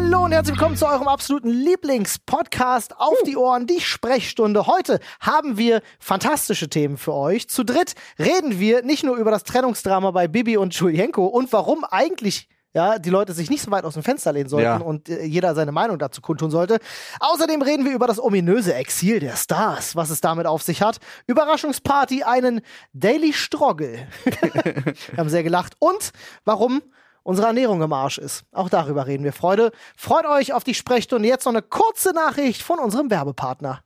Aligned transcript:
Hallo 0.00 0.26
und 0.26 0.30
herzlich 0.30 0.56
willkommen 0.56 0.76
zu 0.76 0.86
eurem 0.86 1.08
absoluten 1.08 1.48
Lieblingspodcast 1.48 3.00
auf 3.00 3.16
die 3.26 3.36
Ohren, 3.36 3.66
die 3.66 3.80
Sprechstunde. 3.80 4.68
Heute 4.68 5.00
haben 5.18 5.58
wir 5.58 5.82
fantastische 5.98 6.68
Themen 6.68 6.96
für 6.98 7.12
euch. 7.14 7.48
Zu 7.48 7.64
dritt 7.64 7.94
reden 8.16 8.60
wir 8.60 8.84
nicht 8.84 9.02
nur 9.02 9.16
über 9.16 9.32
das 9.32 9.42
Trennungsdrama 9.42 10.12
bei 10.12 10.28
Bibi 10.28 10.56
und 10.56 10.72
Julienko 10.72 11.26
und 11.26 11.52
warum 11.52 11.82
eigentlich 11.82 12.48
ja, 12.74 13.00
die 13.00 13.10
Leute 13.10 13.32
sich 13.32 13.50
nicht 13.50 13.60
so 13.60 13.72
weit 13.72 13.84
aus 13.84 13.94
dem 13.94 14.04
Fenster 14.04 14.32
lehnen 14.32 14.48
sollten 14.48 14.64
Ja. 14.64 14.76
und 14.76 15.08
äh, 15.08 15.24
jeder 15.24 15.56
seine 15.56 15.72
Meinung 15.72 15.98
dazu 15.98 16.20
kundtun 16.20 16.52
sollte. 16.52 16.78
Außerdem 17.18 17.60
reden 17.60 17.84
wir 17.84 17.92
über 17.92 18.06
das 18.06 18.22
ominöse 18.22 18.74
Exil 18.74 19.18
der 19.18 19.34
Stars, 19.34 19.96
was 19.96 20.10
es 20.10 20.20
damit 20.20 20.46
auf 20.46 20.62
sich 20.62 20.80
hat. 20.80 20.98
Überraschungsparty, 21.26 22.22
einen 22.22 22.60
Daily 22.92 23.32
Stroggle. 23.32 24.06
wir 24.24 24.94
haben 25.16 25.28
sehr 25.28 25.42
gelacht. 25.42 25.74
Und 25.80 26.12
warum 26.44 26.82
unsere 27.28 27.48
Ernährung 27.48 27.82
im 27.82 27.92
Arsch 27.92 28.16
ist. 28.16 28.44
Auch 28.52 28.70
darüber 28.70 29.06
reden 29.06 29.22
wir. 29.22 29.34
Freude. 29.34 29.70
Freut 29.98 30.24
euch 30.24 30.54
auf 30.54 30.64
die 30.64 30.72
Sprechstunde. 30.72 31.28
Jetzt 31.28 31.44
noch 31.44 31.52
eine 31.52 31.60
kurze 31.60 32.14
Nachricht 32.14 32.62
von 32.62 32.78
unserem 32.78 33.10
Werbepartner. 33.10 33.82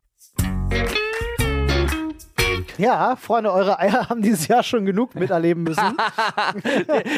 Ja, 2.82 3.14
Freunde, 3.14 3.52
eure 3.52 3.78
Eier 3.78 4.08
haben 4.10 4.22
dieses 4.22 4.48
Jahr 4.48 4.64
schon 4.64 4.84
genug 4.84 5.14
miterleben 5.14 5.62
müssen. 5.62 5.96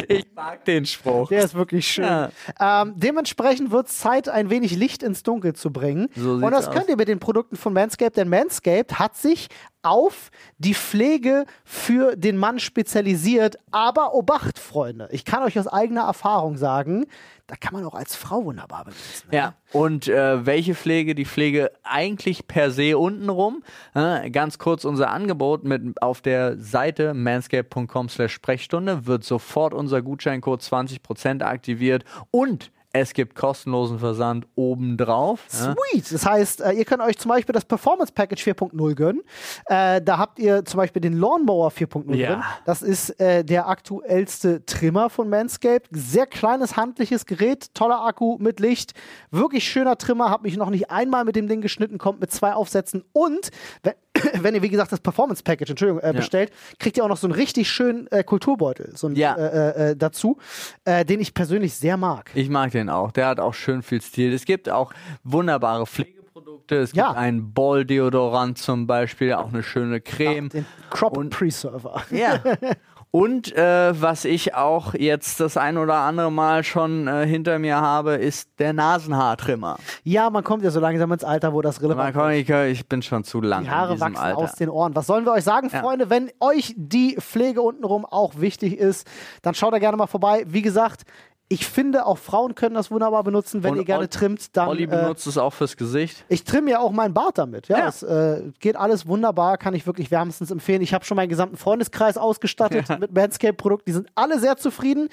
Ich 0.08 0.26
mag 0.34 0.64
den 0.64 0.84
Spruch. 0.84 1.28
Der 1.28 1.44
ist 1.44 1.54
wirklich 1.54 1.86
schön. 1.86 2.04
Ja. 2.04 2.30
Ähm, 2.60 2.92
dementsprechend 2.96 3.70
wird 3.70 3.88
es 3.88 3.98
Zeit, 3.98 4.28
ein 4.28 4.50
wenig 4.50 4.76
Licht 4.76 5.02
ins 5.02 5.22
Dunkel 5.22 5.54
zu 5.54 5.72
bringen. 5.72 6.08
So 6.14 6.32
Und 6.32 6.50
das 6.50 6.68
aus. 6.68 6.74
könnt 6.74 6.88
ihr 6.88 6.96
mit 6.96 7.08
den 7.08 7.18
Produkten 7.18 7.56
von 7.56 7.72
Manscaped, 7.72 8.16
denn 8.16 8.28
Manscaped 8.28 8.98
hat 8.98 9.16
sich 9.16 9.48
auf 9.82 10.30
die 10.58 10.74
Pflege 10.74 11.44
für 11.64 12.16
den 12.16 12.36
Mann 12.36 12.58
spezialisiert. 12.58 13.56
Aber 13.70 14.14
Obacht, 14.14 14.58
Freunde, 14.58 15.08
ich 15.12 15.24
kann 15.24 15.42
euch 15.42 15.58
aus 15.58 15.66
eigener 15.66 16.02
Erfahrung 16.02 16.56
sagen, 16.56 17.06
da 17.46 17.56
kann 17.56 17.74
man 17.74 17.84
auch 17.84 17.94
als 17.94 18.16
Frau 18.16 18.44
wunderbar 18.44 18.84
benutzen. 18.84 19.28
Ja, 19.30 19.54
und 19.72 20.08
äh, 20.08 20.46
welche 20.46 20.74
Pflege? 20.74 21.14
Die 21.14 21.26
Pflege 21.26 21.70
eigentlich 21.82 22.46
per 22.46 22.70
se 22.70 22.96
untenrum. 22.96 23.62
Äh, 23.94 24.30
ganz 24.30 24.58
kurz 24.58 24.84
unser 24.84 25.10
Angebot 25.10 25.64
mit 25.64 26.00
auf 26.00 26.22
der 26.22 26.58
Seite 26.58 27.12
manscape.com 27.12 28.08
slash 28.08 28.32
Sprechstunde 28.32 29.06
wird 29.06 29.24
sofort 29.24 29.74
unser 29.74 30.00
Gutscheincode 30.00 30.62
20% 30.62 31.42
aktiviert 31.42 32.04
und 32.30 32.70
es 32.96 33.12
gibt 33.12 33.34
kostenlosen 33.34 33.98
Versand 33.98 34.46
obendrauf. 34.54 35.40
Sweet. 35.50 36.12
Das 36.12 36.24
heißt, 36.24 36.60
äh, 36.60 36.72
ihr 36.74 36.84
könnt 36.84 37.02
euch 37.02 37.18
zum 37.18 37.28
Beispiel 37.28 37.52
das 37.52 37.64
Performance 37.64 38.12
Package 38.12 38.40
4.0 38.46 38.94
gönnen. 38.94 39.22
Äh, 39.66 40.00
da 40.00 40.16
habt 40.18 40.38
ihr 40.38 40.64
zum 40.64 40.78
Beispiel 40.78 41.02
den 41.02 41.14
Lawnmower 41.18 41.72
4.0 41.72 42.14
Ja. 42.14 42.28
drin. 42.34 42.42
Das 42.66 42.82
ist 42.82 43.18
äh, 43.20 43.44
der 43.44 43.66
aktuellste 43.68 44.64
Trimmer 44.64 45.10
von 45.10 45.28
Manscaped. 45.28 45.88
Sehr 45.90 46.26
kleines, 46.26 46.76
handliches 46.76 47.26
Gerät, 47.26 47.74
toller 47.74 48.00
Akku 48.06 48.36
mit 48.38 48.60
Licht. 48.60 48.94
Wirklich 49.32 49.64
schöner 49.68 49.98
Trimmer. 49.98 50.30
Hab 50.30 50.42
mich 50.44 50.56
noch 50.56 50.70
nicht 50.70 50.92
einmal 50.92 51.24
mit 51.24 51.34
dem 51.34 51.48
Ding 51.48 51.60
geschnitten, 51.62 51.98
kommt 51.98 52.20
mit 52.20 52.30
zwei 52.30 52.52
Aufsätzen. 52.54 53.02
Und 53.12 53.50
wenn, 53.82 53.94
wenn 54.40 54.54
ihr, 54.54 54.62
wie 54.62 54.68
gesagt, 54.68 54.92
das 54.92 55.00
Performance 55.00 55.42
Package, 55.42 55.70
Entschuldigung, 55.70 56.00
äh, 56.02 56.12
bestellt, 56.12 56.52
kriegt 56.78 56.96
ihr 56.96 57.04
auch 57.04 57.08
noch 57.08 57.16
so 57.16 57.26
einen 57.26 57.34
richtig 57.34 57.68
schönen 57.68 58.06
äh, 58.12 58.22
Kulturbeutel 58.24 58.92
so 58.96 59.06
einen, 59.08 59.16
Ja. 59.16 59.34
äh, 59.36 59.90
äh, 59.90 59.96
dazu, 59.96 60.38
äh, 60.84 61.04
den 61.04 61.20
ich 61.20 61.34
persönlich 61.34 61.74
sehr 61.74 61.96
mag. 61.96 62.30
Ich 62.34 62.48
mag 62.48 62.70
den 62.70 62.88
auch. 62.90 63.10
Der 63.12 63.26
hat 63.26 63.40
auch 63.40 63.54
schön 63.54 63.82
viel 63.82 64.00
Stil. 64.00 64.32
Es 64.32 64.44
gibt 64.44 64.68
auch 64.68 64.92
wunderbare 65.24 65.86
Pflegeprodukte. 65.86 66.76
Es 66.76 66.90
gibt 66.92 66.98
Ja. 66.98 67.12
einen 67.12 67.52
Ball-Deodorant 67.52 68.58
zum 68.58 68.86
Beispiel, 68.86 69.32
auch 69.34 69.48
eine 69.52 69.62
schöne 69.62 70.00
Creme. 70.00 70.48
Den 70.48 70.66
Crop 70.90 71.16
Und- 71.16 71.30
Preserver. 71.30 72.02
Ja. 72.10 72.40
Und 73.14 73.54
äh, 73.54 73.92
was 74.02 74.24
ich 74.24 74.56
auch 74.56 74.92
jetzt 74.94 75.38
das 75.38 75.56
ein 75.56 75.78
oder 75.78 75.94
andere 75.98 76.32
Mal 76.32 76.64
schon 76.64 77.06
äh, 77.06 77.24
hinter 77.24 77.60
mir 77.60 77.76
habe, 77.76 78.14
ist 78.16 78.48
der 78.58 78.72
Nasenhaartrimmer. 78.72 79.76
Ja, 80.02 80.30
man 80.30 80.42
kommt 80.42 80.64
ja 80.64 80.72
so 80.72 80.80
langsam 80.80 81.12
ins 81.12 81.22
Alter, 81.22 81.52
wo 81.54 81.62
das 81.62 81.80
relevant 81.80 82.12
Man 82.12 82.12
kann, 82.12 82.32
ich, 82.32 82.50
ich 82.50 82.88
bin 82.88 83.02
schon 83.02 83.22
zu 83.22 83.40
lang 83.40 83.62
Die 83.62 83.70
Haare 83.70 84.00
wachsen 84.00 84.16
Alter. 84.16 84.38
aus 84.38 84.56
den 84.56 84.68
Ohren. 84.68 84.96
Was 84.96 85.06
sollen 85.06 85.24
wir 85.26 85.30
euch 85.32 85.44
sagen, 85.44 85.68
Ja. 85.72 85.78
Freunde? 85.80 86.10
Wenn 86.10 86.32
euch 86.40 86.74
die 86.76 87.16
Pflege 87.20 87.62
untenrum 87.62 88.04
auch 88.04 88.32
wichtig 88.40 88.76
ist, 88.76 89.06
dann 89.42 89.54
schaut 89.54 89.72
da 89.72 89.78
gerne 89.78 89.96
mal 89.96 90.08
vorbei. 90.08 90.42
Wie 90.48 90.62
gesagt, 90.62 91.04
ich 91.48 91.66
finde, 91.66 92.06
auch 92.06 92.18
Frauen 92.18 92.54
können 92.54 92.74
das 92.74 92.90
wunderbar 92.90 93.22
benutzen. 93.22 93.62
Wenn 93.62 93.72
Und 93.72 93.78
ihr 93.78 93.84
gerne 93.84 94.08
trimmt, 94.08 94.56
dann. 94.56 94.68
Olli 94.68 94.84
Äh, 94.84 94.86
benutzt 94.86 95.26
es 95.26 95.36
auch 95.38 95.52
fürs 95.52 95.76
Gesicht. 95.76 96.24
ich 96.28 96.44
trimme 96.44 96.70
ja 96.70 96.80
auch 96.80 96.90
meinen 96.90 97.12
Bart 97.14 97.38
damit. 97.38 97.68
Ja, 97.68 97.78
Ja. 97.78 97.88
es 97.88 98.02
äh, 98.02 98.50
geht 98.60 98.76
alles 98.76 99.06
wunderbar, 99.06 99.58
kann 99.58 99.74
ich 99.74 99.86
wirklich 99.86 100.10
wärmstens 100.10 100.50
empfehlen. 100.50 100.80
Ich 100.82 100.94
habe 100.94 101.04
schon 101.04 101.16
meinen 101.16 101.28
gesamten 101.28 101.56
Freundeskreis 101.56 102.16
ausgestattet 102.16 102.88
mit 102.98 103.12
Manscaped-Produkten. 103.14 103.84
Die 103.86 103.92
sind 103.92 104.08
alle 104.14 104.38
sehr 104.38 104.56
zufrieden. 104.56 105.08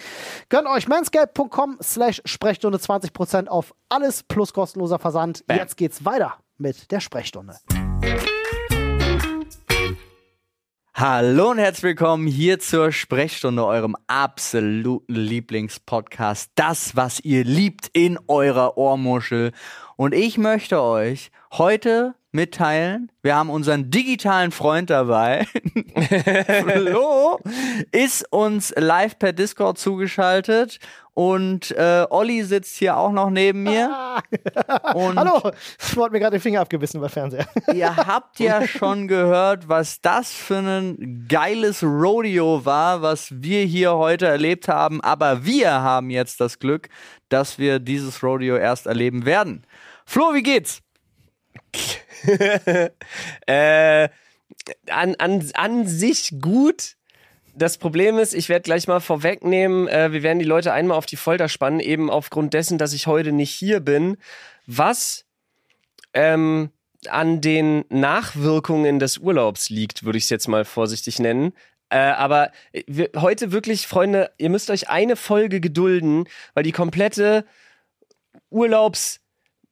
Gönnt 0.49 0.67
euch 0.67 0.87
manscaped.com 0.87 1.77
slash 1.83 2.21
Sprechstunde 2.25 2.77
20% 2.77 3.47
auf 3.47 3.73
alles 3.89 4.23
plus 4.23 4.53
kostenloser 4.53 4.99
Versand. 4.99 5.45
Bam. 5.47 5.57
Jetzt 5.57 5.75
geht's 5.77 6.05
weiter 6.05 6.35
mit 6.57 6.91
der 6.91 6.99
Sprechstunde. 7.01 7.55
Hallo 10.93 11.51
und 11.51 11.57
herzlich 11.57 11.83
willkommen 11.83 12.27
hier 12.27 12.59
zur 12.59 12.91
Sprechstunde, 12.91 13.65
eurem 13.65 13.95
absoluten 14.07 15.15
Lieblingspodcast. 15.15 16.51
Das, 16.55 16.97
was 16.97 17.21
ihr 17.21 17.45
liebt 17.45 17.89
in 17.93 18.19
eurer 18.27 18.77
Ohrmuschel. 18.77 19.53
Und 19.95 20.13
ich 20.13 20.37
möchte 20.37 20.81
euch 20.81 21.31
heute 21.53 22.15
mitteilen, 22.31 23.11
wir 23.21 23.35
haben 23.35 23.49
unseren 23.49 23.91
digitalen 23.91 24.51
Freund 24.51 24.89
dabei. 24.89 25.45
Flo 26.63 27.39
ist 27.91 28.31
uns 28.31 28.73
live 28.77 29.19
per 29.19 29.33
Discord 29.33 29.77
zugeschaltet 29.77 30.79
und 31.13 31.71
äh, 31.71 32.05
Olli 32.09 32.43
sitzt 32.43 32.77
hier 32.77 32.95
auch 32.95 33.11
noch 33.11 33.29
neben 33.29 33.63
mir. 33.63 34.21
Und 34.93 35.19
Hallo, 35.19 35.51
ich 35.79 35.97
wurde 35.97 36.13
mir 36.13 36.19
gerade 36.19 36.37
den 36.37 36.41
Finger 36.41 36.61
abgebissen 36.61 37.01
bei 37.01 37.09
Fernseher. 37.09 37.45
Ihr 37.73 37.95
habt 37.95 38.39
ja 38.39 38.65
schon 38.65 39.09
gehört, 39.09 39.67
was 39.67 39.99
das 39.99 40.31
für 40.31 40.59
ein 40.59 41.25
geiles 41.27 41.83
Rodeo 41.83 42.63
war, 42.63 43.01
was 43.01 43.27
wir 43.31 43.63
hier 43.65 43.95
heute 43.95 44.27
erlebt 44.27 44.69
haben. 44.69 45.01
Aber 45.01 45.45
wir 45.45 45.69
haben 45.69 46.09
jetzt 46.09 46.39
das 46.39 46.59
Glück, 46.59 46.87
dass 47.27 47.59
wir 47.59 47.79
dieses 47.79 48.23
Rodeo 48.23 48.55
erst 48.55 48.87
erleben 48.87 49.25
werden. 49.25 49.65
Flo, 50.05 50.33
wie 50.33 50.43
geht's? 50.43 50.81
Äh, 53.47 54.09
an, 54.89 55.15
an, 55.15 55.49
an 55.55 55.87
sich 55.87 56.35
gut. 56.39 56.95
Das 57.55 57.77
Problem 57.77 58.19
ist, 58.19 58.33
ich 58.33 58.47
werde 58.47 58.63
gleich 58.63 58.87
mal 58.87 58.99
vorwegnehmen, 58.99 59.87
äh, 59.87 60.11
wir 60.11 60.23
werden 60.23 60.39
die 60.39 60.45
Leute 60.45 60.71
einmal 60.71 60.97
auf 60.97 61.05
die 61.05 61.15
Folter 61.15 61.49
spannen, 61.49 61.79
eben 61.79 62.09
aufgrund 62.09 62.53
dessen, 62.53 62.77
dass 62.77 62.93
ich 62.93 63.07
heute 63.07 63.31
nicht 63.31 63.51
hier 63.51 63.79
bin. 63.79 64.17
Was 64.67 65.25
ähm, 66.13 66.69
an 67.09 67.41
den 67.41 67.85
Nachwirkungen 67.89 68.99
des 68.99 69.17
Urlaubs 69.17 69.69
liegt, 69.69 70.03
würde 70.03 70.17
ich 70.17 70.25
es 70.25 70.29
jetzt 70.29 70.47
mal 70.47 70.63
vorsichtig 70.63 71.19
nennen. 71.19 71.53
Äh, 71.89 71.97
aber 71.97 72.51
wir, 72.71 73.09
heute 73.17 73.51
wirklich, 73.51 73.87
Freunde, 73.87 74.31
ihr 74.37 74.49
müsst 74.49 74.69
euch 74.69 74.89
eine 74.89 75.15
Folge 75.15 75.59
gedulden, 75.59 76.25
weil 76.53 76.63
die 76.63 76.71
komplette 76.71 77.45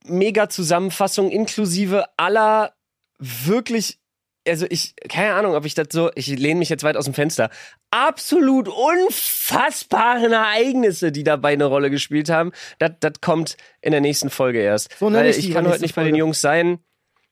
Urlaubs-Mega-Zusammenfassung 0.05 1.29
inklusive 1.29 2.05
aller 2.17 2.73
wirklich, 3.19 3.99
also 4.47 4.65
ich, 4.69 4.93
keine 5.09 5.33
Ahnung, 5.33 5.55
ob 5.55 5.65
ich 5.65 5.75
das 5.75 5.87
so, 5.91 6.11
ich 6.15 6.27
lehne 6.27 6.59
mich 6.59 6.69
jetzt 6.69 6.83
weit 6.83 6.97
aus 6.97 7.05
dem 7.05 7.13
Fenster, 7.13 7.49
absolut 7.91 8.67
unfassbaren 8.67 10.31
Ereignisse, 10.31 11.11
die 11.11 11.23
dabei 11.23 11.53
eine 11.53 11.65
Rolle 11.65 11.89
gespielt 11.89 12.29
haben, 12.29 12.51
das 12.79 12.91
das 12.99 13.13
kommt 13.21 13.57
in 13.81 13.91
der 13.91 14.01
nächsten 14.01 14.29
Folge 14.29 14.59
erst. 14.59 14.95
So 14.99 15.11
Weil 15.11 15.29
ich 15.29 15.51
kann 15.51 15.67
heute 15.67 15.81
nicht 15.81 15.95
bei 15.95 16.03
den 16.03 16.11
Folge. 16.11 16.17
Jungs 16.19 16.41
sein. 16.41 16.79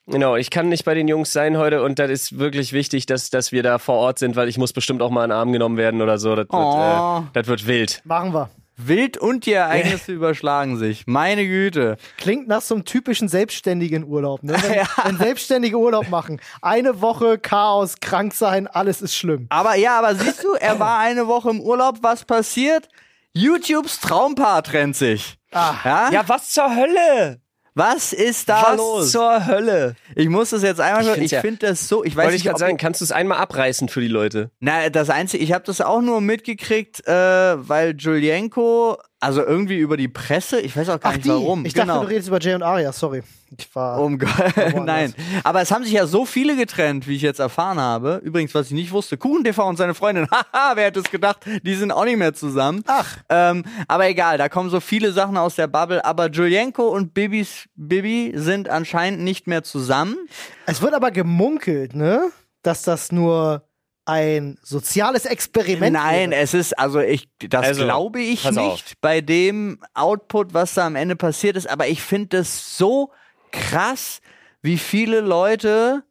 Genau, 0.09 0.37
ich 0.37 0.49
kann 0.49 0.69
nicht 0.69 0.85
bei 0.85 0.93
den 0.93 1.09
Jungs 1.09 1.33
sein 1.33 1.57
heute 1.57 1.83
und 1.83 1.99
das 1.99 2.09
ist 2.09 2.39
wirklich 2.39 2.71
wichtig, 2.71 3.07
dass, 3.07 3.29
dass 3.29 3.51
wir 3.51 3.61
da 3.61 3.77
vor 3.77 3.95
Ort 3.95 4.19
sind, 4.19 4.37
weil 4.37 4.47
ich 4.47 4.57
muss 4.57 4.71
bestimmt 4.71 5.01
auch 5.01 5.09
mal 5.09 5.25
in 5.25 5.31
den 5.31 5.37
Arm 5.37 5.51
genommen 5.51 5.75
werden 5.75 6.01
oder 6.01 6.17
so. 6.17 6.29
Das 6.29 6.47
wird, 6.47 6.53
Oh. 6.53 7.23
äh, 7.25 7.29
das 7.33 7.47
wird 7.47 7.67
wild. 7.67 8.01
Machen 8.05 8.33
wir. 8.33 8.49
Wild 8.77 9.17
und 9.17 9.45
die 9.45 9.53
Ereignisse 9.53 10.11
überschlagen 10.13 10.77
sich. 10.77 11.05
Meine 11.07 11.45
Güte. 11.45 11.97
Klingt 12.17 12.47
nach 12.47 12.61
so 12.61 12.75
einem 12.75 12.85
typischen 12.85 13.27
selbstständigen 13.27 14.05
Urlaub. 14.05 14.43
Ne? 14.43 14.53
Wenn, 14.53 14.85
wenn 15.03 15.17
Selbstständige 15.17 15.77
Urlaub 15.77 16.09
machen. 16.09 16.39
Eine 16.61 17.01
Woche 17.01 17.39
Chaos, 17.39 17.99
krank 17.99 18.33
sein, 18.33 18.67
alles 18.67 19.01
ist 19.01 19.15
schlimm. 19.15 19.47
Aber 19.49 19.75
ja, 19.75 19.97
aber 19.97 20.15
siehst 20.15 20.43
du, 20.43 20.53
er 20.53 20.79
war 20.79 20.99
eine 20.99 21.27
Woche 21.27 21.49
im 21.49 21.59
Urlaub. 21.59 21.97
Was 22.01 22.23
passiert? 22.23 22.87
YouTubes 23.33 23.99
Traumpaar 23.99 24.63
trennt 24.63 24.95
sich. 24.95 25.37
Ah. 25.51 25.75
Ja? 25.83 26.09
Ja, 26.11 26.23
was 26.27 26.51
zur 26.51 26.75
Hölle? 26.75 27.41
Was 27.77 28.11
ist 28.11 28.49
da 28.49 28.63
was 28.69 28.77
los? 28.77 29.11
zur 29.11 29.45
Hölle? 29.45 29.95
Ich 30.15 30.29
muss 30.29 30.49
das 30.49 30.63
jetzt 30.63 30.81
einmal 30.81 31.15
Ich 31.17 31.25
Ich 31.25 31.31
ja- 31.31 31.41
finde 31.41 31.67
das 31.67 31.87
so. 31.87 32.03
Ich 32.03 32.15
weiß 32.15 32.23
Wollte 32.25 32.35
ich 32.37 32.43
nicht, 32.43 32.49
gerade 32.49 32.59
sagen, 32.59 32.77
kannst 32.77 33.01
du 33.01 33.05
es 33.05 33.11
einmal 33.11 33.37
abreißen 33.37 33.87
für 33.87 34.01
die 34.01 34.07
Leute? 34.07 34.49
Na, 34.59 34.89
das 34.89 35.11
Einzige, 35.11 35.43
ich 35.43 35.53
habe 35.53 35.63
das 35.63 35.79
auch 35.81 36.01
nur 36.01 36.19
mitgekriegt, 36.19 37.07
äh, 37.07 37.11
weil 37.13 37.95
Julienko, 37.95 38.97
also 39.19 39.43
irgendwie 39.43 39.77
über 39.77 39.95
die 39.95 40.07
Presse, 40.07 40.59
ich 40.59 40.75
weiß 40.75 40.89
auch 40.89 40.99
gar 40.99 41.11
Ach 41.11 41.15
nicht 41.17 41.25
die. 41.25 41.29
warum. 41.29 41.65
Ich 41.65 41.73
dachte, 41.73 41.87
genau. 41.89 42.01
du 42.01 42.07
redest 42.09 42.29
über 42.29 42.39
Jay 42.39 42.55
und 42.55 42.63
Aria, 42.63 42.91
sorry. 42.91 43.21
Ich 43.57 43.73
war. 43.75 43.99
Um 44.01 44.17
nein. 44.85 45.13
Aber 45.43 45.61
es 45.61 45.71
haben 45.71 45.83
sich 45.83 45.93
ja 45.93 46.05
so 46.07 46.25
viele 46.25 46.55
getrennt, 46.55 47.07
wie 47.07 47.15
ich 47.15 47.21
jetzt 47.21 47.39
erfahren 47.39 47.79
habe. 47.79 48.21
Übrigens, 48.23 48.53
was 48.53 48.67
ich 48.67 48.73
nicht 48.73 48.91
wusste, 48.91 49.17
KuchenTV 49.17 49.59
und 49.67 49.77
seine 49.77 49.93
Freundin, 49.93 50.27
haha, 50.29 50.71
wer 50.75 50.85
hätte 50.85 50.99
es 50.99 51.09
gedacht, 51.09 51.39
die 51.63 51.75
sind 51.75 51.91
auch 51.91 52.05
nicht 52.05 52.17
mehr 52.17 52.33
zusammen. 52.33 52.83
Ach. 52.87 53.17
Ähm, 53.29 53.63
aber 53.87 54.07
egal, 54.07 54.37
da 54.37 54.49
kommen 54.49 54.69
so 54.69 54.79
viele 54.79 55.11
Sachen 55.11 55.37
aus 55.37 55.55
der 55.55 55.67
Bubble. 55.67 56.03
Aber 56.03 56.29
Julienko 56.29 56.87
und 56.89 57.13
Bibis, 57.13 57.67
Bibi 57.75 58.33
sind 58.35 58.69
anscheinend 58.69 59.21
nicht 59.21 59.47
mehr 59.47 59.63
zusammen. 59.63 60.17
Es 60.65 60.81
wird 60.81 60.93
aber 60.93 61.11
gemunkelt, 61.11 61.95
ne? 61.95 62.29
Dass 62.63 62.81
das 62.83 63.11
nur 63.11 63.63
ein 64.05 64.57
soziales 64.63 65.25
Experiment 65.25 65.93
Nein, 65.93 66.31
wäre. 66.31 66.41
es 66.41 66.53
ist, 66.53 66.79
also 66.79 67.01
ich, 67.01 67.27
das 67.39 67.65
Also, 67.65 67.83
glaube 67.83 68.21
ich 68.21 68.45
nicht 68.45 68.57
auf. 68.57 68.81
bei 69.01 69.19
dem 69.19 69.79
Output, 69.93 70.53
was 70.53 70.75
da 70.75 70.87
am 70.87 70.95
Ende 70.95 71.17
passiert 71.17 71.57
ist, 71.57 71.69
aber 71.69 71.87
ich 71.87 72.01
finde 72.01 72.37
es 72.37 72.77
so 72.77 73.11
krass, 73.59 74.21
wie 74.61 74.77
viele 74.77 75.21
Leute 75.21 76.03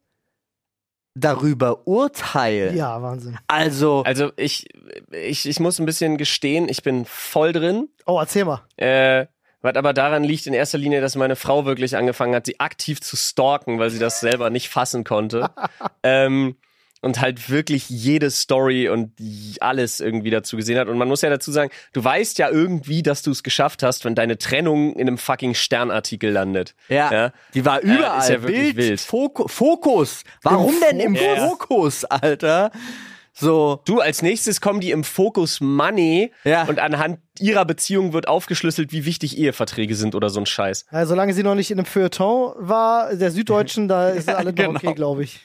darüber 1.15 1.87
urteilen. 1.87 2.75
Ja, 2.75 3.01
Wahnsinn. 3.01 3.37
Also, 3.47 4.03
Also 4.05 4.31
ich, 4.35 4.67
ich, 5.11 5.47
ich 5.47 5.59
muss 5.59 5.79
ein 5.79 5.85
bisschen 5.85 6.17
gestehen, 6.17 6.69
ich 6.69 6.83
bin 6.83 7.05
voll 7.05 7.53
drin. 7.53 7.89
Oh, 8.05 8.19
erzähl 8.19 8.45
mal. 8.45 8.61
Äh, 8.77 9.25
was 9.61 9.75
aber 9.75 9.93
daran 9.93 10.23
liegt 10.23 10.45
in 10.45 10.53
erster 10.53 10.77
Linie, 10.77 11.01
dass 11.01 11.15
meine 11.15 11.35
Frau 11.35 11.65
wirklich 11.65 11.97
angefangen 11.97 12.35
hat, 12.35 12.45
sie 12.45 12.59
aktiv 12.59 13.01
zu 13.01 13.15
stalken, 13.15 13.79
weil 13.79 13.89
sie 13.89 13.99
das 13.99 14.19
selber 14.19 14.49
nicht 14.49 14.69
fassen 14.69 15.03
konnte. 15.03 15.49
ähm, 16.03 16.55
und 17.01 17.21
halt 17.21 17.49
wirklich 17.49 17.89
jede 17.89 18.31
Story 18.31 18.89
und 18.89 19.11
alles 19.59 19.99
irgendwie 19.99 20.29
dazu 20.31 20.57
gesehen 20.57 20.77
hat. 20.79 20.87
Und 20.87 20.97
man 20.97 21.07
muss 21.07 21.21
ja 21.21 21.29
dazu 21.29 21.51
sagen, 21.51 21.69
du 21.93 22.03
weißt 22.03 22.37
ja 22.39 22.49
irgendwie, 22.49 23.03
dass 23.03 23.21
du 23.21 23.31
es 23.31 23.43
geschafft 23.43 23.83
hast, 23.83 24.03
wenn 24.05 24.15
deine 24.15 24.37
Trennung 24.37 24.93
in 24.93 25.07
einem 25.07 25.17
fucking 25.17 25.53
Sternartikel 25.53 26.31
landet. 26.31 26.73
ja, 26.89 27.11
Ja. 27.11 27.31
die 27.53 27.65
war 27.65 27.81
überall. 27.81 28.19
ist 28.19 28.29
ja 28.29 28.41
wirklich 28.41 28.75
Bild, 28.75 28.89
wild. 28.89 28.99
Foku 29.01 29.47
Fokus. 29.47 30.23
Warum 30.43 30.73
Im 30.73 30.79
denn 30.81 30.99
im 30.99 31.15
Fokus? 31.15 31.27
Ja. 31.37 31.47
Fokus, 31.47 32.05
Alter? 32.05 32.71
So, 33.39 33.81
Du, 33.85 33.99
als 33.99 34.23
nächstes 34.23 34.61
kommen 34.61 34.79
die 34.79 34.89
im 34.89 35.03
Fokus 35.03 35.61
Money 35.61 36.31
Ja. 36.43 36.63
und 36.63 36.79
anhand 36.79 37.19
ihrer 37.39 37.65
Beziehung 37.65 38.11
wird 38.11 38.27
aufgeschlüsselt, 38.27 38.91
wie 38.91 39.05
wichtig 39.05 39.37
Eheverträge 39.37 39.93
sind 39.93 40.15
oder 40.15 40.31
so 40.31 40.39
ein 40.39 40.47
Scheiß. 40.47 40.85
Also, 40.89 41.09
solange 41.09 41.35
sie 41.35 41.43
noch 41.43 41.53
nicht 41.53 41.69
in 41.69 41.77
einem 41.77 41.85
Feuilleton 41.85 42.53
war, 42.57 43.13
der 43.15 43.29
Süddeutschen, 43.29 43.87
da 43.87 44.09
ist 44.09 44.27
alles 44.29 44.55
Genau. 44.55 44.71
okay, 44.71 44.93
glaube 44.95 45.23
ich. 45.23 45.41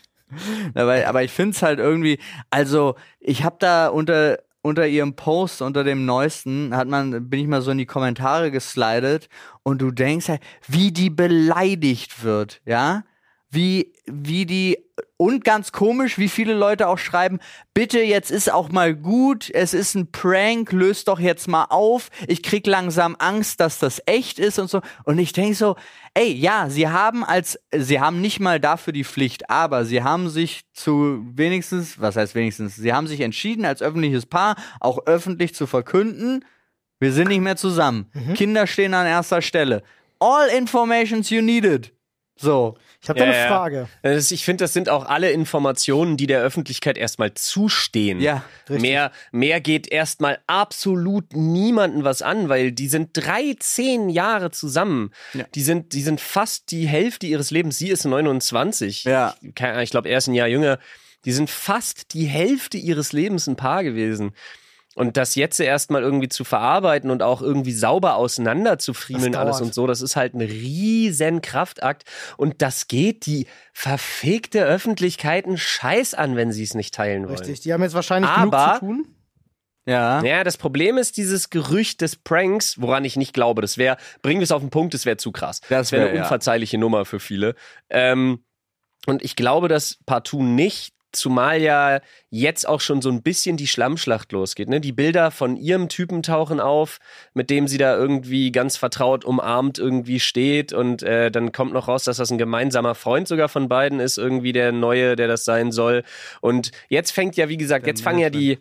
Aber, 0.75 1.07
aber 1.07 1.23
ich 1.23 1.33
finde 1.33 1.53
es 1.53 1.63
halt 1.63 1.79
irgendwie, 1.79 2.19
also 2.51 2.95
ich 3.21 3.45
habe 3.45 3.57
da 3.59 3.89
unter 3.89 4.39
unter 4.63 4.87
ihrem 4.87 5.17
Post, 5.17 5.61
unter 5.61 5.83
dem 5.83 6.07
neuesten, 6.07 6.75
hat 6.75 6.87
man, 6.87 7.29
bin 7.29 7.41
ich 7.41 7.49
mal 7.49 7.63
so 7.63 7.73
in 7.73 7.79
die 7.79 7.87
Kommentare 7.87 8.51
geslidet 8.53 9.29
und 9.65 9.83
du 9.83 9.91
denkst 9.91 10.29
halt, 10.29 10.41
wie 10.69 10.93
die 10.93 11.11
beleidigt 11.11 12.23
wird, 12.23 12.63
ja? 12.65 13.03
Wie, 13.51 13.92
wie 14.05 14.47
die, 14.47 14.79
und 15.17 15.45
ganz 15.45 15.71
komisch, 15.71 16.19
wie 16.19 16.29
viele 16.29 16.55
Leute 16.55 16.89
auch 16.89 16.99
schreiben, 16.99 17.39
bitte, 17.73 18.01
jetzt 18.01 18.31
ist 18.31 18.53
auch 18.53 18.71
mal 18.71 18.95
gut, 18.95 19.49
es 19.53 19.75
ist 19.75 19.95
ein 19.95 20.11
Prank, 20.11 20.73
löst 20.73 21.09
doch 21.09 21.21
jetzt 21.21 21.47
mal 21.47 21.67
auf, 21.71 22.11
ich 22.27 22.43
krieg 22.43 22.67
langsam 22.67 23.15
Angst, 23.19 23.61
dass 23.61 23.79
das 23.79 24.03
echt 24.07 24.39
ist 24.39 24.59
und 24.59 24.69
so. 24.69 24.81
Und 25.05 25.19
ich 25.19 25.33
denk 25.33 25.55
so, 25.55 25.77
ey, 26.15 26.33
ja, 26.33 26.69
sie 26.69 26.89
haben 26.89 27.25
als, 27.25 27.59
sie 27.73 28.01
haben 28.01 28.21
nicht 28.21 28.41
mal 28.41 28.59
dafür 28.59 28.93
die 28.93 29.05
Pflicht, 29.05 29.49
aber 29.49 29.85
sie 29.85 30.03
haben 30.03 30.29
sich 30.29 30.63
zu 30.73 31.25
wenigstens, 31.35 32.01
was 32.01 32.17
heißt 32.17 32.35
wenigstens, 32.35 32.75
sie 32.77 32.93
haben 32.93 33.07
sich 33.07 33.21
entschieden, 33.21 33.65
als 33.65 33.83
öffentliches 33.83 34.27
Paar 34.27 34.57
auch 34.81 35.07
öffentlich 35.07 35.55
zu 35.55 35.67
verkünden, 35.67 36.45
wir 36.99 37.13
sind 37.13 37.29
nicht 37.29 37.41
mehr 37.41 37.57
zusammen. 37.57 38.11
Kinder 38.35 38.67
stehen 38.69 38.95
an 38.95 39.07
erster 39.07 39.43
Stelle. 39.43 39.83
All 40.21 40.49
informations 40.49 41.31
you 41.31 41.43
needed. 41.43 41.93
So. 42.43 42.77
Ich 43.01 43.09
habe 43.09 43.19
da 43.19 43.25
Ja, 43.25 43.31
eine 43.33 43.41
ja. 43.41 43.49
Frage. 43.49 43.89
Das- 44.03 44.31
Ich 44.31 44.45
finde, 44.45 44.65
das 44.65 44.73
sind 44.73 44.89
auch 44.89 45.07
alle 45.07 45.31
Informationen, 45.33 46.17
die 46.17 46.27
der 46.27 46.41
Öffentlichkeit 46.43 46.99
erstmal 46.99 47.35
zustehen. 47.35 48.21
Ja, 48.21 48.45
richtig. 48.69 48.83
Mehr, 48.83 49.13
mehr 49.33 49.61
geht 49.61 49.91
erstmal 49.91 50.39
absolut 50.47 51.35
niemanden 51.35 52.05
was 52.05 52.23
an, 52.23 52.49
weil 52.49 52.73
die 52.73 52.89
sind 52.89 53.11
13 53.15 54.09
Jahre 54.09 54.51
zusammen. 54.51 55.11
Ja. 55.35 55.45
Die 55.55 55.63
sind, 55.63 55.93
die 55.95 56.03
sind 56.03 56.21
fast 56.21 56.71
die 56.71 56.87
Hälfte 56.87 57.27
ihres 57.27 57.51
Lebens. 57.51 57.79
Sie 57.79 57.89
ist 57.89 58.05
29. 58.05 59.05
Ja. 59.05 59.35
Ich, 59.43 59.49
ich 59.83 59.91
glaube, 59.91 60.09
er 60.09 60.19
ist 60.19 60.27
ein 60.27 60.35
Jahr 60.35 60.49
jünger. 60.49 60.79
Die 61.25 61.33
sind 61.33 61.51
fast 61.51 62.15
die 62.15 62.25
Hälfte 62.27 62.77
ihres 62.79 63.13
Lebens 63.13 63.47
ein 63.47 63.57
Paar 63.57 63.85
gewesen. 63.85 64.33
Und 64.95 65.17
das 65.17 65.35
jetzt 65.37 65.59
erstmal 65.59 66.03
irgendwie 66.03 66.29
zu 66.29 66.45
verarbeiten 66.45 67.11
und 67.11 67.23
auch 67.23 67.41
irgendwie 67.41 67.73
sauber 67.73 68.17
auseinander 68.17 68.79
zu 68.79 68.93
friemeln 68.93 69.35
alles 69.35 69.61
und 69.63 69.73
so, 69.73 69.87
das 69.87 70.03
ist 70.03 70.17
halt 70.17 70.35
ein 70.35 70.43
riesen 70.43 71.41
Kraftakt. 71.41 72.05
Und 72.37 72.61
das 72.61 72.89
geht 72.89 73.25
die 73.25 73.47
verfegte 73.73 74.65
Öffentlichkeit 74.65 75.47
einen 75.47 75.57
Scheiß 75.57 76.13
an, 76.13 76.37
wenn 76.37 76.53
sie 76.53 76.65
es 76.65 76.75
nicht 76.75 76.93
teilen 76.95 77.25
wollen. 77.25 77.39
Richtig. 77.39 77.61
Die 77.61 77.73
haben 77.73 77.83
jetzt 77.83 77.95
wahrscheinlich 77.95 78.31
Aber- 78.31 78.51
genug 78.51 78.75
zu 78.75 78.81
tun. 78.81 79.17
Ja. 79.85 80.23
Ja, 80.23 80.45
das 80.45 80.59
Problem 80.59 80.97
ist 80.97 81.17
dieses 81.17 81.51
Gerücht 81.51 82.03
des 82.03 82.15
Pranks, 82.15 82.81
woran 82.81 83.05
ich 83.05 83.17
nicht 83.17 83.33
glaube. 83.33 83.63
Das 83.63 83.79
wäre, 83.79 83.97
bringen 84.21 84.41
wir 84.41 84.45
es 84.45 84.53
auf 84.53 84.63
den 84.63 84.71
Punkt, 84.71 84.95
das 84.95 85.07
wäre 85.07 85.17
zu 85.17 85.33
krass. 85.33 85.61
Das 85.69 85.91
wäre 85.91 86.03
wär, 86.03 86.09
eine 86.11 86.19
ja. 86.19 86.23
unverzeihliche 86.25 86.79
Nummer 86.79 87.05
für 87.05 87.19
viele. 87.19 87.57
Ähm, 87.91 88.45
und 89.07 89.25
ich 89.25 89.35
glaube 89.35 89.67
das 89.67 89.99
partout 90.07 90.45
nicht, 90.45 90.95
zumal 91.13 91.61
ja 91.61 92.01
jetzt 92.31 92.67
auch 92.67 92.81
schon 92.81 93.03
so 93.03 93.11
ein 93.11 93.23
bisschen 93.23 93.57
die 93.57 93.67
Schlammschlacht 93.67 94.33
losgeht. 94.33 94.69
Ne? 94.69 94.81
Die 94.81 94.93
Bilder 94.93 95.31
von 95.31 95.57
ihrem 95.57 95.89
Typen 95.89 96.23
tauchen 96.23 96.61
auf, 96.61 96.99
mit 97.35 97.51
dem 97.51 97.69
sie 97.69 97.79
da 97.79 97.97
irgendwie 97.97 98.51
ganz 98.53 98.77
vertraut 98.77 99.25
umarmt 99.25 99.79
irgendwie 99.79 100.21
steht 100.21 100.73
und 100.73 101.03
äh, 101.03 101.31
dann 101.31 101.53
kommt 101.53 101.73
noch 101.73 101.89
raus, 101.89 102.05
dass 102.05 102.17
das 102.17 102.31
ein 102.31 102.39
gemeinsamer 102.39 102.95
Freund 102.95 103.29
sogar 103.29 103.49
von 103.49 103.69
beiden 103.69 104.01
ist, 104.01 104.19
irgendwie 104.19 104.53
der 104.53 104.73
neue, 104.73 105.17
der 105.17 105.29
das 105.29 105.45
sein 105.45 105.73
soll. 105.73 106.03
Und 106.41 106.73
jetzt 106.89 107.13
fängt 107.13 107.37
ja, 107.37 107.49
wie 107.49 107.57
gesagt, 107.57 107.87
Der 107.87 107.93
jetzt 107.93 108.03
fangen 108.03 108.19
ja 108.19 108.31
die 108.31 108.59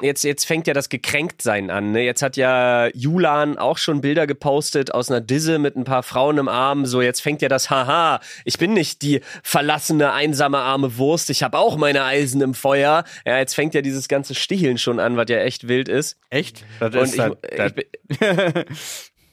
Jetzt, 0.00 0.22
jetzt 0.24 0.44
fängt 0.44 0.66
ja 0.66 0.74
das 0.74 0.88
Gekränktsein 0.88 1.70
an. 1.70 1.92
Ne? 1.92 2.04
Jetzt 2.04 2.22
hat 2.22 2.36
ja 2.36 2.88
Julan 2.94 3.58
auch 3.58 3.78
schon 3.78 4.00
Bilder 4.00 4.26
gepostet 4.26 4.94
aus 4.94 5.10
einer 5.10 5.20
Disse 5.20 5.58
mit 5.58 5.76
ein 5.76 5.84
paar 5.84 6.02
Frauen 6.02 6.38
im 6.38 6.48
Arm. 6.48 6.86
So, 6.86 7.02
jetzt 7.02 7.20
fängt 7.20 7.42
ja 7.42 7.48
das 7.48 7.70
Haha. 7.70 8.20
Ich 8.44 8.58
bin 8.58 8.72
nicht 8.74 9.02
die 9.02 9.20
verlassene, 9.42 10.12
einsame, 10.12 10.58
arme 10.58 10.96
Wurst. 10.98 11.30
Ich 11.30 11.42
habe 11.42 11.58
auch 11.58 11.76
meine 11.76 12.04
Eisen 12.04 12.40
im 12.40 12.54
Feuer. 12.54 13.04
Ja, 13.26 13.38
jetzt 13.38 13.54
fängt 13.54 13.74
ja 13.74 13.82
dieses 13.82 14.08
ganze 14.08 14.34
Sticheln 14.34 14.78
schon 14.78 15.00
an, 15.00 15.16
was 15.16 15.26
ja 15.28 15.38
echt 15.38 15.68
wild 15.68 15.88
ist. 15.88 16.16
Echt? 16.30 16.64
Das 16.80 16.94
Und 16.94 17.02
ist 17.02 17.14
ich, 17.14 17.20
halt- 17.20 17.38
ich, 17.50 17.74
bin, 17.74 18.64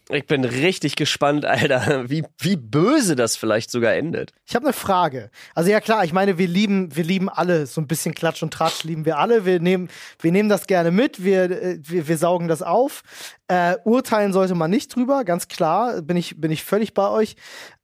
ich 0.10 0.28
bin 0.28 0.44
richtig 0.46 0.96
gespannt, 0.96 1.46
Alter, 1.46 2.10
wie, 2.10 2.24
wie 2.38 2.56
böse 2.56 3.16
das 3.16 3.36
vielleicht 3.36 3.72
sogar 3.72 3.94
endet. 3.94 4.34
Ich 4.46 4.56
habe 4.56 4.66
eine 4.66 4.74
Frage. 4.74 5.32
Also 5.56 5.72
ja 5.72 5.82
klar, 5.82 6.06
ich 6.06 6.14
meine, 6.14 6.38
wir 6.38 6.48
lieben, 6.48 6.96
wir 6.96 7.04
lieben 7.04 7.30
alle 7.30 7.66
so 7.66 7.82
ein 7.82 7.88
bisschen 7.88 8.14
Klatsch 8.14 8.44
und 8.44 8.54
Tratsch 8.54 8.84
lieben 8.84 9.06
wir 9.06 9.18
alle. 9.18 9.46
Wir 9.46 9.60
nehmen, 9.60 9.90
wir 10.20 10.32
nehmen 10.32 10.50
das 10.50 10.68
gerne 10.68 10.92
mit. 10.92 11.24
Wir, 11.24 11.44
äh, 11.50 11.80
wir, 11.82 12.08
wir 12.08 12.18
saugen 12.18 12.48
das 12.48 12.62
auf. 12.62 13.02
Äh, 13.48 13.78
urteilen 13.84 14.34
sollte 14.34 14.54
man 14.56 14.70
nicht 14.70 14.96
drüber, 14.96 15.24
ganz 15.24 15.48
klar. 15.48 16.02
Bin 16.02 16.18
ich, 16.18 16.40
bin 16.40 16.52
ich 16.52 16.64
völlig 16.64 16.94
bei 16.94 17.10
euch. 17.10 17.36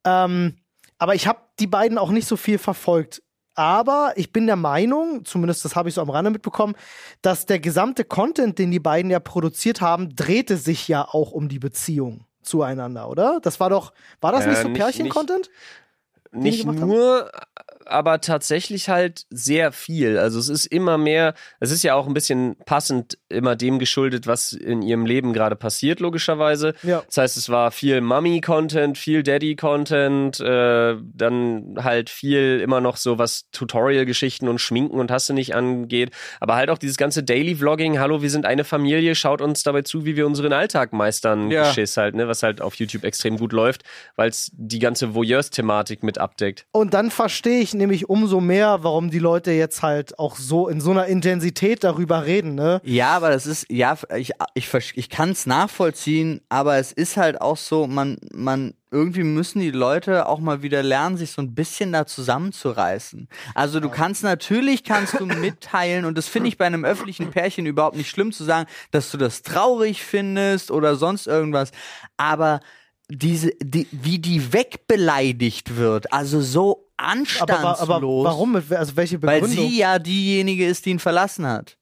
Ähm, 0.05 0.57
aber 0.99 1.15
ich 1.15 1.25
habe 1.25 1.39
die 1.59 1.67
beiden 1.67 1.97
auch 1.97 2.11
nicht 2.11 2.27
so 2.27 2.37
viel 2.37 2.59
verfolgt. 2.59 3.23
Aber 3.61 4.13
ich 4.15 4.33
bin 4.33 4.47
der 4.47 4.55
Meinung, 4.55 5.23
zumindest 5.23 5.63
das 5.65 5.75
habe 5.75 5.87
ich 5.87 5.93
so 5.93 6.01
am 6.01 6.09
Rande 6.09 6.31
mitbekommen, 6.31 6.73
dass 7.21 7.45
der 7.45 7.59
gesamte 7.59 8.03
Content, 8.03 8.57
den 8.57 8.71
die 8.71 8.79
beiden 8.79 9.11
ja 9.11 9.19
produziert 9.19 9.81
haben, 9.81 10.15
drehte 10.15 10.57
sich 10.57 10.87
ja 10.87 11.07
auch 11.07 11.31
um 11.31 11.47
die 11.47 11.59
Beziehung 11.59 12.25
zueinander, 12.41 13.07
oder? 13.07 13.39
Das 13.43 13.59
war 13.59 13.69
doch, 13.69 13.93
war 14.19 14.31
das 14.31 14.45
Ja, 14.45 14.49
nicht 14.49 14.61
so 14.63 14.67
nicht- 14.69 14.77
Pärchen-Content? 14.79 15.51
die 16.33 16.37
nicht 16.39 16.61
gemacht 16.61 16.79
haben? 16.81 16.89
Aber 17.91 18.21
tatsächlich 18.21 18.89
halt 18.89 19.25
sehr 19.29 19.71
viel. 19.71 20.17
Also 20.17 20.39
es 20.39 20.49
ist 20.49 20.65
immer 20.65 20.97
mehr, 20.97 21.33
es 21.59 21.71
ist 21.71 21.83
ja 21.83 21.95
auch 21.95 22.07
ein 22.07 22.13
bisschen 22.13 22.55
passend 22.65 23.17
immer 23.29 23.55
dem 23.55 23.79
geschuldet, 23.79 24.27
was 24.27 24.53
in 24.53 24.81
ihrem 24.81 25.05
Leben 25.05 25.33
gerade 25.33 25.55
passiert, 25.55 25.99
logischerweise. 25.99 26.73
Ja. 26.83 27.03
Das 27.07 27.17
heißt, 27.17 27.37
es 27.37 27.49
war 27.49 27.71
viel 27.71 28.01
Mummy-Content, 28.01 28.97
viel 28.97 29.23
Daddy-Content, 29.23 30.39
äh, 30.39 30.95
dann 31.13 31.75
halt 31.77 32.09
viel 32.09 32.59
immer 32.63 32.81
noch 32.81 32.97
so 32.97 33.17
was 33.17 33.49
Tutorial-Geschichten 33.51 34.47
und 34.47 34.59
Schminken 34.59 34.99
und 34.99 35.11
hast 35.11 35.29
du 35.29 35.33
nicht 35.33 35.55
angeht. 35.55 36.11
Aber 36.39 36.55
halt 36.55 36.69
auch 36.69 36.77
dieses 36.77 36.97
ganze 36.97 37.23
Daily-Vlogging, 37.23 37.99
hallo, 37.99 38.21
wir 38.21 38.29
sind 38.29 38.45
eine 38.45 38.63
Familie, 38.63 39.15
schaut 39.15 39.41
uns 39.41 39.63
dabei 39.63 39.81
zu, 39.81 40.05
wie 40.05 40.15
wir 40.15 40.25
unseren 40.27 40.53
Alltag 40.53 40.93
meistern, 40.93 41.51
Ja. 41.51 41.67
Geschiss 41.67 41.97
halt, 41.97 42.15
ne, 42.15 42.27
was 42.27 42.43
halt 42.43 42.61
auf 42.61 42.75
YouTube 42.75 43.03
extrem 43.03 43.37
gut 43.37 43.53
läuft, 43.53 43.83
weil 44.15 44.29
es 44.29 44.51
die 44.53 44.79
ganze 44.79 45.13
Voyeurs-Thematik 45.15 46.03
mit 46.03 46.17
abdeckt. 46.17 46.65
Und 46.71 46.93
dann 46.93 47.11
verstehe 47.11 47.61
ich 47.61 47.73
nämlich 47.81 48.07
umso 48.09 48.39
mehr, 48.39 48.79
warum 48.83 49.09
die 49.09 49.19
Leute 49.19 49.51
jetzt 49.51 49.81
halt 49.81 50.17
auch 50.19 50.37
so 50.37 50.67
in 50.67 50.79
so 50.79 50.91
einer 50.91 51.07
Intensität 51.07 51.83
darüber 51.83 52.25
reden, 52.25 52.55
ne? 52.55 52.79
Ja, 52.83 53.09
aber 53.09 53.29
das 53.29 53.45
ist, 53.45 53.65
ja, 53.69 53.97
ich, 54.15 54.31
ich, 54.53 54.73
ich 54.95 55.09
kann 55.09 55.31
es 55.31 55.45
nachvollziehen, 55.45 56.41
aber 56.47 56.77
es 56.77 56.91
ist 56.91 57.17
halt 57.17 57.41
auch 57.41 57.57
so, 57.57 57.87
man, 57.87 58.17
man, 58.33 58.75
irgendwie 58.91 59.23
müssen 59.23 59.59
die 59.61 59.71
Leute 59.71 60.27
auch 60.27 60.39
mal 60.39 60.61
wieder 60.61 60.83
lernen, 60.83 61.17
sich 61.17 61.31
so 61.31 61.41
ein 61.41 61.55
bisschen 61.55 61.91
da 61.91 62.05
zusammenzureißen. 62.05 63.27
Also 63.55 63.79
du 63.79 63.89
kannst 63.89 64.21
natürlich, 64.21 64.83
kannst 64.83 65.19
du 65.19 65.25
mitteilen 65.25 66.05
und 66.05 66.17
das 66.17 66.27
finde 66.27 66.49
ich 66.49 66.57
bei 66.57 66.65
einem 66.65 66.85
öffentlichen 66.85 67.31
Pärchen 67.31 67.65
überhaupt 67.65 67.95
nicht 67.95 68.09
schlimm 68.09 68.31
zu 68.31 68.43
sagen, 68.43 68.69
dass 68.91 69.09
du 69.09 69.17
das 69.17 69.41
traurig 69.41 70.03
findest 70.03 70.71
oder 70.71 70.95
sonst 70.95 71.27
irgendwas, 71.27 71.71
aber 72.17 72.59
diese, 73.11 73.51
die, 73.61 73.87
wie 73.91 74.19
die 74.19 74.53
wegbeleidigt 74.53 75.75
wird. 75.75 76.13
Also 76.13 76.41
so 76.41 76.90
anstandslos. 77.01 77.79
aber, 77.79 77.95
aber 77.95 78.01
warum? 78.01 78.55
Also 78.55 78.95
welche 78.95 79.21
Weil 79.21 79.41
Begründung? 79.41 79.67
sie 79.69 79.77
ja 79.77 79.99
diejenige 79.99 80.65
ist, 80.65 80.85
die 80.85 80.91
ihn 80.91 80.99
verlassen 80.99 81.45
hat. 81.47 81.77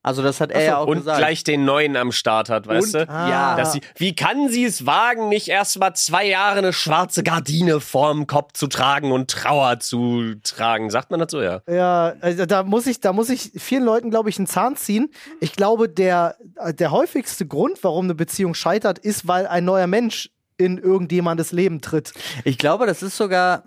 Also 0.00 0.22
das 0.22 0.40
hat 0.40 0.52
er 0.52 0.62
ja 0.62 0.78
auch 0.78 0.86
Und 0.86 0.98
gesagt. 0.98 1.18
gleich 1.18 1.42
den 1.44 1.64
neuen 1.64 1.96
am 1.96 2.12
Start 2.12 2.48
hat, 2.48 2.66
weißt 2.68 2.94
Und- 2.94 3.08
du? 3.08 3.10
Ah. 3.10 3.28
Ja. 3.28 3.56
Dass 3.56 3.72
sie, 3.72 3.80
wie 3.96 4.14
kann 4.14 4.48
sie 4.48 4.64
es 4.64 4.86
wagen, 4.86 5.28
nicht 5.28 5.48
erst 5.48 5.78
mal 5.78 5.92
zwei 5.94 6.24
Jahre 6.26 6.58
eine 6.58 6.72
schwarze 6.72 7.22
Gardine 7.24 7.80
vorm 7.80 8.26
Kopf 8.28 8.52
zu 8.52 8.68
tragen 8.68 9.10
und 9.10 9.28
Trauer 9.28 9.80
zu 9.80 10.36
tragen? 10.44 10.88
Sagt 10.88 11.10
man 11.10 11.18
das 11.20 11.32
so, 11.32 11.42
ja? 11.42 11.60
Ja, 11.68 12.14
also 12.20 12.46
da 12.46 12.62
muss 12.62 12.86
ich, 12.86 13.00
da 13.00 13.12
muss 13.12 13.28
ich 13.28 13.50
vielen 13.56 13.84
Leuten, 13.84 14.08
glaube 14.10 14.30
ich, 14.30 14.38
einen 14.38 14.46
Zahn 14.46 14.76
ziehen. 14.76 15.10
Ich 15.40 15.52
glaube, 15.52 15.88
der, 15.88 16.36
der 16.70 16.90
häufigste 16.92 17.44
Grund, 17.46 17.78
warum 17.82 18.04
eine 18.06 18.14
Beziehung 18.14 18.54
scheitert, 18.54 18.98
ist, 19.00 19.26
weil 19.26 19.46
ein 19.48 19.64
neuer 19.64 19.88
Mensch 19.88 20.30
in 20.56 20.78
irgendjemandes 20.78 21.52
Leben 21.52 21.80
tritt. 21.80 22.12
ich 22.44 22.56
glaube, 22.56 22.86
das 22.86 23.02
ist 23.02 23.16
sogar, 23.16 23.64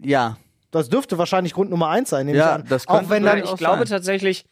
ja, 0.00 0.36
Das 0.70 0.88
dürfte 0.88 1.16
wahrscheinlich 1.18 1.54
Grund 1.54 1.70
Nummer 1.70 1.88
eins 1.88 2.10
sein, 2.10 2.28
Ja, 2.28 2.34
ich 2.34 2.42
an. 2.62 2.64
das 2.68 2.86
Auch 2.88 2.94
könnte 2.96 3.10
wenn 3.10 3.24
sein. 3.24 3.36
dann, 3.36 3.44
ich 3.44 3.50
auch 3.50 3.56
glaube 3.56 3.78
sein. 3.86 3.86
tatsächlich, 3.96 4.44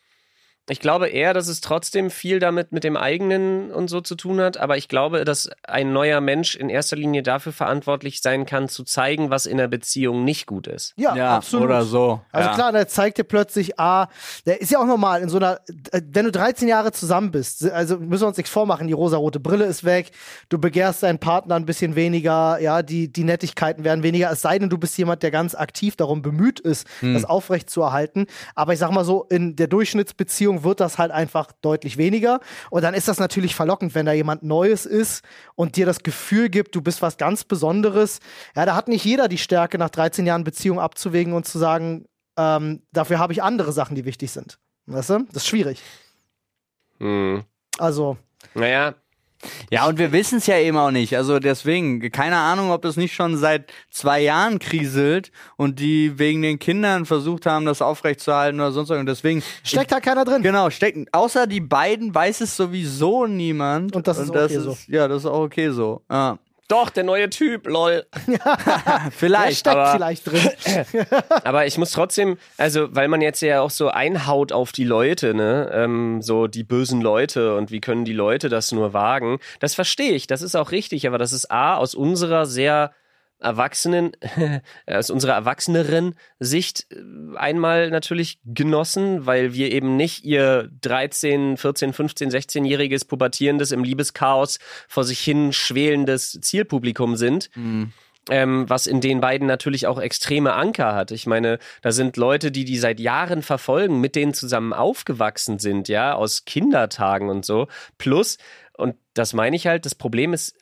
ich 0.68 0.80
glaube 0.80 1.08
eher, 1.08 1.32
dass 1.32 1.48
es 1.48 1.60
trotzdem 1.60 2.10
viel 2.10 2.38
damit 2.38 2.72
mit 2.72 2.84
dem 2.84 2.96
eigenen 2.96 3.70
und 3.70 3.88
so 3.88 4.00
zu 4.00 4.16
tun 4.16 4.40
hat, 4.40 4.56
aber 4.56 4.76
ich 4.76 4.88
glaube, 4.88 5.24
dass 5.24 5.48
ein 5.66 5.92
neuer 5.92 6.20
Mensch 6.20 6.56
in 6.56 6.68
erster 6.68 6.96
Linie 6.96 7.22
dafür 7.22 7.52
verantwortlich 7.52 8.20
sein 8.20 8.46
kann, 8.46 8.68
zu 8.68 8.84
zeigen, 8.84 9.30
was 9.30 9.46
in 9.46 9.58
der 9.58 9.68
Beziehung 9.68 10.24
nicht 10.24 10.46
gut 10.46 10.66
ist. 10.66 10.94
ja, 10.96 11.14
ja 11.14 11.36
absolut. 11.36 11.66
oder 11.66 11.84
so. 11.84 12.20
Also 12.32 12.48
ja. 12.48 12.54
klar, 12.54 12.72
der 12.72 12.88
zeigt 12.88 13.18
dir 13.18 13.24
plötzlich, 13.24 13.78
ah, 13.78 14.08
der 14.44 14.60
ist 14.60 14.70
ja 14.70 14.80
auch 14.80 14.86
normal 14.86 15.22
in 15.22 15.28
so 15.28 15.36
einer, 15.36 15.60
wenn 15.92 16.24
du 16.24 16.32
13 16.32 16.66
Jahre 16.66 16.92
zusammen 16.92 17.30
bist, 17.30 17.70
also 17.70 17.98
müssen 17.98 18.22
wir 18.22 18.28
uns 18.28 18.36
nichts 18.36 18.50
vormachen, 18.50 18.86
die 18.88 18.92
rosarote 18.92 19.40
Brille 19.40 19.66
ist 19.66 19.84
weg, 19.84 20.10
du 20.48 20.58
begehrst 20.58 21.02
deinen 21.02 21.18
Partner 21.18 21.54
ein 21.54 21.66
bisschen 21.66 21.94
weniger, 21.94 22.58
ja, 22.60 22.82
die, 22.82 23.12
die 23.12 23.24
Nettigkeiten 23.24 23.84
werden 23.84 24.02
weniger, 24.02 24.30
es 24.30 24.42
sei 24.42 24.58
denn, 24.58 24.68
du 24.68 24.78
bist 24.78 24.98
jemand, 24.98 25.22
der 25.22 25.30
ganz 25.30 25.54
aktiv 25.54 25.96
darum 25.96 26.22
bemüht 26.22 26.58
ist, 26.60 26.86
Hm. 27.00 27.14
das 27.14 27.24
aufrecht 27.24 27.70
zu 27.70 27.82
erhalten. 27.82 28.26
Aber 28.54 28.72
ich 28.72 28.78
sag 28.78 28.90
mal 28.90 29.04
so, 29.04 29.24
in 29.24 29.56
der 29.56 29.66
Durchschnittsbeziehung 29.66 30.55
wird 30.62 30.80
das 30.80 30.98
halt 30.98 31.10
einfach 31.10 31.52
deutlich 31.62 31.96
weniger. 31.96 32.40
Und 32.70 32.82
dann 32.82 32.94
ist 32.94 33.08
das 33.08 33.18
natürlich 33.18 33.54
verlockend, 33.54 33.94
wenn 33.94 34.06
da 34.06 34.12
jemand 34.12 34.42
Neues 34.42 34.86
ist 34.86 35.24
und 35.54 35.76
dir 35.76 35.86
das 35.86 36.02
Gefühl 36.02 36.48
gibt, 36.48 36.74
du 36.74 36.82
bist 36.82 37.02
was 37.02 37.16
ganz 37.16 37.44
Besonderes. 37.44 38.20
Ja, 38.54 38.66
da 38.66 38.74
hat 38.74 38.88
nicht 38.88 39.04
jeder 39.04 39.28
die 39.28 39.38
Stärke, 39.38 39.78
nach 39.78 39.90
13 39.90 40.26
Jahren 40.26 40.44
Beziehung 40.44 40.80
abzuwägen 40.80 41.32
und 41.32 41.46
zu 41.46 41.58
sagen, 41.58 42.06
ähm, 42.36 42.82
dafür 42.92 43.18
habe 43.18 43.32
ich 43.32 43.42
andere 43.42 43.72
Sachen, 43.72 43.94
die 43.94 44.04
wichtig 44.04 44.30
sind. 44.30 44.58
Weißt 44.86 45.10
du? 45.10 45.18
Das 45.32 45.42
ist 45.42 45.46
schwierig. 45.48 45.82
Hm. 46.98 47.44
Also, 47.78 48.16
Naja, 48.54 48.94
Ja, 49.70 49.86
und 49.86 49.98
wir 49.98 50.12
wissen 50.12 50.38
es 50.38 50.46
ja 50.46 50.58
eben 50.58 50.76
auch 50.76 50.90
nicht. 50.90 51.16
Also 51.16 51.38
deswegen, 51.38 52.00
keine 52.10 52.36
Ahnung, 52.36 52.70
ob 52.70 52.82
das 52.82 52.96
nicht 52.96 53.14
schon 53.14 53.36
seit 53.36 53.72
zwei 53.90 54.20
Jahren 54.20 54.58
kriselt 54.58 55.30
und 55.56 55.78
die 55.78 56.18
wegen 56.18 56.42
den 56.42 56.58
Kindern 56.58 57.06
versucht 57.06 57.46
haben, 57.46 57.66
das 57.66 57.82
aufrechtzuerhalten 57.82 58.60
oder 58.60 58.72
sonst 58.72 58.90
was. 58.90 58.98
Und 58.98 59.06
deswegen. 59.06 59.42
steckt 59.62 59.92
da 59.92 60.00
keiner 60.00 60.24
drin. 60.24 60.42
Genau, 60.42 60.70
stecken. 60.70 61.06
Außer 61.12 61.46
die 61.46 61.60
beiden 61.60 62.14
weiß 62.14 62.40
es 62.40 62.56
sowieso 62.56 63.26
niemand. 63.26 63.94
Und 63.94 64.06
das 64.06 64.18
ist 64.18 64.30
okay 64.30 64.58
so. 64.58 64.76
Ja, 64.88 65.08
das 65.08 65.18
ist 65.18 65.26
auch 65.26 65.40
okay 65.40 65.70
so. 65.70 66.02
Ja. 66.10 66.38
Doch, 66.68 66.90
der 66.90 67.04
neue 67.04 67.30
Typ, 67.30 67.66
lol. 67.66 68.04
Der 68.26 69.10
Vielleicht. 69.10 69.60
steckt 69.60 69.76
aber- 69.76 69.92
vielleicht 69.92 70.26
drin. 70.26 70.50
Aber 71.44 71.66
ich 71.66 71.78
muss 71.78 71.92
trotzdem, 71.92 72.38
also 72.58 72.88
weil 72.94 73.08
man 73.08 73.20
jetzt 73.20 73.40
ja 73.40 73.60
auch 73.60 73.70
so 73.70 73.88
einhaut 73.88 74.52
auf 74.52 74.72
die 74.72 74.84
Leute, 74.84 75.34
ne, 75.34 75.70
ähm, 75.72 76.22
so 76.22 76.46
die 76.46 76.64
bösen 76.64 77.00
Leute 77.00 77.56
und 77.56 77.70
wie 77.70 77.80
können 77.80 78.04
die 78.04 78.12
Leute 78.12 78.48
das 78.48 78.72
nur 78.72 78.92
wagen, 78.92 79.38
das 79.60 79.74
verstehe 79.74 80.12
ich, 80.12 80.26
das 80.26 80.42
ist 80.42 80.56
auch 80.56 80.70
richtig, 80.72 81.06
aber 81.06 81.18
das 81.18 81.32
ist 81.32 81.50
A, 81.50 81.76
aus 81.76 81.94
unserer 81.94 82.46
sehr 82.46 82.92
erwachsenen, 83.46 84.12
aus 84.86 85.10
unserer 85.10 85.34
erwachseneren 85.34 86.14
Sicht 86.38 86.86
äh, 86.90 87.36
einmal 87.36 87.90
natürlich 87.90 88.38
genossen, 88.44 89.26
weil 89.26 89.54
wir 89.54 89.72
eben 89.72 89.96
nicht 89.96 90.24
ihr 90.24 90.70
13, 90.82 91.56
14, 91.56 91.92
15, 91.92 92.30
16-jähriges 92.30 93.06
pubertierendes 93.06 93.72
im 93.72 93.84
Liebeschaos 93.84 94.58
vor 94.88 95.04
sich 95.04 95.20
hin 95.20 95.52
schwelendes 95.52 96.38
Zielpublikum 96.42 97.16
sind 97.16 97.50
ähm, 98.28 98.68
was 98.68 98.86
in 98.86 99.00
den 99.00 99.20
beiden 99.20 99.46
natürlich 99.46 99.86
auch 99.86 100.00
extreme 100.00 100.54
Anker 100.54 100.94
hat. 100.94 101.10
Ich 101.10 101.26
meine, 101.26 101.58
da 101.82 101.92
sind 101.92 102.16
Leute, 102.16 102.50
die 102.50 102.64
die 102.64 102.78
seit 102.78 102.98
Jahren 102.98 103.42
verfolgen, 103.42 104.00
mit 104.00 104.16
denen 104.16 104.34
zusammen 104.34 104.72
aufgewachsen 104.72 105.58
sind, 105.58 105.88
ja, 105.88 106.14
aus 106.14 106.44
Kindertagen 106.44 107.28
und 107.28 107.44
so. 107.44 107.68
Plus, 107.98 108.38
und 108.76 108.96
das 109.14 109.32
meine 109.32 109.56
ich 109.56 109.66
halt, 109.66 109.86
das 109.86 109.94
Problem 109.94 110.32
ist 110.32 110.56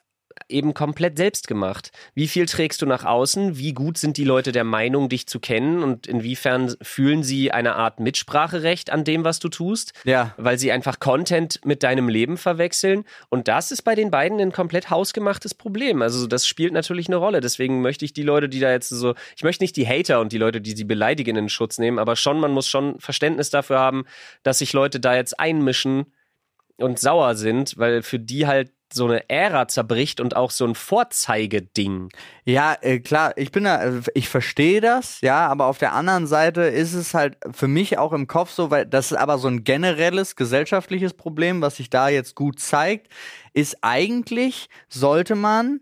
eben 0.48 0.74
komplett 0.74 1.16
selbst 1.16 1.48
gemacht. 1.48 1.90
Wie 2.14 2.28
viel 2.28 2.46
trägst 2.46 2.82
du 2.82 2.86
nach 2.86 3.04
außen? 3.04 3.56
Wie 3.58 3.72
gut 3.72 3.98
sind 3.98 4.16
die 4.16 4.24
Leute 4.24 4.52
der 4.52 4.64
Meinung, 4.64 5.08
dich 5.08 5.26
zu 5.26 5.40
kennen? 5.40 5.82
Und 5.82 6.06
inwiefern 6.06 6.74
fühlen 6.82 7.22
sie 7.22 7.52
eine 7.52 7.74
Art 7.76 8.00
Mitspracherecht 8.00 8.90
an 8.90 9.04
dem, 9.04 9.24
was 9.24 9.38
du 9.38 9.48
tust? 9.48 9.92
Ja. 10.04 10.34
weil 10.36 10.58
sie 10.58 10.72
einfach 10.72 11.00
Content 11.00 11.60
mit 11.64 11.82
deinem 11.82 12.08
Leben 12.08 12.36
verwechseln. 12.36 13.04
Und 13.28 13.48
das 13.48 13.70
ist 13.70 13.82
bei 13.82 13.94
den 13.94 14.10
beiden 14.10 14.40
ein 14.40 14.52
komplett 14.52 14.90
hausgemachtes 14.90 15.54
Problem. 15.54 16.02
Also 16.02 16.26
das 16.26 16.46
spielt 16.46 16.72
natürlich 16.72 17.08
eine 17.08 17.16
Rolle. 17.16 17.40
Deswegen 17.40 17.80
möchte 17.80 18.04
ich 18.04 18.12
die 18.12 18.22
Leute, 18.22 18.48
die 18.48 18.60
da 18.60 18.70
jetzt 18.70 18.88
so, 18.88 19.14
ich 19.36 19.44
möchte 19.44 19.64
nicht 19.64 19.76
die 19.76 19.86
Hater 19.86 20.20
und 20.20 20.32
die 20.32 20.38
Leute, 20.38 20.60
die 20.60 20.72
sie 20.72 20.84
beleidigen, 20.84 21.30
in 21.30 21.44
den 21.44 21.48
Schutz 21.48 21.78
nehmen, 21.78 21.98
aber 21.98 22.16
schon, 22.16 22.38
man 22.38 22.52
muss 22.52 22.68
schon 22.68 22.98
Verständnis 23.00 23.50
dafür 23.50 23.78
haben, 23.78 24.04
dass 24.42 24.58
sich 24.58 24.72
Leute 24.72 25.00
da 25.00 25.14
jetzt 25.14 25.38
einmischen 25.38 26.06
und 26.76 26.98
sauer 26.98 27.34
sind, 27.34 27.78
weil 27.78 28.02
für 28.02 28.18
die 28.18 28.46
halt 28.46 28.72
so 28.92 29.06
eine 29.06 29.28
Ära 29.28 29.66
zerbricht 29.68 30.20
und 30.20 30.36
auch 30.36 30.50
so 30.50 30.64
ein 30.64 30.74
Vorzeigeding. 30.74 32.10
Ja, 32.44 32.76
äh, 32.80 33.00
klar, 33.00 33.32
ich 33.36 33.50
bin 33.50 33.64
da, 33.64 33.82
äh, 33.82 34.00
ich 34.14 34.28
verstehe 34.28 34.80
das, 34.80 35.20
ja, 35.20 35.46
aber 35.48 35.66
auf 35.66 35.78
der 35.78 35.92
anderen 35.94 36.26
Seite 36.26 36.62
ist 36.62 36.94
es 36.94 37.14
halt 37.14 37.36
für 37.52 37.68
mich 37.68 37.98
auch 37.98 38.12
im 38.12 38.26
Kopf 38.26 38.50
so, 38.50 38.70
weil 38.70 38.86
das 38.86 39.12
ist 39.12 39.16
aber 39.18 39.38
so 39.38 39.48
ein 39.48 39.64
generelles 39.64 40.36
gesellschaftliches 40.36 41.14
Problem, 41.14 41.60
was 41.60 41.76
sich 41.76 41.90
da 41.90 42.08
jetzt 42.08 42.34
gut 42.34 42.60
zeigt, 42.60 43.08
ist 43.52 43.78
eigentlich 43.82 44.68
sollte 44.88 45.34
man 45.34 45.80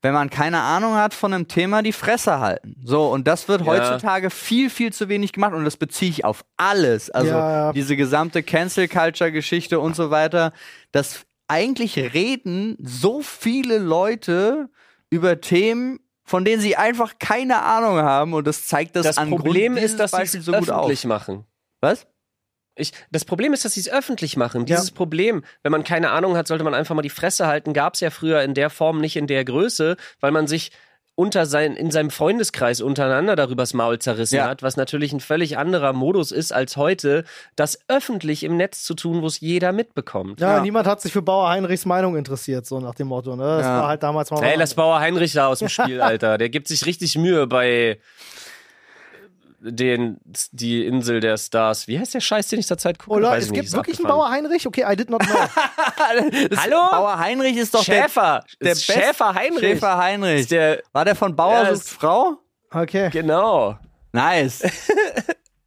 wenn 0.00 0.14
man 0.14 0.30
keine 0.30 0.60
Ahnung 0.60 0.94
hat 0.94 1.12
von 1.12 1.34
einem 1.34 1.48
Thema, 1.48 1.82
die 1.82 1.92
Fresse 1.92 2.38
halten. 2.38 2.76
So, 2.84 3.08
und 3.08 3.26
das 3.26 3.48
wird 3.48 3.62
Ja. 3.62 3.66
heutzutage 3.66 4.30
viel, 4.30 4.70
viel 4.70 4.92
zu 4.92 5.08
wenig 5.08 5.32
gemacht 5.32 5.54
und 5.54 5.64
das 5.64 5.76
beziehe 5.76 6.08
ich 6.08 6.24
auf 6.24 6.44
alles. 6.56 7.10
Also 7.10 7.32
Ja, 7.32 7.50
ja. 7.50 7.72
diese 7.72 7.96
gesamte 7.96 8.44
Cancel-Culture-Geschichte 8.44 9.80
und 9.80 9.96
so 9.96 10.10
weiter. 10.12 10.52
Das 10.92 11.24
eigentlich 11.48 11.98
reden 11.98 12.76
so 12.80 13.22
viele 13.22 13.78
Leute 13.78 14.68
über 15.10 15.40
Themen, 15.40 15.98
von 16.24 16.44
denen 16.44 16.60
sie 16.60 16.76
einfach 16.76 17.14
keine 17.18 17.62
Ahnung 17.62 17.96
haben 17.98 18.34
und 18.34 18.46
das 18.46 18.66
zeigt 18.66 18.96
das, 18.96 19.04
Das 19.04 19.18
an 19.18 19.30
Problem 19.30 19.72
Grund 19.74 19.84
ist, 19.84 19.98
dass 19.98 20.12
sie 20.12 20.38
es 20.38 20.44
so 20.44 20.52
gut 20.52 20.70
auf. 20.70 20.80
öffentlich 20.80 21.04
machen. 21.06 21.44
Was? 21.80 22.06
Ich, 22.76 22.92
das 23.10 23.24
Problem 23.24 23.52
ist, 23.52 23.64
dass 23.64 23.74
sie 23.74 23.80
es 23.80 23.88
öffentlich 23.88 24.36
machen. 24.36 24.60
Ja. 24.66 24.76
Dieses 24.76 24.90
Problem, 24.92 25.42
wenn 25.62 25.72
man 25.72 25.82
keine 25.84 26.10
Ahnung 26.10 26.36
hat, 26.36 26.46
sollte 26.46 26.62
man 26.64 26.74
einfach 26.74 26.94
mal 26.94 27.02
die 27.02 27.10
Fresse 27.10 27.46
halten. 27.46 27.72
Gab 27.72 27.94
es 27.94 28.00
ja 28.00 28.10
früher 28.10 28.42
in 28.42 28.54
der 28.54 28.70
Form 28.70 29.00
nicht 29.00 29.16
in 29.16 29.26
der 29.26 29.44
Größe, 29.44 29.96
weil 30.20 30.30
man 30.30 30.46
sich 30.46 30.70
unter 31.18 31.46
sein, 31.46 31.74
in 31.74 31.90
seinem 31.90 32.10
Freundeskreis 32.10 32.80
untereinander 32.80 33.34
darüber's 33.34 33.74
Maul 33.74 33.98
zerrissen 33.98 34.36
Ja. 34.36 34.46
hat, 34.46 34.62
was 34.62 34.76
natürlich 34.76 35.12
ein 35.12 35.18
völlig 35.18 35.58
anderer 35.58 35.92
Modus 35.92 36.30
ist 36.30 36.52
als 36.52 36.76
heute, 36.76 37.24
das 37.56 37.80
öffentlich 37.88 38.44
im 38.44 38.56
Netz 38.56 38.84
zu 38.84 38.94
tun, 38.94 39.20
wo 39.20 39.26
es 39.26 39.40
jeder 39.40 39.72
mitbekommt. 39.72 40.38
Ja, 40.40 40.58
Ja. 40.58 40.62
niemand 40.62 40.86
hat 40.86 41.00
sich 41.00 41.12
für 41.12 41.20
Bauer 41.22 41.48
Heinrichs 41.48 41.86
Meinung 41.86 42.16
interessiert, 42.16 42.66
so 42.66 42.78
nach 42.78 42.94
dem 42.94 43.08
Motto. 43.08 43.34
Ne? 43.34 43.42
Das 43.42 43.66
Ja. 43.66 43.80
war 43.80 43.88
halt 43.88 44.02
damals 44.04 44.30
mal. 44.30 44.44
Ey, 44.44 44.52
was 44.52 44.58
lass 44.60 44.74
Bauer 44.74 45.00
Heinrich 45.00 45.32
da 45.32 45.48
aus 45.48 45.58
dem 45.58 45.68
Spiel, 45.68 46.00
Alter. 46.00 46.38
Der 46.38 46.50
gibt 46.50 46.68
sich 46.68 46.86
richtig 46.86 47.18
Mühe 47.18 47.48
bei 47.48 47.98
den, 49.60 50.18
die 50.52 50.86
Insel 50.86 51.20
der 51.20 51.36
Stars. 51.36 51.88
Wie 51.88 51.98
heißt 51.98 52.14
der 52.14 52.20
Scheiß, 52.20 52.48
den 52.48 52.60
ich 52.60 52.66
zur 52.66 52.78
Zeit 52.78 52.98
gucke? 52.98 53.16
Oder 53.16 53.30
Weiß 53.30 53.38
es 53.42 53.46
ich 53.46 53.52
nicht, 53.52 53.60
gibt 53.62 53.72
wirklich 53.74 53.98
einen. 53.98 54.08
Bauer 54.08 54.30
Heinrich? 54.30 54.66
Okay, 54.66 54.84
I 54.90 54.94
did 54.96 55.10
not 55.10 55.20
know. 55.26 55.34
Hallo? 56.56 56.76
Bauer 56.90 57.18
Heinrich 57.18 57.56
ist 57.56 57.74
doch 57.74 57.82
Schäfer. 57.82 58.44
der, 58.60 58.64
der 58.66 58.72
Ist 58.72 58.84
Schäfer 58.84 59.34
Heinrich. 59.34 59.60
Schäfer 59.60 59.96
Heinrich. 59.98 60.40
Ist 60.40 60.50
der, 60.50 60.82
War 60.92 61.04
der 61.04 61.14
von 61.16 61.34
Bauer 61.34 61.52
Ja, 61.52 61.74
sucht 61.74 61.86
ist- 61.86 61.90
Frau? 61.90 62.38
Okay. 62.72 63.10
genau. 63.10 63.78
Nice. 64.12 64.62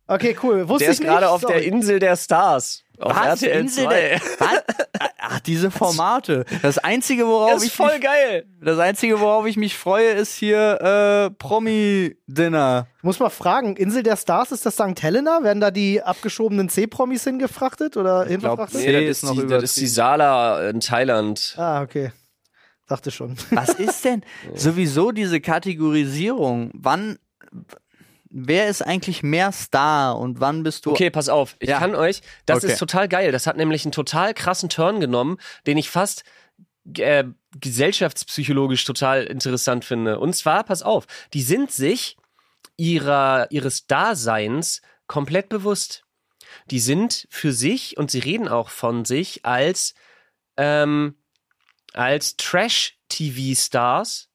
Okay, 0.08 0.36
cool. 0.44 0.68
Wusste 0.68 0.84
Der 0.86 0.94
ich 0.94 1.00
ist 1.00 1.06
gerade 1.06 1.22
nicht. 1.26 1.32
auf 1.34 1.40
Sorry. 1.42 1.54
der 1.54 1.64
Insel 1.64 1.98
der 2.00 2.18
Stars. 2.18 2.84
Auf 3.02 3.16
Was? 3.16 3.42
RTL 3.42 3.60
Insel 3.62 3.86
2. 3.86 3.94
der, 4.00 4.22
was? 4.40 4.64
Ach, 5.24 5.40
diese 5.42 5.72
Formate. 5.72 6.46
Das 6.62 6.78
einzige, 6.78 7.26
worauf 7.28 7.52
Das 7.54 7.62
ist 7.64 7.70
ich 7.70 7.76
voll 7.76 7.94
mich, 7.94 8.02
geil. 8.02 8.46
das 8.62 8.80
einzige, 8.80 9.20
worauf 9.20 9.46
ich 9.46 9.56
mich 9.58 9.78
freue, 9.78 10.10
ist 10.12 10.36
hier 10.36 10.82
äh, 10.82 11.30
Promi-Dinner. 11.32 12.88
Ich 12.98 13.04
muss 13.04 13.20
mal 13.20 13.30
fragen, 13.30 13.76
Insel 13.76 14.04
der 14.04 14.18
Stars, 14.18 14.52
ist 14.52 14.66
das 14.66 14.76
St. 14.76 15.02
Helena? 15.02 15.44
Werden 15.44 15.60
da 15.62 15.72
die 15.72 16.02
abgeschobenen 16.02 16.70
C-Promis 16.70 17.24
hingefrachtet 17.24 17.98
oder 17.98 18.26
hinverfrachtet? 18.26 18.82
C 18.82 18.92
Nee, 18.92 19.08
ist 19.08 19.24
das, 19.24 19.30
noch 19.30 19.38
ist 19.38 19.44
die, 19.44 19.50
das 19.50 19.64
ist 19.64 19.78
die. 19.78 19.88
Sala 19.88 20.70
in 20.70 20.80
Thailand. 20.80 21.56
Ah, 21.58 21.82
okay. 21.82 22.12
Dachte 22.88 23.10
schon. 23.12 23.38
Was 23.52 23.70
ist 23.76 24.04
denn 24.04 24.24
sowieso 24.56 25.12
diese 25.12 25.40
Kategorisierung? 25.40 26.72
Wann, 26.74 27.18
wer 28.32 28.68
ist 28.70 28.82
eigentlich 28.82 29.24
mehr 29.24 29.52
Star 29.52 30.18
und 30.18 30.40
wann 30.40 30.64
bist 30.64 30.86
du? 30.86 30.92
Okay, 30.92 31.10
pass 31.10 31.30
auf. 31.30 31.56
Ich 31.60 31.70
Ja. 31.70 31.80
kann 31.80 31.96
euch, 31.96 32.22
das 32.46 32.64
Okay. 32.64 32.74
ist 32.74 32.80
total 32.80 33.08
geil. 33.08 33.32
Das 33.32 33.46
hat 33.48 33.58
nämlich 33.58 33.84
einen 33.86 33.92
total 33.92 34.34
krassen 34.34 34.70
Turn 34.70 35.00
genommen, 35.00 35.38
den 35.68 35.78
ich 35.78 35.90
fast 35.90 36.24
äh, 36.98 37.26
gesellschaftspsychologisch 37.60 38.84
total 38.86 39.24
interessant 39.26 39.86
finde. 39.86 40.18
Und 40.20 40.36
zwar, 40.36 40.64
pass 40.64 40.82
auf, 40.82 41.06
die 41.34 41.44
sind 41.44 41.72
sich 41.72 42.18
ihrer, 42.78 43.48
ihres 43.52 43.86
Daseins 43.86 44.82
komplett 45.08 45.50
bewusst. 45.50 46.04
Die 46.72 46.80
sind 46.80 47.28
für 47.30 47.52
sich 47.52 47.98
und 47.98 48.10
sie 48.10 48.20
reden 48.20 48.48
auch 48.48 48.70
von 48.70 49.06
sich 49.06 49.46
als, 49.46 49.94
ähm, 50.58 51.16
als 51.94 52.36
Trash-TV-Stars, 52.38 54.30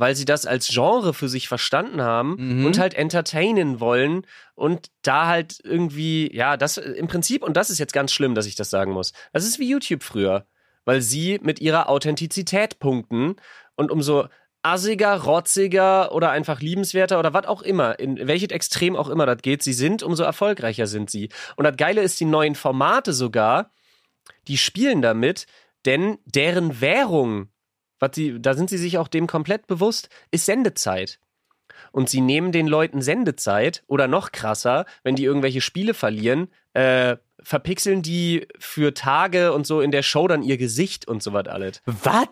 weil 0.00 0.16
sie 0.16 0.24
das 0.24 0.46
als 0.46 0.68
Genre 0.68 1.14
für 1.14 1.28
sich 1.28 1.46
verstanden 1.46 2.00
haben 2.02 2.36
Mhm. 2.38 2.66
und 2.66 2.78
halt 2.78 2.94
entertainen 2.94 3.78
wollen 3.80 4.26
und 4.54 4.88
da 5.02 5.26
halt 5.26 5.58
irgendwie, 5.62 6.34
ja, 6.34 6.56
das 6.56 6.78
im 6.78 7.06
Prinzip, 7.06 7.42
und 7.44 7.56
das 7.56 7.70
ist 7.70 7.78
jetzt 7.78 7.92
ganz 7.92 8.12
schlimm, 8.12 8.34
dass 8.34 8.46
ich 8.46 8.54
das 8.54 8.70
sagen 8.70 8.92
muss, 8.92 9.12
das 9.32 9.44
ist 9.44 9.58
wie 9.58 9.68
YouTube 9.68 10.02
früher, 10.02 10.46
weil 10.84 11.02
sie 11.02 11.38
mit 11.42 11.60
ihrer 11.60 11.88
Authentizität 11.88 12.78
punkten 12.78 13.36
und 13.76 13.90
umso 13.90 14.26
assiger, 14.62 15.22
rotziger 15.22 16.12
oder 16.12 16.30
einfach 16.30 16.60
liebenswerter 16.60 17.18
oder 17.18 17.32
was 17.32 17.46
auch 17.46 17.62
immer, 17.62 17.98
in 17.98 18.26
welches 18.26 18.50
Extrem 18.50 18.94
auch 18.96 19.08
immer 19.08 19.24
das 19.26 19.38
geht, 19.42 19.62
sie 19.62 19.72
sind, 19.72 20.02
umso 20.02 20.22
erfolgreicher 20.22 20.86
sind 20.86 21.10
sie. 21.10 21.30
Und 21.56 21.64
das 21.64 21.76
Geile 21.76 22.02
ist, 22.02 22.20
die 22.20 22.26
neuen 22.26 22.54
Formate 22.54 23.12
sogar, 23.12 23.70
die 24.48 24.58
spielen 24.58 25.00
damit, 25.00 25.46
denn 25.86 26.18
deren 26.26 26.80
Währung, 26.82 27.48
was 28.00 28.10
sie, 28.14 28.40
da 28.40 28.54
sind 28.54 28.68
sie 28.70 28.78
sich 28.78 28.98
auch 28.98 29.08
dem 29.08 29.26
komplett 29.28 29.66
bewusst, 29.68 30.08
ist 30.32 30.46
Sendezeit. 30.46 31.20
Und 31.92 32.08
sie 32.08 32.20
nehmen 32.20 32.52
den 32.52 32.66
Leuten 32.66 33.00
Sendezeit 33.02 33.82
oder 33.86 34.06
noch 34.08 34.32
krasser, 34.32 34.84
wenn 35.02 35.16
die 35.16 35.24
irgendwelche 35.24 35.60
Spiele 35.60 35.94
verlieren, 35.94 36.48
äh, 36.74 37.16
verpixeln 37.42 38.02
die 38.02 38.46
für 38.58 38.92
Tage 38.92 39.52
und 39.54 39.66
so 39.66 39.80
in 39.80 39.90
der 39.90 40.02
Show 40.02 40.28
dann 40.28 40.42
ihr 40.42 40.58
Gesicht 40.58 41.08
und 41.08 41.22
so 41.22 41.32
was 41.32 41.46
alles. 41.46 41.80
Was? 41.86 42.28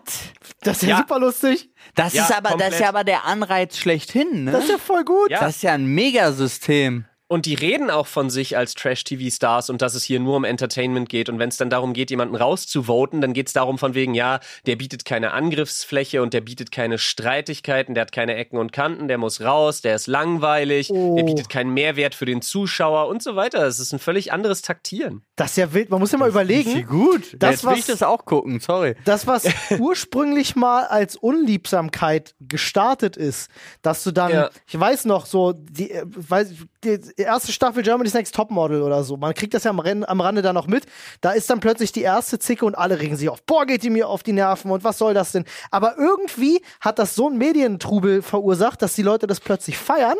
Das 0.61 0.77
ist 0.77 0.83
ja, 0.83 0.89
Ja. 0.89 0.97
super 0.97 1.19
lustig. 1.19 1.71
Das 1.95 2.13
Ja, 2.13 2.25
ist 2.25 2.31
aber, 2.37 2.55
das 2.57 2.73
ist 2.75 2.79
ja 2.79 2.89
aber 2.89 3.03
der 3.03 3.25
Anreiz 3.25 3.77
schlechthin, 3.77 4.43
ne? 4.45 4.51
Das 4.51 4.65
ist 4.65 4.69
ja 4.69 4.77
voll 4.77 5.03
gut. 5.03 5.31
Ja. 5.31 5.39
Das 5.39 5.55
ist 5.57 5.63
ja 5.63 5.73
ein 5.73 5.85
Megasystem. 5.87 7.05
Und 7.31 7.45
die 7.45 7.53
reden 7.53 7.91
auch 7.91 8.07
von 8.07 8.31
sich 8.31 8.57
als 8.57 8.73
Trash-TV-Stars 8.73 9.69
und 9.69 9.83
dass 9.83 9.93
es 9.93 10.03
hier 10.03 10.19
nur 10.19 10.35
um 10.35 10.43
Entertainment 10.43 11.09
geht. 11.09 11.29
Und 11.29 11.37
wenn 11.37 11.49
es 11.49 11.57
dann 11.57 11.69
darum 11.69 11.93
geht, 11.93 12.09
jemanden 12.09 12.35
rauszuvoten, 12.35 13.21
dann 13.21 13.33
geht 13.33 13.45
es 13.47 13.53
darum 13.53 13.77
von 13.77 13.93
wegen, 13.93 14.15
ja, 14.15 14.39
der 14.65 14.75
bietet 14.77 15.05
keine 15.05 15.31
Angriffsfläche 15.31 16.23
und 16.23 16.33
der 16.33 16.41
bietet 16.41 16.71
keine 16.71 16.97
Streitigkeiten, 16.97 17.93
der 17.93 18.01
hat 18.01 18.11
keine 18.11 18.33
Ecken 18.33 18.57
und 18.57 18.71
Kanten, 18.73 19.07
der 19.07 19.19
muss 19.19 19.41
raus, 19.41 19.81
der 19.81 19.93
ist 19.93 20.07
langweilig, 20.07 20.89
Oh. 20.91 21.15
der 21.17 21.23
bietet 21.23 21.49
keinen 21.49 21.71
Mehrwert 21.71 22.15
für 22.15 22.25
den 22.25 22.41
Zuschauer 22.41 23.07
und 23.07 23.21
so 23.21 23.35
weiter. 23.35 23.63
Es 23.67 23.77
ist 23.79 23.93
ein 23.93 23.99
völlig 23.99 24.33
anderes 24.33 24.63
Taktieren. 24.63 25.21
Das 25.35 25.51
ist 25.51 25.57
ja 25.57 25.71
wild. 25.71 25.91
Man 25.91 25.99
muss 25.99 26.11
ja 26.11 26.17
mal 26.17 26.29
überlegen. 26.29 26.73
Wie 26.73 26.81
gut. 26.81 27.35
Das, 27.37 27.51
Jetzt 27.51 27.63
will 27.65 27.73
ich 27.73 27.79
was- 27.81 27.85
das 27.99 28.01
auch 28.03 28.25
gucken, 28.25 28.59
sorry. 28.59 28.95
Das, 29.05 29.27
was 29.27 29.43
ursprünglich 29.79 30.55
mal 30.55 30.85
als 30.85 31.15
Unliebsamkeit 31.15 32.33
gestartet 32.39 33.17
ist, 33.17 33.51
dass 33.83 34.03
du 34.03 34.09
dann, 34.11 34.31
Ja. 34.31 34.49
ich 34.67 34.79
weiß 34.79 35.05
noch, 35.05 35.27
so, 35.27 35.53
die, 35.53 35.91
äh, 35.91 36.03
weiß, 36.07 36.53
die 36.83 36.99
erste 37.17 37.51
Staffel 37.51 37.83
Germany's 37.83 38.13
Next 38.13 38.33
Topmodel 38.35 38.81
oder 38.81 39.03
so, 39.03 39.17
man 39.17 39.33
kriegt 39.33 39.53
das 39.53 39.63
ja 39.63 39.71
am, 39.71 39.79
Ren- 39.79 40.05
am 40.05 40.21
Rande 40.21 40.41
da 40.41 40.53
noch 40.53 40.67
mit, 40.67 40.85
da 41.21 41.31
ist 41.31 41.49
dann 41.49 41.59
plötzlich 41.59 41.91
die 41.91 42.01
erste 42.01 42.39
Zicke 42.39 42.65
und 42.65 42.75
alle 42.77 42.99
regen 42.99 43.15
sich 43.17 43.29
auf, 43.29 43.41
boah, 43.43 43.65
geht 43.65 43.83
die 43.83 43.89
mir 43.89 44.07
auf 44.07 44.23
die 44.23 44.31
Nerven 44.33 44.71
und 44.71 44.83
was 44.83 44.97
soll 44.97 45.13
das 45.13 45.31
denn? 45.31 45.45
Aber 45.71 45.97
irgendwie 45.97 46.61
hat 46.81 46.99
das 46.99 47.15
so 47.15 47.27
einen 47.27 47.37
Medientrubel 47.37 48.21
verursacht, 48.21 48.81
dass 48.81 48.93
die 48.93 49.03
Leute 49.03 49.27
das 49.27 49.39
plötzlich 49.39 49.77
feiern 49.77 50.17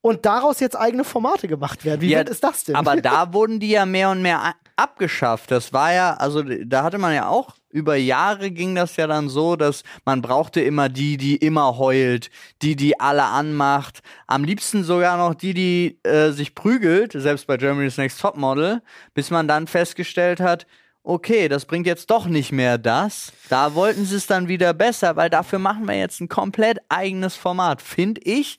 und 0.00 0.26
daraus 0.26 0.60
jetzt 0.60 0.76
eigene 0.78 1.04
Formate 1.04 1.48
gemacht 1.48 1.84
werden. 1.84 2.00
Wie 2.00 2.10
Ja, 2.10 2.20
ist 2.22 2.42
das 2.42 2.64
denn? 2.64 2.74
Aber 2.76 2.96
da 3.00 3.32
wurden 3.32 3.60
die 3.60 3.70
ja 3.70 3.86
mehr 3.86 4.10
und 4.10 4.22
mehr 4.22 4.54
abgeschafft. 4.76 5.50
Das 5.50 5.72
war 5.72 5.92
ja, 5.92 6.14
also 6.14 6.42
da 6.42 6.82
hatte 6.82 6.98
man 6.98 7.14
ja 7.14 7.28
auch, 7.28 7.54
über 7.72 7.96
Jahre 7.96 8.50
ging 8.50 8.74
das 8.74 8.96
ja 8.96 9.06
dann 9.06 9.28
so, 9.28 9.56
dass 9.56 9.82
man 10.04 10.22
brauchte 10.22 10.60
immer 10.60 10.88
die, 10.88 11.16
die 11.16 11.36
immer 11.36 11.78
heult, 11.78 12.30
die, 12.60 12.76
die 12.76 13.00
alle 13.00 13.24
anmacht. 13.24 14.02
Am 14.26 14.44
liebsten 14.44 14.84
sogar 14.84 15.16
noch 15.16 15.34
die, 15.34 15.54
die 15.54 15.98
äh, 16.02 16.30
sich 16.30 16.54
prügelt, 16.54 17.12
selbst 17.12 17.46
bei 17.46 17.56
Germany's 17.56 17.96
Next 17.96 18.20
Topmodel, 18.20 18.82
bis 19.14 19.30
man 19.30 19.48
dann 19.48 19.66
festgestellt 19.66 20.40
hat, 20.40 20.66
okay, 21.02 21.48
das 21.48 21.64
bringt 21.64 21.86
jetzt 21.86 22.10
doch 22.10 22.26
nicht 22.26 22.52
mehr 22.52 22.78
das. 22.78 23.32
Da 23.48 23.74
wollten 23.74 24.04
sie 24.04 24.16
es 24.16 24.26
dann 24.26 24.48
wieder 24.48 24.74
besser, 24.74 25.16
weil 25.16 25.30
dafür 25.30 25.58
machen 25.58 25.88
wir 25.88 25.98
jetzt 25.98 26.20
ein 26.20 26.28
komplett 26.28 26.78
eigenes 26.88 27.36
Format. 27.36 27.82
Finde 27.82 28.20
ich, 28.22 28.58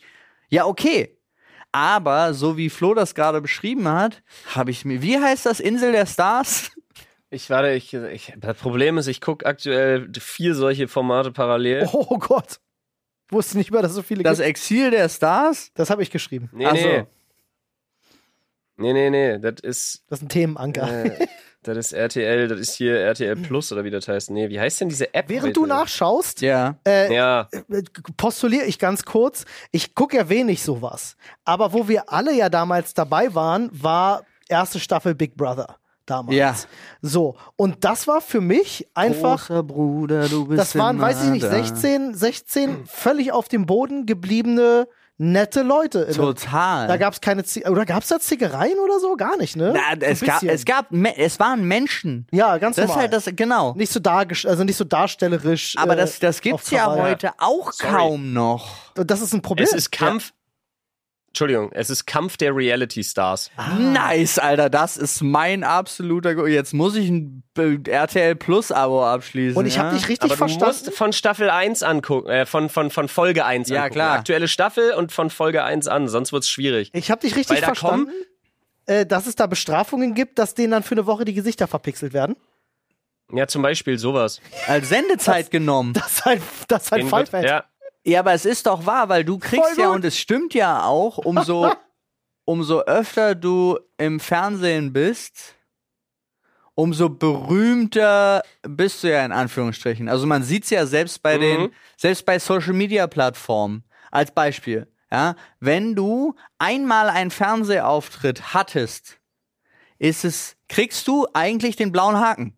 ja, 0.50 0.66
okay. 0.66 1.18
Aber 1.72 2.34
so 2.36 2.58
wie 2.58 2.70
Flo 2.70 2.94
das 2.94 3.16
gerade 3.16 3.42
beschrieben 3.42 3.88
hat, 3.88 4.22
habe 4.54 4.70
ich 4.72 4.86
mir. 4.86 5.02
Wie 5.02 5.18
heißt 5.18 5.46
das 5.46 5.60
Insel 5.60 5.92
der 5.92 6.06
Stars? 6.06 6.72
Ich 7.34 7.50
warte, 7.50 7.72
ich, 7.72 7.93
ich, 7.93 8.34
das 8.38 8.58
Problem 8.58 8.98
ist, 8.98 9.08
ich 9.08 9.19
gucke 9.22 9.46
aktuell 9.46 10.08
vier 10.19 10.54
solche 10.56 10.88
Formate 10.88 11.32
parallel. 11.32 11.89
oh 11.91 12.17
Gott. 12.19 12.60
Ich 13.28 13.34
wusste 13.34 13.58
nicht 13.58 13.72
mehr, 13.72 13.82
dass 13.82 13.91
es 13.91 13.96
so 13.96 14.04
viele 14.04 14.22
Das 14.24 14.38
gibt. 14.38 14.50
Exil 14.50 14.91
der 14.91 15.10
Stars? 15.10 15.72
Das 15.74 15.89
habe 15.89 16.04
ich 16.04 16.12
geschrieben. 16.12 16.50
Nee, 16.54 16.65
Ach 16.67 16.76
so. 16.76 16.88
nee. 16.88 17.04
Nee, 18.76 18.93
nee, 18.93 19.10
nee, 19.10 19.39
das 19.39 19.62
ist, 19.62 20.04
Das 20.10 20.19
ist 20.19 20.24
ein 20.26 20.30
Themenanker. 20.30 21.06
äh, 21.06 21.28
das 21.62 21.78
ist 21.78 21.93
RTL, 21.93 22.48
das 22.48 22.60
ist 22.60 22.74
hier 22.76 22.98
RTL 23.00 23.36
Plus 23.36 23.72
oder 23.72 23.84
wie 23.84 23.91
das 23.91 24.08
heißt. 24.08 24.32
Nee, 24.32 24.50
wie 24.50 24.60
heißt 24.60 24.82
denn 24.82 24.89
diese 24.89 25.13
App? 25.13 25.30
Während 25.30 25.56
du 25.56 25.62
heute? 25.62 25.69
nachschaust, 25.69 26.41
Ja. 26.41 26.78
äh, 26.86 27.13
Ja, 27.13 27.48
postuliere 28.17 28.65
ich 28.65 28.80
ganz 28.80 29.06
kurz, 29.06 29.46
ich 29.72 29.93
gucke 29.96 30.17
ja 30.17 30.28
wenig 30.28 30.63
sowas. 30.63 31.15
Aber 31.46 31.72
wo 31.74 31.88
wir 31.88 32.12
alle 32.12 32.34
ja 32.36 32.50
damals 32.50 32.93
dabei 32.96 33.34
waren, 33.36 33.69
war 33.72 34.24
erste 34.50 34.80
Staffel 34.80 35.13
Big 35.15 35.36
Brother. 35.38 35.78
Damals. 36.06 36.36
Ja. 36.36 36.56
So. 37.02 37.36
Und 37.56 37.84
das 37.86 38.08
war 38.08 38.20
für 38.22 38.42
mich 38.42 38.88
einfach. 38.94 39.48
Großer 39.48 39.63
Bruder, 39.63 40.28
du 40.28 40.48
bist 40.48 40.60
Das 40.60 40.76
waren, 40.76 40.98
immer 40.98 41.06
weiß 41.08 41.24
ich 41.26 41.30
nicht, 41.30 41.46
da. 41.46 41.50
16, 41.52 42.13
16 42.13 42.86
völlig 42.86 43.32
auf 43.32 43.48
dem 43.48 43.66
Boden 43.66 44.06
gebliebene, 44.06 44.88
nette 45.18 45.62
Leute. 45.62 46.10
Total. 46.12 46.88
Da 46.88 46.98
gab 46.98 47.13
es 47.13 47.22
keine 47.22 47.44
Zie 47.46 47.66
oder 47.68 47.86
gab 47.86 48.02
es 48.04 48.10
da 48.10 48.20
Zickereien 48.20 48.80
oder 48.80 49.00
so? 49.00 49.16
Gar 49.16 49.38
nicht, 49.38 49.56
ne? 49.56 49.72
Na, 49.74 49.96
So 50.00 50.06
es, 50.06 50.20
gab, 50.22 50.44
es 50.44 50.66
gab, 50.66 50.88
es 50.92 51.39
waren 51.39 51.66
Menschen. 51.66 52.28
ja, 52.32 52.58
ganz 52.58 52.76
Das 52.76 52.86
ist 52.86 52.89
normal. 52.89 53.04
halt 53.04 53.13
das, 53.13 53.30
genau. 53.36 53.74
nicht 53.76 53.94
so 53.94 54.00
also 54.46 54.63
nicht 54.66 54.76
so 54.76 54.84
darstellerisch. 54.84 55.76
Aber 55.78 55.94
äh, 55.94 55.98
das, 55.98 56.20
das 56.20 56.38
auf 56.38 56.42
gibt's 56.42 56.70
ja 56.72 56.92
heute 56.94 57.32
auch 57.38 57.72
Sorry. 57.72 57.94
kaum 57.94 58.34
noch. 58.34 58.76
Das 58.96 59.22
ist 59.22 59.34
ein 59.34 59.42
Problem. 59.42 59.68
es 59.68 59.74
ist 59.74 59.92
Kampf. 59.92 60.34
Entschuldigung, 61.34 61.72
es 61.74 61.89
ist 61.89 62.06
Kampf 62.06 62.38
der 62.38 62.56
Reality 62.56 63.04
Stars. 63.04 63.50
Ah. 63.58 63.74
Nice, 63.80 64.38
Alter, 64.38 64.69
das 64.69 64.98
ist 64.98 65.24
mein 65.24 65.63
absoluter. 65.63 66.36
Go 66.36 66.46
Jetzt 66.46 66.76
muss 66.76 66.96
ich 66.96 67.10
ein 67.10 67.41
RTL 67.58 68.36
Plus 68.36 68.72
Abo 68.72 69.04
abschließen. 69.04 69.58
Und 69.58 69.65
ich 69.65 69.78
ja? 69.78 69.84
habe 69.86 69.96
dich 69.96 70.08
richtig 70.08 70.26
Aber 70.26 70.36
du 70.36 70.38
verstanden. 70.38 70.65
musst 70.67 70.93
von 70.93 71.12
Staffel 71.12 71.50
1 71.50 71.82
angucken, 71.82 72.30
äh, 72.30 72.46
von, 72.46 72.69
von, 72.69 72.91
von 72.91 73.08
Folge 73.08 73.46
1 73.46 73.69
Ja, 73.69 73.78
angucken. 73.78 73.93
klar. 73.96 74.19
Aktuelle 74.19 74.48
Staffel 74.48 74.91
und 74.93 75.12
von 75.12 75.32
Folge 75.32 75.63
1 75.63 75.88
an, 75.88 76.08
sonst 76.08 76.34
wird's 76.34 76.50
schwierig. 76.50 76.91
Ich 76.93 77.10
habe 77.10 77.22
dich 77.22 77.36
richtig 77.36 77.62
da 77.62 77.65
verstanden, 77.65 78.12
äh, 78.86 79.08
dass 79.08 79.26
es 79.26 79.36
da 79.36 79.48
Bestrafungen 79.48 80.13
gibt, 80.13 80.38
dass 80.38 80.54
denen 80.54 80.69
dann 80.69 80.84
für 80.84 80.93
eine 80.93 81.08
Woche 81.08 81.26
die 81.26 81.34
Gesichter 81.34 81.67
verpixelt 81.67 82.13
werden. 82.13 82.36
Ja, 83.32 83.48
zum 83.48 83.63
Beispiel 83.63 83.98
sowas. 83.98 84.39
Als 84.67 84.89
Sendezeit 84.89 85.50
genommen. 85.50 85.93
Das 85.93 86.12
ist 86.12 86.26
halt, 86.26 86.41
das 86.67 86.84
ist 86.84 86.91
halt 86.91 87.34
wird- 87.34 87.43
ja, 87.46 87.63
Ja, 88.06 88.20
aber 88.20 88.34
es 88.34 88.46
ist 88.46 88.66
doch 88.66 88.86
wahr, 88.86 89.08
weil 89.10 89.24
du 89.24 89.38
kriegst 89.38 89.78
ja, 89.78 89.89
und 89.89 90.04
es 90.04 90.18
stimmt 90.18 90.54
ja 90.54 90.84
auch, 90.84 91.18
umso, 91.20 91.72
umso 92.46 92.82
öfter 92.82 93.34
du 93.36 93.80
im 93.98 94.20
Fernsehen 94.20 94.92
bist, 94.92 95.56
umso 96.76 97.08
berühmter 97.10 98.42
bist 98.63 99.04
du 99.04 99.12
ja 99.12 99.24
in 99.26 99.32
Anführungsstrichen. 99.32 100.10
Also 100.10 100.26
man 100.26 100.44
sieht's 100.44 100.70
ja 100.70 100.86
selbst 100.86 101.22
bei 101.22 101.38
Mhm. 101.38 101.42
den, 101.42 101.74
selbst 101.98 102.26
bei 102.26 102.39
Social 102.39 102.74
Media 102.74 103.08
Plattformen. 103.08 103.84
Als 104.12 104.32
Beispiel. 104.32 104.88
Ja, 105.12 105.36
wenn 105.60 105.96
du 105.96 106.36
einmal 106.58 107.10
einen 107.10 107.32
Fernsehauftritt 107.32 108.54
hattest, 108.54 109.20
ist 110.00 110.26
es, 110.26 110.56
kriegst 110.68 111.08
du 111.08 111.28
eigentlich 111.34 111.76
den 111.76 111.92
blauen 111.92 112.20
Haken. 112.20 112.56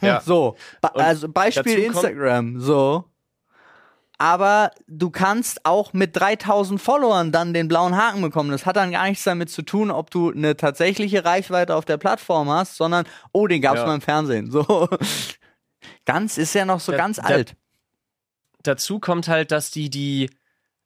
ja. 0.00 0.20
So, 0.20 0.56
also 0.82 1.28
Beispiel 1.28 1.78
Instagram, 1.80 2.58
so. 2.60 3.04
Aber 4.20 4.72
du 4.88 5.10
kannst 5.10 5.64
auch 5.64 5.92
mit 5.92 6.16
3000 6.16 6.82
Followern 6.82 7.30
dann 7.30 7.54
den 7.54 7.68
blauen 7.68 7.96
Haken 7.96 8.20
bekommen. 8.20 8.50
Das 8.50 8.66
hat 8.66 8.74
dann 8.76 8.90
gar 8.90 9.08
nichts 9.08 9.22
damit 9.22 9.48
zu 9.48 9.62
tun, 9.62 9.92
ob 9.92 10.10
du 10.10 10.32
eine 10.32 10.56
tatsächliche 10.56 11.24
Reichweite 11.24 11.76
auf 11.76 11.84
der 11.84 11.98
Plattform 11.98 12.50
hast, 12.50 12.76
sondern, 12.76 13.06
oh, 13.32 13.46
den 13.46 13.62
gab's 13.62 13.78
Ja. 13.80 13.86
mal 13.86 13.94
im 13.94 14.00
Fernsehen. 14.00 14.50
So. 14.50 14.88
Ganz 16.04 16.36
ist 16.36 16.54
ja 16.54 16.64
noch 16.64 16.80
so 16.80 16.90
Da- 16.92 16.98
ganz 16.98 17.16
da- 17.18 17.22
alt. 17.24 17.54
dazu 18.64 18.98
kommt 18.98 19.28
halt, 19.28 19.52
dass 19.52 19.70
die 19.70 19.88
die, 19.90 20.30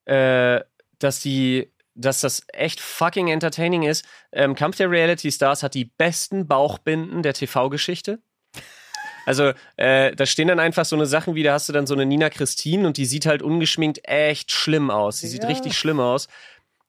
äh, 0.04 0.60
dass 0.98 1.20
die, 1.20 1.72
dass 1.94 2.20
das 2.20 2.42
echt 2.52 2.80
fucking 2.80 3.28
entertaining 3.28 3.82
ist. 3.82 4.04
Ähm, 4.32 4.54
Kampf 4.54 4.76
der 4.76 4.90
Reality 4.90 5.30
Stars 5.32 5.62
hat 5.62 5.74
die 5.74 5.86
besten 5.86 6.46
Bauchbinden 6.46 7.22
der 7.22 7.34
TV-Geschichte. 7.34 8.20
Also, 9.26 9.52
äh, 9.76 10.14
da 10.16 10.26
stehen 10.26 10.48
dann 10.48 10.58
einfach 10.60 10.84
so 10.84 10.96
eine 10.96 11.06
Sachen 11.06 11.34
wie, 11.34 11.42
da 11.42 11.52
hast 11.54 11.68
du 11.68 11.72
dann 11.72 11.86
so 11.86 11.94
eine 11.94 12.06
Nina 12.06 12.28
Christine 12.30 12.86
und 12.86 12.96
die 12.96 13.04
sieht 13.06 13.26
halt 13.26 13.42
ungeschminkt 13.42 14.00
echt 14.08 14.50
schlimm 14.50 14.90
aus. 14.90 15.20
Die 15.20 15.28
sieht 15.28 15.42
Ja. 15.44 15.48
richtig 15.48 15.78
schlimm 15.78 16.00
aus. 16.00 16.28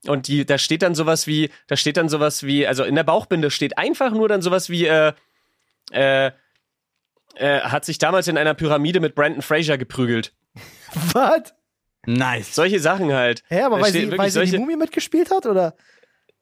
Und 0.08 0.28
die, 0.28 0.46
da 0.46 0.58
steht 0.58 0.82
dann 0.82 0.96
sowas 0.96 1.28
wie, 1.28 1.50
da 1.68 1.78
steht 1.78 1.96
dann 1.98 2.10
sowas 2.10 2.44
wie, 2.44 2.68
also 2.68 2.84
in 2.84 2.96
der 2.96 3.04
Bauchbinde 3.04 3.52
steht 3.52 3.78
einfach 3.78 4.12
nur 4.12 4.28
dann 4.28 4.42
sowas 4.42 4.70
wie, 4.70 4.86
äh, 4.88 5.14
äh, 5.92 6.32
Äh, 7.36 7.62
hat 7.62 7.84
sich 7.84 7.98
damals 7.98 8.28
in 8.28 8.38
einer 8.38 8.54
Pyramide 8.54 9.00
mit 9.00 9.16
Brandon 9.16 9.42
Fraser 9.42 9.80
geprügelt. 9.80 10.34
Was? 11.14 11.56
Nice. 12.06 12.54
Solche 12.54 12.80
Sachen 12.80 13.12
halt. 13.12 13.42
Hä, 13.48 13.62
aber 13.62 13.78
Da 13.78 13.84
weil 13.86 13.90
steht 13.90 14.02
sie, 14.02 14.08
wirklich 14.12 14.20
weil 14.20 14.30
sie 14.30 14.40
die 14.42 14.46
solche- 14.52 14.60
Mumie 14.60 14.76
mitgespielt 14.76 15.32
hat, 15.32 15.48
oder? 15.48 15.76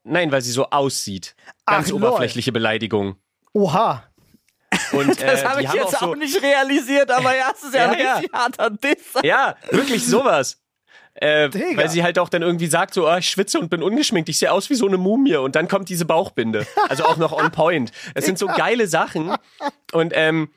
Nein, 0.04 0.34
weil 0.34 0.42
sie 0.42 0.52
so 0.52 0.70
aussieht. 0.70 1.34
Ganz 1.66 1.88
Ach, 1.88 1.92
lol. 1.92 2.04
oberflächliche 2.04 2.52
Beleidigung. 2.52 3.16
Oha. 3.54 4.04
Und, 4.92 5.10
Das 5.22 5.42
äh, 5.42 5.46
habe 5.46 5.60
die 5.62 5.68
ich 5.68 5.74
jetzt 5.74 5.96
auch 5.96 6.00
so, 6.00 6.06
auch 6.12 6.16
nicht 6.16 6.42
realisiert, 6.42 7.12
aber 7.12 7.36
ja, 7.36 7.52
es 7.54 7.64
ist 7.64 7.74
ja, 7.74 7.94
Ja, 7.94 8.16
ein 8.18 8.26
harter 8.34 8.70
Diss. 8.70 9.22
Ja, 9.24 9.56
wirklich 9.70 10.06
sowas. 10.06 10.58
Äh, 11.14 11.50
weil 11.76 11.90
sie 11.90 12.04
halt 12.04 12.18
auch 12.20 12.30
dann 12.30 12.42
irgendwie 12.42 12.68
sagt, 12.68 12.94
so, 12.94 13.06
ah, 13.06 13.18
ich 13.18 13.30
schwitze 13.30 13.60
und 13.60 13.70
bin 13.70 13.84
ungeschminkt, 13.84 14.30
ich 14.30 14.40
sehe 14.40 14.52
aus 14.52 14.70
wie 14.70 14.76
so 14.76 14.88
eine 14.88 14.98
Mumie 14.98 15.36
und 15.36 15.56
dann 15.56 15.68
kommt 15.68 15.90
diese 15.90 16.06
Bauchbinde. 16.06 16.66
Also 16.88 17.04
auch 17.04 17.18
noch 17.18 17.34
on 17.34 17.52
point. 17.52 17.92
Es 18.16 18.26
sind 18.26 18.38
so 18.38 18.48
geile 18.48 18.88
Sachen. 18.88 19.36
Und 19.92 20.14
ähm, 20.16 20.52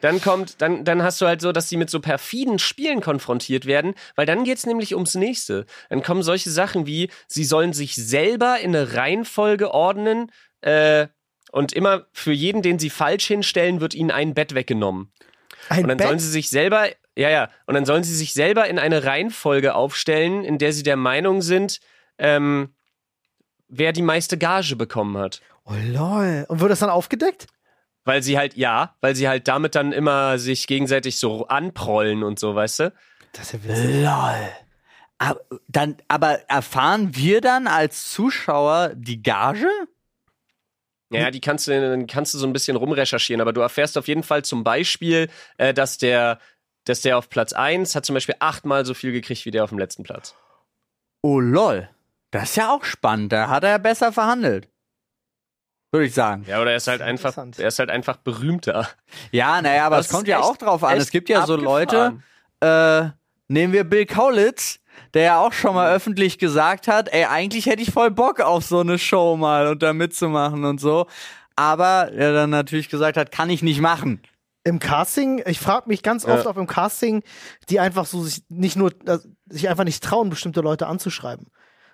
dann 0.00 0.20
kommt, 0.20 0.60
dann, 0.62 0.84
dann 0.84 1.02
hast 1.02 1.20
du 1.20 1.26
halt 1.26 1.40
so, 1.40 1.52
dass 1.52 1.68
sie 1.68 1.76
mit 1.76 1.90
so 1.90 2.00
perfiden 2.00 2.58
Spielen 2.58 3.00
konfrontiert 3.00 3.66
werden, 3.66 3.94
weil 4.16 4.26
dann 4.26 4.44
geht's 4.44 4.66
nämlich 4.66 4.94
ums 4.94 5.14
nächste. 5.14 5.66
Dann 5.90 6.02
kommen 6.02 6.22
solche 6.22 6.50
Sachen 6.50 6.86
wie, 6.86 7.10
sie 7.26 7.44
sollen 7.44 7.72
sich 7.72 7.94
selber 7.94 8.58
in 8.60 8.74
eine 8.74 8.94
Reihenfolge 8.94 9.72
ordnen, 9.72 10.30
äh, 10.60 11.08
und 11.52 11.72
immer 11.72 12.06
für 12.12 12.32
jeden, 12.32 12.62
den 12.62 12.78
sie 12.78 12.90
falsch 12.90 13.26
hinstellen, 13.26 13.80
wird 13.80 13.94
ihnen 13.94 14.10
ein 14.10 14.34
Bett 14.34 14.54
weggenommen. 14.54 15.12
Ein 15.68 15.82
Und 15.82 15.88
dann 15.88 15.98
Bett? 15.98 16.06
sollen 16.06 16.18
sie 16.18 16.30
sich 16.30 16.50
selber, 16.50 16.88
ja, 17.16 17.30
ja, 17.30 17.48
und 17.66 17.74
dann 17.74 17.84
sollen 17.84 18.04
sie 18.04 18.14
sich 18.14 18.32
selber 18.34 18.68
in 18.68 18.78
eine 18.78 19.04
Reihenfolge 19.04 19.74
aufstellen, 19.74 20.44
in 20.44 20.58
der 20.58 20.72
sie 20.72 20.82
der 20.82 20.96
Meinung 20.96 21.42
sind, 21.42 21.80
ähm, 22.18 22.74
wer 23.68 23.92
die 23.92 24.02
meiste 24.02 24.38
Gage 24.38 24.76
bekommen 24.76 25.18
hat. 25.18 25.40
Oh 25.64 25.74
lol. 25.74 26.46
Und 26.48 26.60
wird 26.60 26.70
das 26.70 26.78
dann 26.78 26.90
aufgedeckt? 26.90 27.46
Weil 28.04 28.22
sie 28.22 28.38
halt, 28.38 28.56
ja, 28.56 28.94
weil 29.00 29.14
sie 29.14 29.28
halt 29.28 29.48
damit 29.48 29.74
dann 29.74 29.92
immer 29.92 30.38
sich 30.38 30.66
gegenseitig 30.66 31.18
so 31.18 31.46
anprollen 31.48 32.22
und 32.22 32.38
so, 32.38 32.54
weißt 32.54 32.80
du? 32.80 32.92
Das 33.32 33.52
ist 33.52 33.64
ja 33.64 33.64
witzig. 33.64 34.02
Lol. 34.02 34.48
Aber, 35.18 35.40
dann, 35.66 35.96
aber 36.06 36.48
erfahren 36.48 37.14
wir 37.16 37.40
dann 37.40 37.66
als 37.66 38.10
Zuschauer 38.10 38.92
die 38.94 39.22
Gage? 39.22 39.68
Ja, 41.10 41.30
die 41.30 41.40
kannst 41.40 41.66
du, 41.66 41.80
dann 41.80 42.06
kannst 42.06 42.34
du 42.34 42.38
so 42.38 42.46
ein 42.46 42.52
bisschen 42.52 42.76
rumrecherchieren, 42.76 43.40
aber 43.40 43.52
du 43.52 43.60
erfährst 43.60 43.96
auf 43.96 44.08
jeden 44.08 44.22
Fall 44.22 44.44
zum 44.44 44.62
Beispiel, 44.62 45.30
äh, 45.56 45.72
dass 45.72 45.96
der, 45.98 46.38
dass 46.84 47.00
der 47.00 47.16
auf 47.16 47.30
Platz 47.30 47.52
1 47.52 47.94
hat 47.94 48.04
zum 48.04 48.14
Beispiel 48.14 48.36
achtmal 48.40 48.84
so 48.84 48.94
viel 48.94 49.12
gekriegt 49.12 49.44
wie 49.46 49.50
der 49.50 49.64
auf 49.64 49.70
dem 49.70 49.78
letzten 49.78 50.02
Platz. 50.02 50.34
Oh 51.22 51.40
lol. 51.40 51.88
Das 52.30 52.50
ist 52.50 52.56
ja 52.56 52.72
auch 52.74 52.84
spannend. 52.84 53.32
Da 53.32 53.48
hat 53.48 53.64
er 53.64 53.78
besser 53.78 54.12
verhandelt. 54.12 54.68
Würde 55.90 56.04
ich 56.06 56.14
sagen. 56.14 56.44
Ja, 56.46 56.60
oder 56.60 56.72
er 56.72 56.76
ist 56.76 56.86
halt 56.86 57.00
einfach, 57.00 57.34
er 57.56 57.68
ist 57.68 57.78
halt 57.78 57.88
einfach 57.88 58.18
berühmter. 58.18 58.86
Ja, 59.30 59.62
naja, 59.62 59.86
aber 59.86 59.96
Das 59.96 60.06
es 60.06 60.12
kommt 60.12 60.28
ja 60.28 60.40
auch 60.40 60.58
drauf 60.58 60.84
an. 60.84 60.98
Es 60.98 61.10
gibt 61.10 61.30
ja 61.30 61.46
so 61.46 61.54
abgefahren. 61.54 62.22
Leute, 62.60 63.14
äh, 63.14 63.52
nehmen 63.52 63.72
wir 63.72 63.84
Bill 63.84 64.04
Kaulitz, 64.04 64.80
der 65.14 65.22
ja 65.22 65.40
auch 65.40 65.52
schon 65.52 65.74
mal 65.74 65.92
öffentlich 65.94 66.38
gesagt 66.38 66.88
hat, 66.88 67.08
ey, 67.12 67.24
eigentlich 67.24 67.66
hätte 67.66 67.82
ich 67.82 67.90
voll 67.90 68.10
Bock 68.10 68.40
auf 68.40 68.64
so 68.64 68.80
eine 68.80 68.98
Show 68.98 69.36
mal 69.36 69.66
und 69.68 69.82
da 69.82 69.92
mitzumachen 69.92 70.64
und 70.64 70.80
so. 70.80 71.06
Aber 71.56 72.12
er 72.12 72.32
dann 72.32 72.50
natürlich 72.50 72.88
gesagt 72.88 73.16
hat, 73.16 73.32
kann 73.32 73.50
ich 73.50 73.62
nicht 73.62 73.80
machen. 73.80 74.20
Im 74.64 74.78
Casting, 74.80 75.42
ich 75.46 75.60
frage 75.60 75.88
mich 75.88 76.02
ganz 76.02 76.24
Ja. 76.24 76.34
oft, 76.34 76.46
ob 76.46 76.56
im 76.56 76.66
Casting 76.66 77.22
die 77.70 77.80
einfach 77.80 78.06
so 78.06 78.22
sich 78.22 78.42
nicht 78.48 78.76
nur, 78.76 78.90
äh, 79.06 79.18
sich 79.48 79.68
einfach 79.68 79.84
nicht 79.84 80.02
trauen, 80.04 80.30
bestimmte 80.30 80.60
Leute 80.60 80.86
anzuschreiben. 80.86 81.46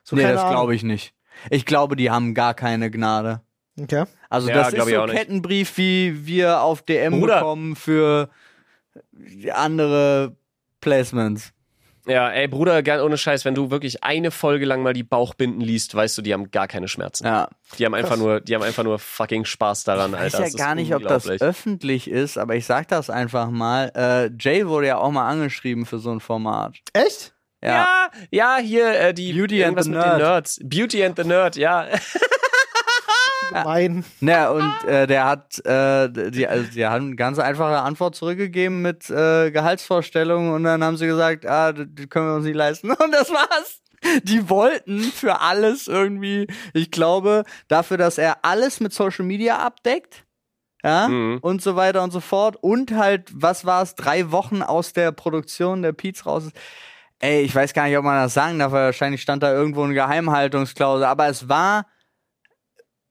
So, 0.03 0.17
nee, 0.17 0.23
das 0.23 0.49
glaube 0.49 0.75
ich 0.75 0.83
nicht. 0.83 1.15
Ich 1.51 1.67
glaube, 1.67 1.97
die 1.97 2.11
haben 2.11 2.35
gar 2.35 2.53
keine 2.55 2.91
Gnade. 2.91 3.41
Okay. 3.81 4.05
Also 4.29 4.49
Ja, 4.49 4.57
das 4.57 4.73
ist 4.73 4.85
so 4.89 5.07
nicht. 5.07 5.17
Kettenbrief, 5.17 5.77
wie 5.79 6.27
wir 6.27 6.61
auf 6.61 6.83
DM 6.83 7.21
Bruder. 7.21 7.37
bekommen 7.39 7.75
für 7.77 8.29
andere 9.53 10.37
Placements. 10.81 11.53
Ja, 12.07 12.31
ey 12.31 12.49
Bruder, 12.49 12.83
gar 12.83 13.03
ohne 13.03 13.17
Scheiß, 13.17 13.45
wenn 13.47 13.55
du 13.55 13.71
wirklich 13.71 14.05
eine 14.05 14.31
Folge 14.31 14.67
lang 14.67 14.83
mal 14.83 14.93
die 14.93 15.03
Bauchbinden 15.03 15.61
liest, 15.63 15.95
weißt 15.95 16.19
du, 16.19 16.23
die 16.23 16.35
haben 16.35 16.51
gar 16.51 16.69
keine 16.69 16.87
Schmerzen. 16.87 17.25
Ja. 17.25 17.49
Die 17.79 17.87
haben 17.87 17.95
einfach 17.95 18.11
Krass. 18.11 18.19
nur, 18.19 18.41
die 18.41 18.55
haben 18.55 18.63
einfach 18.63 18.85
nur 18.85 18.99
fucking 18.99 19.45
Spaß 19.47 19.85
daran, 19.85 20.13
Ich 20.13 20.19
Alter. 20.19 20.39
weiß 20.41 20.53
Das 20.53 20.59
ja 20.61 20.67
gar 20.67 20.75
nicht, 20.75 20.95
ob 20.95 21.03
das 21.03 21.29
öffentlich 21.29 22.11
ist, 22.11 22.37
aber 22.37 22.57
ich 22.57 22.67
sag 22.67 22.89
das 22.89 23.09
einfach 23.09 23.49
mal. 23.51 23.91
Äh, 23.97 24.31
Jay 24.39 24.67
wurde 24.67 24.89
ja 24.89 24.99
auch 24.99 25.11
mal 25.11 25.27
angeschrieben 25.29 25.87
für 25.87 25.99
so 25.99 26.11
ein 26.13 26.21
Format. 26.21 26.77
Echt? 26.93 27.33
Ja. 27.63 27.71
Ja, 27.71 28.11
ja, 28.31 28.57
hier 28.63 29.01
äh, 29.01 29.15
die 29.15 29.33
Beauty 29.33 29.65
and 29.65 29.83
the 29.83 29.89
Nerd. 29.89 30.19
Nerds. 30.19 30.61
Beauty 30.63 31.03
and 31.03 31.17
the 31.17 31.25
Nerd, 31.25 31.57
ja. 31.57 31.87
Gemein. 33.53 34.05
Na, 34.21 34.51
und 34.51 34.85
äh, 34.89 35.07
der 35.07 35.27
hat, 35.27 35.65
äh, 35.65 36.09
die, 36.31 36.47
also 36.47 36.71
die 36.73 36.87
haben 36.87 37.07
eine 37.09 37.17
ganz 37.17 37.39
einfache 37.39 37.79
Antwort 37.81 38.15
zurückgegeben 38.15 38.83
mit 38.83 39.09
äh, 39.11 39.51
Gehaltsvorstellungen 39.51 40.53
und 40.55 40.65
dann 40.65 40.83
haben 40.83 40.97
sie 40.97 41.07
gesagt, 41.07 41.47
ah, 41.47 41.73
das 41.73 41.87
können 42.09 42.27
wir 42.29 42.35
uns 42.35 42.45
nicht 42.45 42.57
leisten. 42.57 42.91
Und 43.05 43.13
das 43.13 43.31
war's. 43.31 43.81
Die 44.25 44.51
wollten 44.51 45.01
für 45.01 45.41
alles 45.41 45.89
irgendwie, 45.89 46.47
ich 46.75 46.91
glaube, 46.91 47.45
dafür, 47.69 47.97
dass 47.97 48.19
er 48.19 48.45
alles 48.45 48.81
mit 48.81 48.93
Social 48.93 49.25
Media 49.25 49.59
abdeckt, 49.59 50.25
ja, 50.83 51.09
Mhm. 51.09 51.39
und 51.41 51.63
so 51.63 51.75
weiter 51.77 52.03
und 52.03 52.11
so 52.13 52.21
fort. 52.21 52.57
Und 52.61 52.93
halt, 52.93 53.31
was 53.33 53.65
war 53.65 53.83
es, 53.83 53.95
drei 53.95 54.31
Wochen 54.31 54.61
aus 54.63 54.93
der 54.93 55.11
Produktion 55.13 55.81
der 55.81 55.93
Peets 55.95 56.27
raus 56.27 56.45
ist. 56.45 56.57
Ey, 57.21 57.41
ich 57.43 57.55
weiß 57.55 57.73
gar 57.73 57.87
nicht, 57.89 57.97
ob 57.97 58.05
man 58.05 58.23
das 58.23 58.35
sagen 58.35 58.59
darf, 58.59 58.73
weil 58.73 58.85
wahrscheinlich 58.87 59.23
stand 59.23 59.43
da 59.43 59.51
irgendwo 59.51 59.83
eine 59.85 59.95
Geheimhaltungsklausel, 59.95 61.05
aber 61.07 61.29
es 61.29 61.49
war 61.49 61.87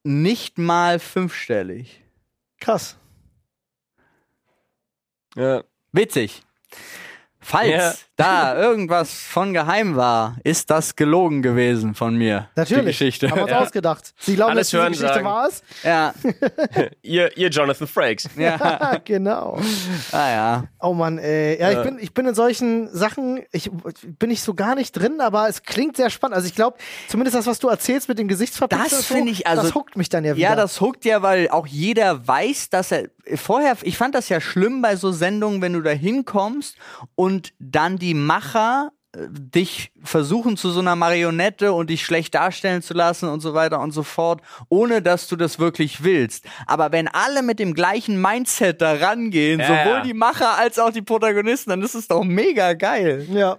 nicht 0.03 0.57
mal 0.57 0.99
fünfstellig. 0.99 2.01
Krass. 2.59 2.97
ja. 5.35 5.63
Witzig. 5.91 6.41
Falls 7.43 7.69
Ja. 7.69 7.93
da 8.15 8.55
irgendwas 8.59 9.11
von 9.13 9.53
geheim 9.53 9.95
war, 9.95 10.37
ist 10.43 10.69
das 10.69 10.95
gelogen 10.95 11.41
gewesen 11.41 11.93
von 11.95 12.15
mir. 12.15 12.47
Die 12.55 12.59
Natürlich. 12.59 12.85
Geschichte. 12.97 13.29
Haben 13.29 13.37
wir 13.37 13.43
uns 13.43 13.51
Ja. 13.51 13.59
ausgedacht. 13.59 14.13
Sie 14.19 14.35
glauben, 14.35 14.51
Alles 14.51 14.69
dass 14.69 14.79
diese 14.79 14.89
Geschichte 14.89 15.13
sagen. 15.13 15.25
wahr 15.25 15.47
ist? 15.49 15.63
Ja, 15.83 16.13
Ihr, 17.01 17.35
ihr 17.37 17.49
Jonathan 17.49 17.87
Frakes. 17.87 18.29
ja. 18.37 18.99
genau. 19.03 19.59
Ah 20.11 20.29
ja. 20.31 20.63
Oh 20.79 20.93
Mann, 20.93 21.17
ey. 21.17 21.59
Ja, 21.59 21.71
ich 21.71 21.81
bin, 21.83 21.99
ich 21.99 22.13
bin 22.13 22.25
in 22.27 22.35
solchen 22.35 22.87
Sachen, 22.95 23.41
ich 23.51 23.69
bin 24.03 24.29
nicht 24.29 24.43
so 24.43 24.53
gar 24.53 24.75
nicht 24.75 24.91
drin, 24.93 25.19
aber 25.21 25.47
es 25.49 25.63
klingt 25.63 25.97
sehr 25.97 26.09
spannend. 26.09 26.35
Also 26.35 26.47
ich 26.47 26.55
glaube, 26.55 26.77
zumindest 27.07 27.35
das, 27.37 27.47
was 27.47 27.59
du 27.59 27.67
erzählst 27.69 28.09
mit 28.09 28.19
dem 28.19 28.27
Gesichtsverpixeln 28.27 28.89
Das 28.89 29.07
so, 29.07 29.13
finde 29.15 29.31
ich, 29.31 29.47
also- 29.47 29.63
das 29.63 29.75
huckt 29.75 29.97
mich 29.97 30.09
dann 30.09 30.23
ja 30.23 30.35
wieder. 30.35 30.49
Ja, 30.49 30.55
das 30.55 30.79
huckt 30.81 31.05
ja, 31.05 31.21
weil 31.21 31.49
auch 31.49 31.67
jeder 31.67 32.27
weiß, 32.27 32.69
dass 32.69 32.91
er 32.91 33.07
vorher, 33.35 33.77
ich 33.83 33.97
fand 33.97 34.15
das 34.15 34.29
ja 34.29 34.41
schlimm 34.41 34.81
bei 34.81 34.95
so 34.95 35.11
Sendungen, 35.11 35.61
wenn 35.61 35.73
du 35.73 35.81
da 35.81 35.91
hinkommst 35.91 36.75
und 37.15 37.53
dann 37.59 37.97
die 37.97 38.13
Macher 38.13 38.91
äh, 39.15 39.19
dich 39.29 39.91
versuchen 40.03 40.57
zu 40.57 40.71
so 40.71 40.79
einer 40.79 40.95
Marionette 40.95 41.71
und 41.73 41.89
dich 41.89 42.03
schlecht 42.05 42.35
darstellen 42.35 42.81
zu 42.81 42.93
lassen 42.93 43.29
und 43.29 43.39
so 43.41 43.53
weiter 43.53 43.79
und 43.79 43.91
so 43.91 44.03
fort, 44.03 44.41
ohne 44.69 45.01
dass 45.01 45.27
du 45.27 45.35
das 45.35 45.59
wirklich 45.59 46.03
willst. 46.03 46.45
Aber 46.67 46.91
wenn 46.91 47.07
alle 47.07 47.43
mit 47.43 47.59
dem 47.59 47.73
gleichen 47.73 48.21
Mindset 48.21 48.81
da 48.81 48.93
rangehen, 48.93 49.59
Ja, 49.59 49.67
sowohl 49.67 49.97
ja. 49.97 50.01
die 50.03 50.13
Macher 50.13 50.57
als 50.57 50.79
auch 50.79 50.91
die 50.91 51.01
Protagonisten, 51.01 51.69
dann 51.69 51.81
ist 51.81 51.95
es 51.95 52.07
doch 52.07 52.23
mega 52.23 52.73
geil. 52.73 53.27
ja. 53.31 53.57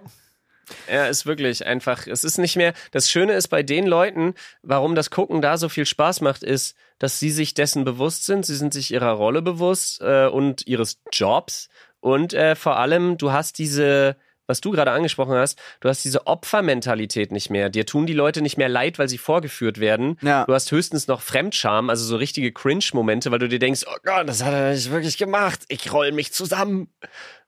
Ja, 0.91 1.05
ist 1.05 1.27
wirklich 1.27 1.63
einfach. 1.67 2.07
Es 2.07 2.23
ist 2.23 2.39
nicht 2.39 2.55
mehr. 2.55 2.73
Das 2.89 3.07
Schöne 3.11 3.33
ist 3.33 3.49
bei 3.49 3.61
den 3.61 3.85
Leuten, 3.85 4.33
warum 4.63 4.95
das 4.95 5.11
Gucken 5.11 5.39
da 5.43 5.57
so 5.57 5.69
viel 5.69 5.85
Spaß 5.85 6.21
macht, 6.21 6.41
ist, 6.41 6.75
dass 6.99 7.19
sie 7.19 7.31
sich 7.31 7.53
dessen 7.53 7.83
bewusst 7.83 8.25
sind. 8.25 8.45
Sie 8.45 8.55
sind 8.55 8.73
sich 8.73 8.91
ihrer 8.91 9.11
Rolle 9.11 9.41
bewusst 9.41 10.01
äh, 10.01 10.27
und 10.27 10.65
ihres 10.67 11.01
Jobs. 11.11 11.69
Und 11.99 12.33
äh, 12.33 12.55
vor 12.55 12.77
allem, 12.77 13.17
du 13.17 13.31
hast 13.31 13.57
diese, 13.57 14.15
was 14.47 14.61
du 14.61 14.71
gerade 14.71 14.91
angesprochen 14.91 15.35
hast, 15.35 15.59
du 15.79 15.89
hast 15.89 16.05
diese 16.05 16.27
Opfermentalität 16.27 17.31
nicht 17.31 17.49
mehr. 17.49 17.69
Dir 17.69 17.85
tun 17.85 18.05
die 18.05 18.13
Leute 18.13 18.41
nicht 18.41 18.57
mehr 18.57 18.69
leid, 18.69 18.99
weil 18.99 19.09
sie 19.09 19.17
vorgeführt 19.17 19.79
werden. 19.79 20.17
Ja. 20.21 20.45
Du 20.45 20.53
hast 20.53 20.71
höchstens 20.71 21.07
noch 21.07 21.21
Fremdscham, 21.21 21.89
also 21.89 22.05
so 22.05 22.15
richtige 22.15 22.51
Cringe-Momente, 22.51 23.31
weil 23.31 23.39
du 23.39 23.49
dir 23.49 23.59
denkst, 23.59 23.85
oh 23.87 23.97
Gott, 24.03 24.29
das 24.29 24.43
hat 24.43 24.53
er 24.53 24.71
nicht 24.71 24.91
wirklich 24.91 25.17
gemacht. 25.17 25.61
Ich 25.67 25.91
roll 25.91 26.11
mich 26.11 26.31
zusammen. 26.31 26.89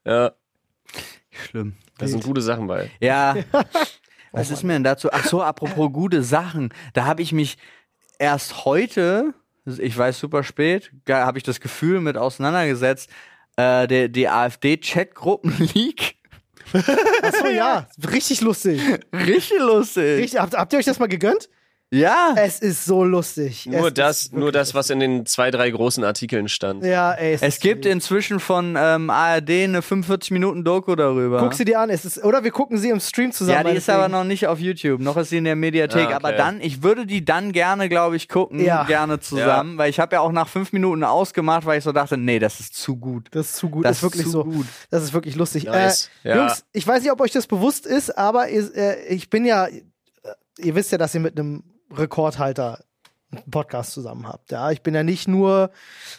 Ja, 0.05 0.33
Schlimm. 1.31 1.75
da 1.97 2.07
sind 2.07 2.23
gute 2.23 2.41
Sachen 2.41 2.67
bei. 2.67 2.89
Ja. 2.99 3.35
Was 4.31 4.51
ist 4.51 4.63
mir 4.63 4.73
denn 4.73 4.83
dazu? 4.83 5.09
Ach 5.11 5.25
so, 5.25 5.41
apropos 5.41 5.91
gute 5.91 6.21
Sachen. 6.21 6.73
Da 6.93 7.05
habe 7.05 7.21
ich 7.21 7.31
mich 7.31 7.57
erst 8.19 8.65
heute, 8.65 9.33
ich 9.65 9.97
weiß 9.97 10.19
super 10.19 10.43
spät, 10.43 10.91
habe 11.09 11.37
ich 11.37 11.43
das 11.43 11.59
Gefühl 11.59 12.01
mit 12.01 12.17
auseinandergesetzt, 12.17 13.09
äh, 13.57 13.87
der, 13.87 14.07
die 14.07 14.27
AfD-Chatgruppen-Leak. 14.27 16.15
Achso, 17.21 17.47
ja. 17.47 17.87
Richtig 18.11 18.41
lustig. 18.41 18.81
Richtig 19.13 19.59
lustig. 19.59 20.21
Richtig, 20.23 20.39
habt, 20.39 20.55
habt 20.55 20.73
ihr 20.73 20.79
euch 20.79 20.85
das 20.85 20.99
mal 20.99 21.07
gegönnt? 21.07 21.49
Ja. 21.89 22.33
Es 22.35 22.59
ist 22.59 22.83
so 22.83 23.05
lustig. 23.05 23.65
Nur 23.65 23.87
es 23.87 23.93
das, 23.93 24.31
nur 24.33 24.51
das, 24.51 24.73
was 24.73 24.89
in 24.89 24.99
den 24.99 25.25
zwei, 25.25 25.51
drei 25.51 25.69
großen 25.69 26.03
Artikeln 26.03 26.49
stand. 26.49 26.83
Ja, 26.83 27.13
ey. 27.13 27.33
Es 27.35 27.41
ist 27.41 27.61
gibt 27.61 27.85
inzwischen 27.85 28.41
von 28.41 28.75
ähm, 28.77 29.09
ARD 29.09 29.49
eine 29.49 29.81
45 29.81 30.31
Minuten 30.31 30.65
Doku 30.65 30.95
darüber. 30.95 31.39
Guck 31.39 31.53
sie 31.53 31.63
dir 31.63 31.79
an. 31.79 31.89
Es 31.89 32.03
ist, 32.03 32.21
oder 32.25 32.43
wir 32.43 32.51
gucken 32.51 32.77
sie 32.77 32.89
im 32.89 32.99
Stream 32.99 33.31
zusammen. 33.31 33.65
ja, 33.67 33.71
die 33.71 33.77
ist 33.77 33.89
aber 33.89 34.09
noch 34.09 34.25
nicht 34.25 34.47
auf 34.47 34.59
YouTube. 34.59 34.99
Noch 34.99 35.15
ist 35.15 35.29
sie 35.29 35.37
in 35.37 35.45
der 35.45 35.55
Mediathek. 35.55 36.01
Ah, 36.01 36.05
okay. 36.07 36.13
Aber 36.15 36.33
dann, 36.33 36.59
ich 36.59 36.83
würde 36.83 37.05
die 37.05 37.23
dann 37.23 37.53
gerne, 37.53 37.87
glaube 37.87 38.17
ich, 38.17 38.27
gucken. 38.27 38.59
Ja. 38.59 38.83
Gerne 38.83 39.21
zusammen. 39.21 39.77
Weil 39.77 39.89
ich 39.89 40.01
habe 40.01 40.15
ja 40.15 40.19
auch 40.19 40.33
nach 40.33 40.49
fünf 40.49 40.73
Minuten 40.73 41.05
ausgemacht, 41.05 41.65
weil 41.65 41.77
ich 41.77 41.85
so 41.85 41.93
dachte, 41.93 42.17
nee, 42.17 42.39
das 42.39 42.59
ist 42.59 42.75
zu 42.75 42.97
gut. 42.97 43.27
Das 43.31 43.51
ist 43.51 43.55
zu 43.55 43.69
gut. 43.69 43.85
Das 43.85 43.91
Das 43.91 43.97
ist 43.99 44.03
wirklich 44.03 44.27
so. 44.27 44.43
gut. 44.43 44.65
Das 44.89 45.03
ist 45.03 45.13
wirklich 45.13 45.35
lustig. 45.35 45.63
Nice. 45.63 46.09
Äh, 46.25 46.29
Ja. 46.31 46.35
Jungs, 46.37 46.65
ich 46.73 46.85
weiß 46.85 47.01
nicht, 47.01 47.11
ob 47.13 47.21
euch 47.21 47.31
das 47.31 47.47
bewusst 47.47 47.85
ist, 47.85 48.17
aber 48.17 48.49
ihr, 48.49 48.75
äh, 48.75 49.05
ich 49.07 49.29
bin 49.29 49.45
ja, 49.45 49.67
äh, 49.67 49.81
ihr 50.57 50.75
wisst 50.75 50.91
ja, 50.91 50.97
dass 50.97 51.13
ihr 51.15 51.21
mit 51.21 51.39
einem 51.39 51.63
Rekordhalter 51.95 52.83
einen 53.31 53.49
Podcast 53.51 53.91
zusammen 53.91 54.27
habt. 54.27 54.51
Ja, 54.51 54.71
ich 54.71 54.81
bin 54.81 54.95
ja 54.95 55.03
nicht 55.03 55.27
nur 55.27 55.71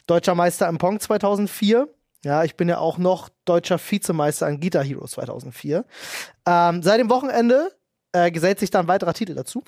deutscher 0.07 0.35
Meister 0.35 0.69
im 0.69 0.79
Pong 0.79 1.01
2004. 1.01 1.89
Ja, 2.25 2.45
ich 2.45 2.57
bin 2.57 2.69
ja 2.69 2.79
auch 2.79 2.99
noch 2.99 3.29
deutscher 3.45 3.79
Vizemeister 3.79 4.47
an 4.47 4.61
Guitar 4.61 4.85
Hero 4.85 5.07
2004. 5.07 5.85
Ähm, 6.47 6.83
seit 6.83 7.01
dem 7.01 7.11
Wochenende 7.11 7.73
äh, 8.13 8.31
gesellt 8.31 8.59
sich 8.59 8.71
da 8.71 8.81
ein 8.81 8.89
weiterer 8.89 9.15
Titel 9.15 9.35
dazu. 9.35 9.63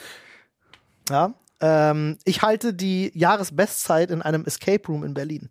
Ja, 1.08 1.34
ähm, 1.60 2.18
ich 2.24 2.42
halte 2.42 2.74
die 2.74 3.10
Jahresbestzeit 3.14 4.10
in 4.10 4.22
einem 4.22 4.44
Escape 4.44 4.86
Room 4.88 5.04
in 5.04 5.14
Berlin. 5.14 5.50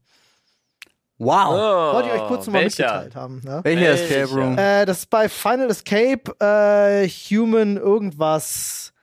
Wow. 1.18 1.50
Oh, 1.50 1.94
Wollte 1.96 2.10
ich 2.10 2.22
euch 2.22 2.28
kurz 2.28 2.46
nochmal 2.48 2.64
welcher? 2.64 2.84
mitgeteilt 2.86 3.16
haben. 3.16 3.44
Welcher 3.44 3.64
Welcher? 3.64 3.92
Escape 3.92 4.42
Room? 4.42 4.58
Äh, 4.58 4.86
das 4.86 5.00
ist 5.00 5.10
bei 5.10 5.28
Final 5.28 5.70
Escape 5.70 6.34
äh, 6.40 7.08
Human 7.08 7.78
irgendwas. 7.78 8.94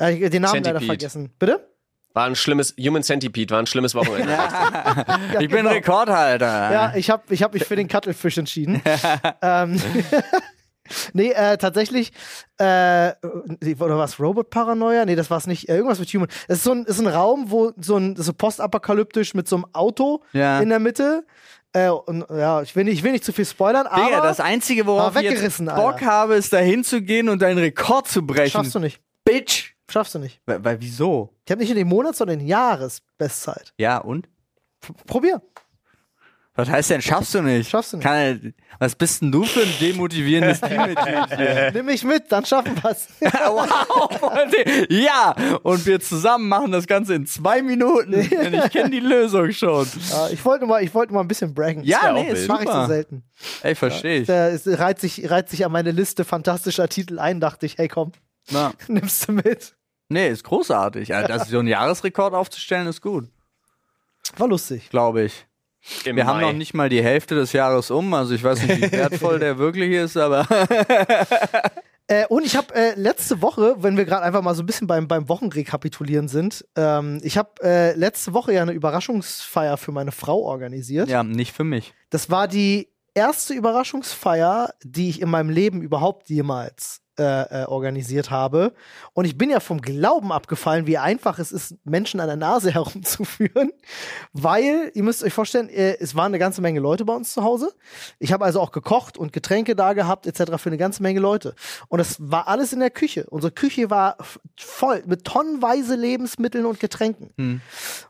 Ja, 0.00 0.08
ich, 0.08 0.30
den 0.30 0.42
Namen 0.42 0.54
leider 0.62 0.78
Centipede. 0.78 0.86
vergessen. 0.86 1.32
Bitte? 1.38 1.68
War 2.14 2.24
ein 2.26 2.34
schlimmes, 2.36 2.74
Human 2.80 3.02
Centipede 3.02 3.52
war 3.52 3.60
ein 3.60 3.66
schlimmes 3.66 3.94
Wochenende. 3.94 4.32
Ja, 4.32 5.18
ich 5.40 5.48
bin 5.48 5.58
genau. 5.58 5.70
Rekordhalter. 5.70 6.72
Ja, 6.72 6.92
ich 6.96 7.10
habe 7.10 7.22
ich 7.30 7.42
hab 7.42 7.52
mich 7.54 7.64
für 7.64 7.76
den 7.76 7.86
Cuttlefish 7.86 8.38
entschieden. 8.38 8.82
ähm, 9.42 9.80
nee, 11.12 11.30
äh, 11.32 11.58
tatsächlich, 11.58 12.12
äh, 12.58 13.12
oder 13.78 13.98
was, 13.98 14.18
Robot 14.18 14.50
Paranoia? 14.50 15.04
Nee, 15.04 15.16
das 15.16 15.30
war's 15.30 15.46
nicht. 15.46 15.68
Äh, 15.68 15.76
irgendwas 15.76 16.00
mit 16.00 16.08
Human. 16.08 16.28
Es 16.48 16.58
ist 16.58 16.64
so 16.64 16.72
ein, 16.72 16.84
ist 16.86 16.98
ein 16.98 17.06
Raum, 17.06 17.50
wo 17.50 17.72
so 17.78 17.96
ein 17.96 18.16
so 18.16 18.32
postapokalyptisch 18.32 19.34
mit 19.34 19.46
so 19.48 19.56
einem 19.56 19.66
Auto 19.72 20.22
Ja. 20.32 20.60
in 20.60 20.70
der 20.70 20.78
Mitte. 20.78 21.24
Äh, 21.74 21.90
und 21.90 22.24
ja, 22.30 22.62
ich 22.62 22.74
will 22.74 22.84
nicht, 22.84 22.94
ich 22.94 23.02
will 23.02 23.12
nicht 23.12 23.24
zu 23.24 23.32
viel 23.32 23.44
spoilern, 23.44 23.86
aber 23.86 24.04
Digga, 24.06 24.22
das 24.22 24.40
Einzige, 24.40 24.86
worauf 24.86 25.14
ich 25.16 25.22
jetzt 25.30 25.58
Bock 25.58 25.68
Alter. 25.94 26.06
habe, 26.06 26.34
ist 26.36 26.52
da 26.52 26.58
hinzugehen 26.58 27.28
und 27.28 27.42
deinen 27.42 27.58
Rekord 27.58 28.08
zu 28.08 28.26
brechen. 28.26 28.50
schaffst 28.50 28.74
du 28.74 28.78
nicht. 28.78 29.00
Bitch. 29.24 29.74
Schaffst 29.90 30.14
du 30.14 30.18
nicht. 30.18 30.40
Weil, 30.46 30.64
weil 30.64 30.80
wieso? 30.80 31.34
Ich 31.44 31.50
habe 31.50 31.60
nicht 31.60 31.70
in 31.70 31.76
den 31.76 31.88
Monats, 31.88 32.18
sondern 32.18 32.40
in 32.40 32.46
Jahresbestzeit. 32.46 33.72
Ja, 33.78 33.98
und? 33.98 34.28
Probier. 35.06 35.42
Was 36.58 36.68
heißt 36.68 36.90
denn, 36.90 37.00
schaffst 37.00 37.34
du 37.34 37.40
nicht? 37.40 37.70
Schaffst 37.70 37.92
du 37.92 37.98
nicht. 37.98 38.04
Kann, 38.04 38.52
was 38.80 38.96
bist 38.96 39.22
denn 39.22 39.30
du 39.30 39.44
für 39.44 39.60
ein 39.60 39.72
demotivierendes 39.80 40.60
Teammitglied 40.68 41.36
hier? 41.36 41.70
Nimm 41.72 41.86
mich 41.86 42.02
mit, 42.02 42.32
dann 42.32 42.44
schaffen 42.44 42.74
wir's. 42.82 43.06
wow, 43.20 44.18
Freunde. 44.18 44.56
Ja, 44.90 45.36
und 45.62 45.86
wir 45.86 46.00
zusammen 46.00 46.48
machen 46.48 46.72
das 46.72 46.88
Ganze 46.88 47.14
in 47.14 47.26
zwei 47.26 47.62
Minuten. 47.62 48.10
Denn 48.10 48.54
ich 48.54 48.70
kenne 48.72 48.90
die 48.90 48.98
Lösung 48.98 49.52
schon. 49.52 49.86
Ja, 50.10 50.30
ich 50.30 50.44
wollte 50.44 50.66
mal, 50.66 50.82
ich 50.82 50.92
wollte 50.94 51.14
mal 51.14 51.20
ein 51.20 51.28
bisschen 51.28 51.54
braggen. 51.54 51.84
Ja, 51.84 52.02
wär 52.02 52.12
nee, 52.14 52.32
wild. 52.32 52.48
mache 52.48 52.64
ich 52.64 52.70
so 52.70 52.86
selten. 52.86 53.22
Ey, 53.62 53.74
verstehe 53.76 54.20
ich. 54.22 54.26
Der 54.26 54.52
es 54.52 54.66
reiht 54.66 54.98
sich, 54.98 55.30
reiht 55.30 55.48
sich 55.48 55.64
an 55.64 55.70
meine 55.70 55.92
Liste 55.92 56.24
fantastischer 56.24 56.88
Titel 56.88 57.20
ein, 57.20 57.38
dachte 57.38 57.66
ich, 57.66 57.78
hey 57.78 57.86
komm, 57.86 58.10
Na, 58.50 58.72
nimmst 58.88 59.28
du 59.28 59.32
mit. 59.32 59.76
Nee, 60.08 60.28
ist 60.28 60.44
großartig. 60.44 61.14
Also, 61.14 61.28
das 61.28 61.48
so 61.48 61.58
einen 61.58 61.68
Jahresrekord 61.68 62.34
aufzustellen, 62.34 62.86
ist 62.86 63.00
gut, 63.02 63.28
War 64.36 64.48
lustig. 64.48 64.90
glaube 64.90 65.22
ich. 65.24 65.46
Im 66.04 66.16
Wir 66.16 66.26
haben 66.26 66.40
Mai. 66.40 66.46
noch 66.46 66.52
nicht 66.52 66.74
mal 66.74 66.88
die 66.88 67.02
Hälfte 67.02 67.34
des 67.34 67.52
Jahres 67.52 67.90
um, 67.90 68.12
also 68.12 68.34
ich 68.34 68.42
weiß 68.42 68.62
nicht, 68.62 68.82
wie 68.82 68.92
wertvoll 68.98 69.38
der 69.38 69.58
wirklich 69.58 69.92
ist, 69.92 70.16
aber 70.16 70.46
Äh, 72.10 72.26
und 72.28 72.42
ich 72.46 72.56
habe 72.56 72.74
äh, 72.74 72.94
letzte 72.98 73.42
Woche, 73.42 73.76
wenn 73.80 73.98
wir 73.98 74.06
gerade 74.06 74.22
einfach 74.24 74.40
mal 74.40 74.54
so 74.54 74.62
ein 74.62 74.66
bisschen 74.66 74.86
beim, 74.86 75.06
beim 75.08 75.28
Wochenrekapitulieren 75.28 76.26
sind, 76.26 76.66
ähm, 76.74 77.20
ich 77.22 77.36
habe 77.36 77.50
äh, 77.62 77.94
letzte 77.96 78.32
Woche 78.32 78.54
ja 78.54 78.62
eine 78.62 78.72
Überraschungsfeier 78.72 79.76
für 79.76 79.92
meine 79.92 80.10
Frau 80.10 80.38
organisiert. 80.42 81.10
ja, 81.10 81.22
nicht 81.22 81.52
für 81.52 81.64
mich. 81.64 81.92
Das 82.08 82.30
war 82.30 82.48
die 82.48 82.88
erste 83.12 83.52
Überraschungsfeier, 83.52 84.72
die 84.82 85.10
ich 85.10 85.20
in 85.20 85.28
meinem 85.28 85.50
Leben 85.50 85.82
überhaupt 85.82 86.30
jemals 86.30 87.02
äh, 87.18 87.62
äh, 87.62 87.64
organisiert 87.66 88.30
habe. 88.30 88.72
Und 89.12 89.24
ich 89.24 89.36
bin 89.36 89.50
ja 89.50 89.60
vom 89.60 89.80
Glauben 89.80 90.32
abgefallen, 90.32 90.86
wie 90.86 90.98
einfach 90.98 91.38
es 91.38 91.52
ist, 91.52 91.74
Menschen 91.84 92.20
an 92.20 92.28
der 92.28 92.36
Nase 92.36 92.70
herumzuführen. 92.74 93.72
Weil, 94.32 94.90
ihr 94.94 95.02
müsst 95.02 95.22
euch 95.24 95.32
vorstellen, 95.32 95.68
äh, 95.68 95.96
es 95.98 96.14
waren 96.14 96.26
eine 96.26 96.38
ganze 96.38 96.60
Menge 96.60 96.80
Leute 96.80 97.04
bei 97.04 97.14
uns 97.14 97.32
zu 97.32 97.42
Hause. 97.42 97.72
Ich 98.18 98.32
habe 98.32 98.44
also 98.44 98.60
auch 98.60 98.72
gekocht 98.72 99.18
und 99.18 99.32
Getränke 99.32 99.74
da 99.74 99.92
gehabt, 99.92 100.26
etc. 100.26 100.58
für 100.58 100.70
eine 100.70 100.78
ganze 100.78 101.02
Menge 101.02 101.20
Leute. 101.20 101.54
Und 101.88 101.98
das 101.98 102.16
war 102.18 102.48
alles 102.48 102.72
in 102.72 102.80
der 102.80 102.90
Küche. 102.90 103.26
Unsere 103.28 103.52
Küche 103.52 103.90
war 103.90 104.16
voll 104.56 105.02
mit 105.06 105.24
tonnenweise 105.24 105.96
Lebensmitteln 105.96 106.66
und 106.66 106.80
Getränken. 106.80 107.30
Hm. 107.36 107.60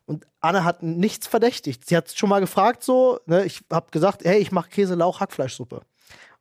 Und 0.06 0.26
Anne 0.40 0.64
hat 0.64 0.82
nichts 0.82 1.26
verdächtigt. 1.26 1.86
Sie 1.86 1.96
hat 1.96 2.10
schon 2.10 2.28
mal 2.28 2.40
gefragt, 2.40 2.82
so, 2.82 3.20
ne, 3.26 3.44
ich 3.44 3.62
habe 3.72 3.90
gesagt, 3.90 4.24
hey, 4.24 4.38
ich 4.38 4.52
mache 4.52 4.70
Käse, 4.70 4.94
Lauch, 4.94 5.20
Hackfleischsuppe. 5.20 5.76
Und 5.76 5.84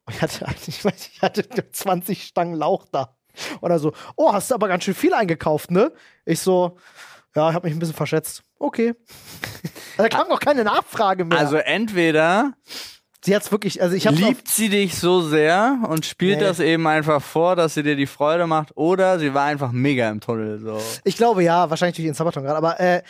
ich 0.09 0.21
hatte, 0.21 0.45
ich 0.67 0.83
weiß, 0.83 1.09
ich 1.13 1.21
hatte 1.21 1.71
20 1.71 2.23
Stangen 2.23 2.55
Lauch 2.55 2.85
da. 2.91 3.15
Oder 3.61 3.77
so, 3.77 3.93
oh, 4.15 4.33
hast 4.33 4.49
du 4.49 4.55
aber 4.55 4.67
ganz 4.67 4.83
schön 4.83 4.95
viel 4.95 5.13
eingekauft, 5.13 5.69
ne? 5.69 5.91
Ich 6.25 6.39
so, 6.39 6.77
ja, 7.35 7.49
ich 7.49 7.55
habe 7.55 7.67
mich 7.67 7.75
ein 7.75 7.79
bisschen 7.79 7.93
verschätzt. 7.95 8.41
Okay. 8.57 8.95
da 9.97 10.09
kam 10.09 10.31
auch 10.31 10.39
keine 10.39 10.63
Nachfrage 10.63 11.23
mehr. 11.23 11.37
Also 11.37 11.57
entweder 11.57 12.53
sie 13.23 13.35
hat's 13.35 13.51
wirklich, 13.51 13.79
also 13.81 13.95
ich 13.95 14.07
habe 14.07 14.15
liebt 14.17 14.47
sie 14.47 14.69
dich 14.69 14.97
so 14.97 15.21
sehr 15.21 15.77
und 15.87 16.05
spielt 16.05 16.39
Nee. 16.39 16.45
das 16.45 16.59
eben 16.59 16.87
einfach 16.87 17.21
vor, 17.21 17.55
dass 17.55 17.75
sie 17.75 17.83
dir 17.83 17.95
die 17.95 18.07
Freude 18.07 18.47
macht, 18.47 18.75
oder 18.75 19.19
sie 19.19 19.33
war 19.35 19.45
einfach 19.45 19.71
mega 19.71 20.09
im 20.09 20.19
Tunnel. 20.19 20.59
So. 20.59 20.81
Ich 21.03 21.17
glaube 21.17 21.43
ja, 21.43 21.69
wahrscheinlich 21.69 21.97
durch 21.97 22.07
den 22.07 22.15
Sabaton 22.15 22.43
gerade, 22.43 22.57
aber 22.57 22.79
äh, 22.79 23.03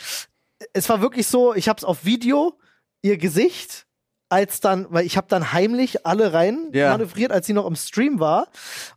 es 0.74 0.88
war 0.90 1.00
wirklich 1.00 1.26
so, 1.26 1.54
ich 1.54 1.68
habe 1.68 1.78
es 1.78 1.84
auf 1.84 2.04
Video, 2.04 2.58
ihr 3.00 3.16
Gesicht, 3.16 3.86
als 4.28 4.60
dann, 4.60 4.86
weil 4.90 5.06
ich 5.06 5.16
habe 5.16 5.26
dann 5.28 5.52
heimlich 5.52 6.04
alle 6.06 6.32
rein 6.32 6.68
Ja. 6.72 6.90
manövriert, 6.90 7.32
als 7.32 7.46
sie 7.46 7.52
noch 7.54 7.66
im 7.66 7.76
Stream 7.76 8.20
war 8.20 8.48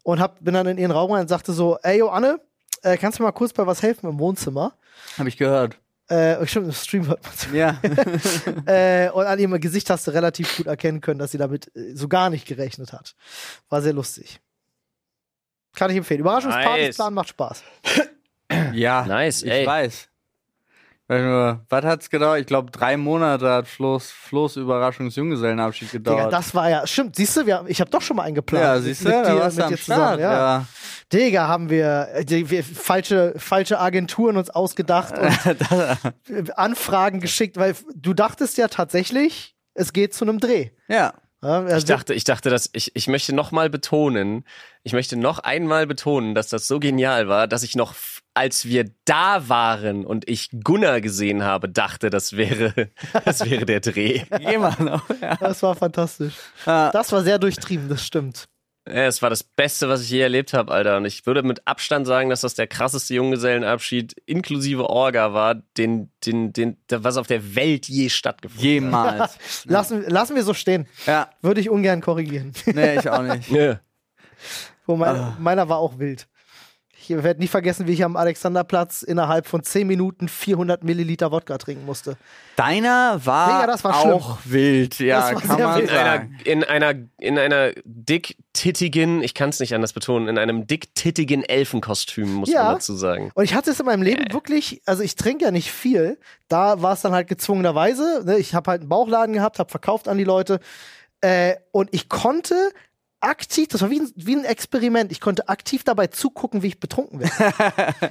und 0.03 0.19
hab, 0.19 0.43
bin 0.43 0.53
dann 0.53 0.67
in 0.67 0.77
ihren 0.77 0.91
Raum 0.91 1.11
rein 1.11 1.21
und 1.21 1.27
sagte 1.29 1.53
so, 1.53 1.77
ey, 1.83 1.99
yo, 1.99 2.09
Anne, 2.09 2.39
äh, 2.83 2.97
kannst 2.97 3.19
du 3.19 3.23
mir 3.23 3.27
mal 3.27 3.31
kurz 3.33 3.53
bei 3.53 3.65
was 3.65 3.81
helfen 3.81 4.09
im 4.09 4.19
Wohnzimmer? 4.19 4.73
Habe 5.17 5.29
ich 5.29 5.37
gehört. 5.37 5.77
Äh, 6.09 6.45
stimmt, 6.45 6.65
im 6.67 6.73
Stream 6.73 7.07
hört 7.07 7.23
man's. 7.23 7.47
Ja. 7.53 7.79
äh, 8.65 9.09
und 9.11 9.25
an 9.25 9.39
ihrem 9.39 9.57
Gesicht 9.61 9.89
hast 9.89 10.07
du 10.07 10.11
relativ 10.11 10.57
gut 10.57 10.67
erkennen 10.67 10.99
können, 10.99 11.19
dass 11.19 11.31
sie 11.31 11.37
damit 11.37 11.73
äh, 11.75 11.95
so 11.95 12.09
gar 12.09 12.29
nicht 12.29 12.45
gerechnet 12.45 12.91
hat. 12.91 13.15
War 13.69 13.81
sehr 13.81 13.93
lustig. 13.93 14.41
Kann 15.73 15.89
ich 15.89 15.95
empfehlen. 15.95 16.19
Überraschungspartys 16.19 16.97
Nice. 16.97 17.11
macht 17.11 17.29
Spaß. 17.29 17.63
ja. 18.73 19.05
Nice, 19.05 19.43
ich 19.43 19.51
ey. 19.51 19.65
weiß. 19.65 20.09
Was 21.69 21.83
hat's 21.85 22.09
gedauert? 22.09 22.39
Ich 22.39 22.45
glaube, 22.47 22.71
drei 22.71 22.95
Monate 22.95 23.49
hat 23.49 23.67
Flo's, 23.67 24.09
Flo's 24.11 24.55
Überraschungsjunggesellenabschied 24.55 25.91
Digga, 25.91 26.11
gedauert. 26.13 26.33
das 26.33 26.55
war 26.55 26.69
ja, 26.69 26.87
stimmt, 26.87 27.15
siehst 27.17 27.35
du, 27.35 27.45
haben- 27.53 27.67
ich 27.67 27.81
habe 27.81 27.91
doch 27.91 28.01
schon 28.01 28.15
mal 28.17 28.23
eingeplant. 28.23 28.63
ja, 28.63 28.75
mit- 28.75 28.83
siehst 28.85 29.01
du, 29.03 29.09
mit 29.09 29.15
da 29.17 29.33
dir, 29.33 29.39
warst 29.41 29.57
du 29.57 29.61
mit 29.61 29.65
am 29.65 29.71
dir 29.71 29.77
zusammen, 29.77 30.03
Start. 30.03 30.19
ja. 30.21 30.33
Ja. 30.33 30.65
Digga, 31.11 31.47
haben 31.49 31.69
wir, 31.69 32.07
äh, 32.13 32.23
die, 32.25 32.49
wir 32.49 32.63
falsche, 32.63 33.33
falsche 33.35 33.79
Agenturen 33.79 34.37
uns 34.37 34.49
ausgedacht 34.49 35.13
und 35.17 36.57
Anfragen 36.57 37.19
geschickt, 37.19 37.57
weil 37.57 37.75
du 37.93 38.13
dachtest 38.13 38.57
ja 38.57 38.67
tatsächlich, 38.67 39.55
es 39.73 39.93
geht 39.93 40.13
zu 40.13 40.25
einem 40.25 40.39
Dreh. 40.39 40.69
ja. 40.87 41.13
Ja, 41.43 41.75
Ich 41.75 41.85
dachte, 41.85 42.13
ich 42.13 42.23
dachte, 42.23 42.51
dass 42.51 42.69
ich, 42.71 42.95
ich 42.95 43.07
möchte 43.07 43.33
noch 43.33 43.51
mal 43.51 43.67
betonen, 43.67 44.45
ich 44.83 44.93
möchte 44.93 45.17
noch 45.17 45.39
einmal 45.39 45.87
betonen, 45.87 46.35
dass 46.35 46.49
das 46.49 46.67
so 46.67 46.79
genial 46.79 47.27
war, 47.29 47.47
dass 47.47 47.63
ich 47.63 47.75
noch, 47.75 47.95
als 48.33 48.65
wir 48.65 48.85
da 49.05 49.49
waren 49.49 50.05
und 50.05 50.27
ich 50.29 50.49
Gunnar 50.63 51.01
gesehen 51.01 51.43
habe, 51.43 51.67
dachte, 51.69 52.09
das 52.09 52.37
wäre, 52.37 52.89
das 53.25 53.49
wäre 53.49 53.65
der 53.65 53.79
Dreh. 53.81 54.23
Mal 54.57 54.75
noch. 54.79 55.03
Ja. 55.21 55.35
das 55.35 55.61
war 55.63 55.75
fantastisch. 55.75 56.35
Ah. 56.65 56.89
Das 56.91 57.11
war 57.11 57.23
sehr 57.23 57.39
durchtrieben, 57.39 57.89
das 57.89 58.05
stimmt. 58.05 58.45
Ja, 58.87 59.03
Es 59.05 59.21
war 59.21 59.29
das 59.29 59.43
Beste, 59.43 59.89
was 59.89 60.01
ich 60.01 60.09
je 60.09 60.21
erlebt 60.21 60.53
habe, 60.53 60.71
Alter. 60.71 60.97
Und 60.97 61.05
ich 61.05 61.25
würde 61.27 61.43
mit 61.43 61.67
Abstand 61.67 62.07
sagen, 62.07 62.29
dass 62.31 62.41
das 62.41 62.55
der 62.55 62.65
krasseste 62.65 63.13
Junggesellenabschied 63.13 64.13
inklusive 64.25 64.89
Orga 64.89 65.33
war, 65.33 65.55
den, 65.77 66.11
den, 66.25 66.51
den, 66.51 66.77
was 66.89 67.17
auf 67.17 67.27
der 67.27 67.53
Welt 67.55 67.87
je 67.87 68.09
stattgefunden 68.09 68.65
Jemals. 68.65 69.37
Lassen, 69.65 70.01
lassen 70.09 70.35
wir 70.35 70.43
so 70.43 70.55
stehen. 70.55 70.87
ja. 71.05 71.29
Würde 71.43 71.61
ich 71.61 71.69
ungern 71.69 72.01
korrigieren. 72.01 72.53
Nee, 72.65 72.97
ich 72.97 73.07
auch 73.09 73.21
nicht. 73.21 73.51
hat. 73.51 73.55
Ja. 73.57 73.79
Wo 74.87 74.95
mein, 74.95 75.15
Ah. 75.15 75.37
Meiner 75.39 75.69
war 75.69 75.77
auch 75.77 75.99
wild. 75.99 76.27
Ich 77.03 77.09
werde 77.23 77.39
nie 77.39 77.47
vergessen, 77.47 77.87
wie 77.87 77.93
ich 77.93 78.03
am 78.03 78.15
Alexanderplatz 78.15 79.01
innerhalb 79.01 79.47
von 79.47 79.63
10 79.63 79.87
Minuten 79.87 80.27
400 80.27 80.83
Milliliter 80.83 81.31
Wodka 81.31 81.57
trinken 81.57 81.85
musste. 81.85 82.15
Deiner 82.55 83.19
war, 83.25 83.47
Digga, 83.61 83.67
das 83.67 83.83
war 83.83 83.93
schlimm. 84.01 84.13
auch 84.13 84.37
wild, 84.45 84.99
ja, 84.99 85.31
Das 85.31 85.33
war 85.49 85.57
kann 85.57 85.59
man 85.61 85.79
wild. 85.79 85.89
In 85.89 85.95
einer, 85.97 86.11
sagen. 86.11 86.39
in 86.45 86.63
einer, 86.63 86.93
in 87.19 87.39
einer 87.39 87.71
dicktittigen, 87.85 89.23
ich 89.23 89.33
kann 89.33 89.49
es 89.49 89.59
nicht 89.59 89.73
anders 89.73 89.93
betonen, 89.93 90.27
in 90.27 90.37
einem 90.37 90.67
dicktittigen 90.67 91.43
Elfenkostüm, 91.43 92.31
muss 92.33 92.49
Ja. 92.49 92.63
man 92.65 92.73
dazu 92.75 92.95
sagen. 92.95 93.31
Und 93.33 93.43
ich 93.43 93.53
hatte 93.53 93.71
es 93.71 93.79
in 93.79 93.85
meinem 93.85 94.03
Leben 94.03 94.31
wirklich, 94.31 94.81
also 94.85 95.03
ich 95.03 95.15
trinke 95.15 95.45
ja 95.45 95.51
nicht 95.51 95.71
viel. 95.71 96.19
Da 96.47 96.81
war 96.81 96.93
es 96.93 97.01
dann 97.01 97.13
halt 97.13 97.27
gezwungenerweise. 97.27 98.23
Ne? 98.25 98.37
Ich 98.37 98.53
habe 98.53 98.69
halt 98.71 98.81
einen 98.81 98.89
Bauchladen 98.89 99.33
gehabt, 99.33 99.59
habe 99.59 99.69
verkauft 99.69 100.07
an 100.07 100.17
die 100.17 100.23
Leute. 100.23 100.59
Äh, 101.21 101.55
und 101.71 101.89
ich 101.93 102.09
konnte 102.09 102.71
aktiv, 103.21 103.67
das 103.69 103.81
war 103.81 103.89
wie 103.89 103.99
ein, 103.99 104.11
wie 104.15 104.35
ein 104.35 104.45
Experiment, 104.45 105.11
ich 105.11 105.21
konnte 105.21 105.47
aktiv 105.47 105.83
dabei 105.83 106.07
zugucken, 106.07 106.61
wie 106.63 106.67
ich 106.67 106.79
betrunken 106.79 107.19
werde. 107.19 107.53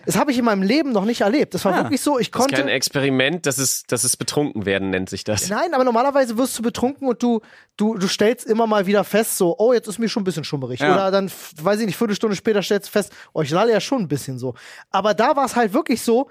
das 0.07 0.17
habe 0.17 0.31
ich 0.33 0.39
in 0.39 0.45
meinem 0.45 0.63
Leben 0.63 0.93
noch 0.93 1.05
nicht 1.05 1.21
erlebt. 1.23 1.53
Das 1.55 1.65
war 1.65 1.75
Ah. 1.75 1.83
wirklich 1.83 2.01
so, 2.01 2.19
ich 2.19 2.31
Das 2.31 2.41
ist 2.43 2.49
kein 2.51 2.57
konnte. 2.61 2.73
Experiment, 2.73 3.47
das 3.47 3.59
ist, 3.59 3.91
das 3.93 4.05
ist 4.05 4.17
betrunken 4.17 4.67
werden, 4.67 4.91
nennt 4.91 5.11
sich 5.11 5.25
das. 5.25 5.49
Nein, 5.49 5.75
aber 5.75 5.85
normalerweise 5.85 6.39
wirst 6.39 6.59
du 6.59 6.63
betrunken 6.63 7.09
und 7.09 7.23
du, 7.23 7.41
du, 7.77 7.97
du 7.97 8.09
stellst 8.09 8.47
immer 8.47 8.67
mal 8.67 8.87
wieder 8.87 9.05
fest, 9.05 9.37
so, 9.37 9.57
oh, 9.59 9.73
jetzt 9.73 9.89
ist 9.89 9.99
mir 9.99 10.09
schon 10.09 10.23
ein 10.23 10.25
bisschen 10.25 10.45
schummerig. 10.45 10.81
Ja. 10.81 10.93
Oder 10.95 11.11
dann, 11.11 11.31
weiß 11.61 11.81
ich 11.81 11.87
nicht, 11.87 11.97
Viertelstunde 11.97 12.37
später 12.37 12.63
stellst 12.63 12.89
du 12.89 12.93
fest, 12.93 13.13
oh, 13.33 13.43
ich 13.43 13.51
lalle 13.51 13.73
ja 13.73 13.81
schon 13.81 14.03
ein 14.03 14.09
bisschen 14.09 14.39
so. 14.39 14.55
Aber 14.91 15.15
da 15.15 15.37
war 15.37 15.45
es 15.45 15.57
halt 15.57 15.73
wirklich 15.73 16.03
so, 16.03 16.31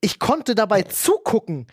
ich 0.00 0.18
konnte 0.18 0.54
dabei 0.54 0.82
zugucken, 0.82 1.66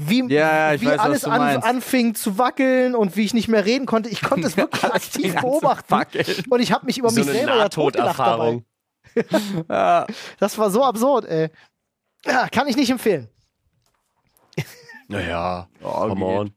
wie, 0.00 0.20
ich 0.20 0.28
wie 0.28 0.86
weiß, 0.86 1.00
alles 1.00 1.24
an, 1.24 1.40
anfing 1.40 2.14
zu 2.14 2.38
wackeln 2.38 2.94
und 2.94 3.16
wie 3.16 3.24
ich 3.24 3.34
nicht 3.34 3.48
mehr 3.48 3.64
reden 3.64 3.84
konnte. 3.84 4.08
Ich 4.08 4.22
konnte 4.22 4.46
es 4.46 4.56
wirklich 4.56 4.84
aktiv 4.84 5.34
beobachten. 5.34 5.90
wackeln. 5.90 6.24
Und 6.48 6.60
ich 6.60 6.70
habe 6.70 6.86
mich 6.86 6.98
über 6.98 7.10
So 7.10 7.16
mich 7.16 7.26
selber 7.26 7.56
ja 7.56 7.68
totgelacht 7.68 8.18
dabei. 8.20 8.62
Nahtoderfahrung. 9.16 9.64
Ja. 9.68 10.06
Das 10.38 10.56
war 10.58 10.70
so 10.70 10.84
absurd, 10.84 11.24
ey. 11.24 11.50
Ja, 12.24 12.48
kann 12.48 12.68
ich 12.68 12.76
nicht 12.76 12.90
empfehlen. 12.90 13.28
Naja, 15.08 15.66
Oh, 15.82 16.08
come 16.08 16.24
on. 16.24 16.52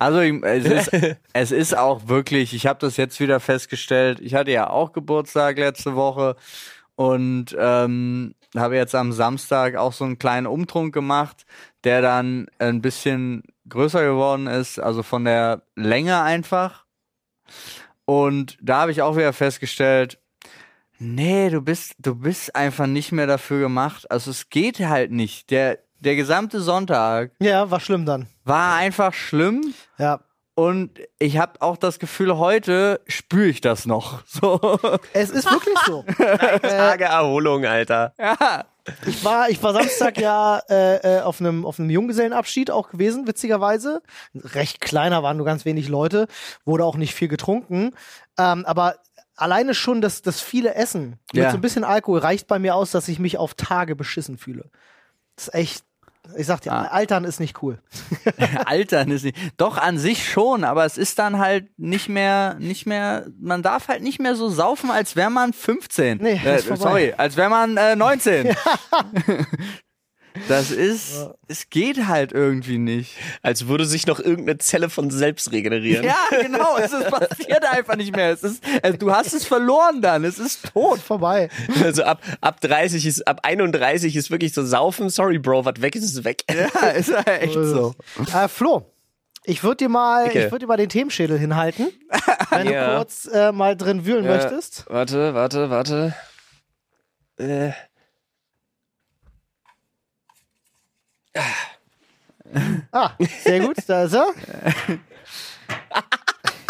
Also 0.00 0.20
es 0.20 0.64
ist, 0.64 1.16
es 1.32 1.52
ist 1.52 1.76
auch 1.76 2.08
wirklich, 2.08 2.52
ich 2.54 2.66
habe 2.66 2.80
das 2.80 2.96
jetzt 2.96 3.20
wieder 3.20 3.38
festgestellt, 3.38 4.18
ich 4.20 4.34
hatte 4.34 4.50
ja 4.50 4.68
auch 4.68 4.92
Geburtstag 4.92 5.56
letzte 5.58 5.94
Woche 5.94 6.36
und 6.94 7.56
ähm, 7.58 8.34
habe 8.56 8.76
jetzt 8.76 8.94
am 8.94 9.12
Samstag 9.12 9.76
auch 9.76 9.92
so 9.92 10.04
einen 10.04 10.18
kleinen 10.18 10.46
Umtrunk 10.46 10.92
gemacht, 10.92 11.46
der 11.84 12.02
dann 12.02 12.46
ein 12.58 12.80
bisschen 12.82 13.42
größer 13.68 14.02
geworden 14.04 14.46
ist, 14.46 14.78
also 14.78 15.02
von 15.02 15.24
der 15.24 15.62
Länge 15.76 16.20
einfach. 16.22 16.84
Und 18.04 18.58
da 18.60 18.82
habe 18.82 18.92
ich 18.92 19.02
auch 19.02 19.16
wieder 19.16 19.32
festgestellt, 19.32 20.18
nee, 20.98 21.50
du 21.50 21.60
bist, 21.60 21.94
du 21.98 22.14
bist 22.14 22.54
einfach 22.56 22.86
nicht 22.86 23.12
mehr 23.12 23.26
dafür 23.26 23.60
gemacht. 23.60 24.10
Also 24.10 24.30
es 24.30 24.50
geht 24.50 24.78
halt 24.80 25.10
nicht. 25.12 25.50
Der, 25.50 25.78
der 26.00 26.16
gesamte 26.16 26.60
Sonntag 26.60 27.32
Ja, 27.40 27.70
war 27.70 27.80
schlimm 27.80 28.04
dann. 28.04 28.26
war 28.44 28.76
einfach 28.76 29.12
schlimm. 29.14 29.74
Ja. 29.98 30.20
Und 30.54 31.00
ich 31.18 31.38
habe 31.38 31.60
auch 31.62 31.76
das 31.78 31.98
Gefühl, 31.98 32.36
heute 32.36 33.00
spüre 33.06 33.46
ich 33.48 33.60
das 33.60 33.86
noch. 33.86 34.22
So. 34.26 34.60
Es 35.12 35.30
ist 35.30 35.50
wirklich 35.50 35.78
so. 35.86 36.04
Tage 36.62 37.04
Erholung, 37.04 37.64
Alter. 37.64 38.12
Ja. 38.18 38.64
Ich 39.06 39.24
war, 39.24 39.48
ich 39.48 39.62
war 39.62 39.72
Samstag 39.72 40.18
ja 40.18 40.60
äh, 40.68 41.18
äh, 41.18 41.20
auf 41.20 41.40
einem 41.40 41.64
auf 41.64 41.78
einem 41.78 41.88
Junggesellenabschied 41.88 42.70
auch 42.72 42.90
gewesen, 42.90 43.28
witzigerweise. 43.28 44.02
Recht 44.34 44.80
kleiner, 44.80 45.22
waren 45.22 45.36
nur 45.36 45.46
ganz 45.46 45.64
wenig 45.64 45.88
Leute, 45.88 46.26
wurde 46.64 46.84
auch 46.84 46.96
nicht 46.96 47.14
viel 47.14 47.28
getrunken. 47.28 47.94
Ähm, 48.38 48.64
aber 48.66 48.96
alleine 49.36 49.74
schon 49.74 50.00
das, 50.00 50.22
das 50.22 50.40
viele 50.40 50.74
Essen 50.74 51.20
mit 51.32 51.44
Ja. 51.44 51.50
so 51.50 51.56
ein 51.58 51.60
bisschen 51.60 51.84
Alkohol 51.84 52.18
reicht 52.18 52.48
bei 52.48 52.58
mir 52.58 52.74
aus, 52.74 52.90
dass 52.90 53.06
ich 53.06 53.20
mich 53.20 53.38
auf 53.38 53.54
Tage 53.54 53.94
beschissen 53.94 54.36
fühle. 54.36 54.68
Das 55.36 55.48
ist 55.48 55.54
echt, 55.54 55.84
ich 56.36 56.46
sag 56.46 56.60
dir, 56.60 56.72
Ah. 56.72 56.84
Altern 56.84 57.24
ist 57.24 57.40
nicht 57.40 57.62
cool. 57.62 57.78
Altern 58.66 59.10
ist 59.10 59.24
nicht. 59.24 59.36
Doch 59.56 59.76
an 59.76 59.98
sich 59.98 60.30
schon, 60.30 60.64
aber 60.64 60.84
es 60.84 60.96
ist 60.98 61.18
dann 61.18 61.38
halt 61.38 61.66
nicht 61.78 62.08
mehr, 62.08 62.56
nicht 62.58 62.86
mehr, 62.86 63.26
man 63.40 63.62
darf 63.62 63.88
halt 63.88 64.02
nicht 64.02 64.20
mehr 64.20 64.34
so 64.34 64.48
saufen, 64.48 64.90
als 64.90 65.16
wäre 65.16 65.30
man 65.30 65.52
15. 65.52 66.18
Nee, 66.18 66.40
äh, 66.44 66.58
sorry, 66.76 67.14
als 67.16 67.36
wäre 67.36 67.50
man 67.50 67.76
äh, 67.76 67.96
19. 67.96 68.54
Das 70.48 70.70
ist, 70.70 71.26
es 71.48 71.68
geht 71.70 72.06
halt 72.06 72.32
irgendwie 72.32 72.78
nicht. 72.78 73.16
Als 73.42 73.66
würde 73.68 73.84
sich 73.84 74.06
noch 74.06 74.18
irgendeine 74.18 74.58
Zelle 74.58 74.88
von 74.90 75.10
selbst 75.10 75.52
regenerieren. 75.52 76.04
Ja, 76.04 76.16
genau, 76.40 76.76
es 76.78 76.92
ist 76.92 77.08
passiert 77.10 77.64
einfach 77.70 77.96
nicht 77.96 78.14
mehr. 78.16 78.30
Es 78.30 78.42
ist, 78.42 78.62
äh, 78.82 78.94
du 78.94 79.12
hast 79.12 79.34
es 79.34 79.44
verloren 79.44 80.00
dann, 80.00 80.24
es 80.24 80.38
ist 80.38 80.72
tot. 80.72 81.00
Vorbei. 81.00 81.48
Also 81.82 82.04
ab, 82.04 82.22
ab 82.40 82.60
30 82.60 83.04
ist, 83.06 83.26
ab 83.28 83.40
31 83.42 84.16
ist 84.16 84.30
wirklich 84.30 84.52
so 84.54 84.64
saufen. 84.64 85.10
Sorry, 85.10 85.38
Bro, 85.38 85.64
was 85.64 85.80
weg 85.82 85.94
ist, 85.96 86.04
ist 86.04 86.24
weg. 86.24 86.42
Ja, 86.50 86.88
ist 86.90 87.14
halt 87.14 87.28
echt 87.42 87.54
so. 87.54 87.94
Äh, 88.34 88.48
Flo, 88.48 88.86
ich 89.44 89.62
würde 89.62 89.76
dir 89.76 89.88
mal, 89.88 90.24
Dicke. 90.28 90.46
ich 90.46 90.52
würde 90.52 90.60
dir 90.60 90.66
mal 90.68 90.76
den 90.76 90.88
Themenschädel 90.88 91.38
hinhalten, 91.38 91.88
wenn 92.50 92.68
Ja. 92.70 92.90
du 92.92 92.96
kurz 92.98 93.26
äh, 93.32 93.52
mal 93.52 93.76
drin 93.76 94.06
wühlen 94.06 94.24
Ja. 94.24 94.36
möchtest. 94.36 94.84
Warte, 94.88 95.34
warte, 95.34 95.68
warte. 95.70 96.14
Äh, 97.38 97.70
Ah, 102.92 103.16
sehr 103.44 103.60
gut, 103.60 103.76
da 103.86 104.04
ist 104.04 104.12
er. 104.14 104.26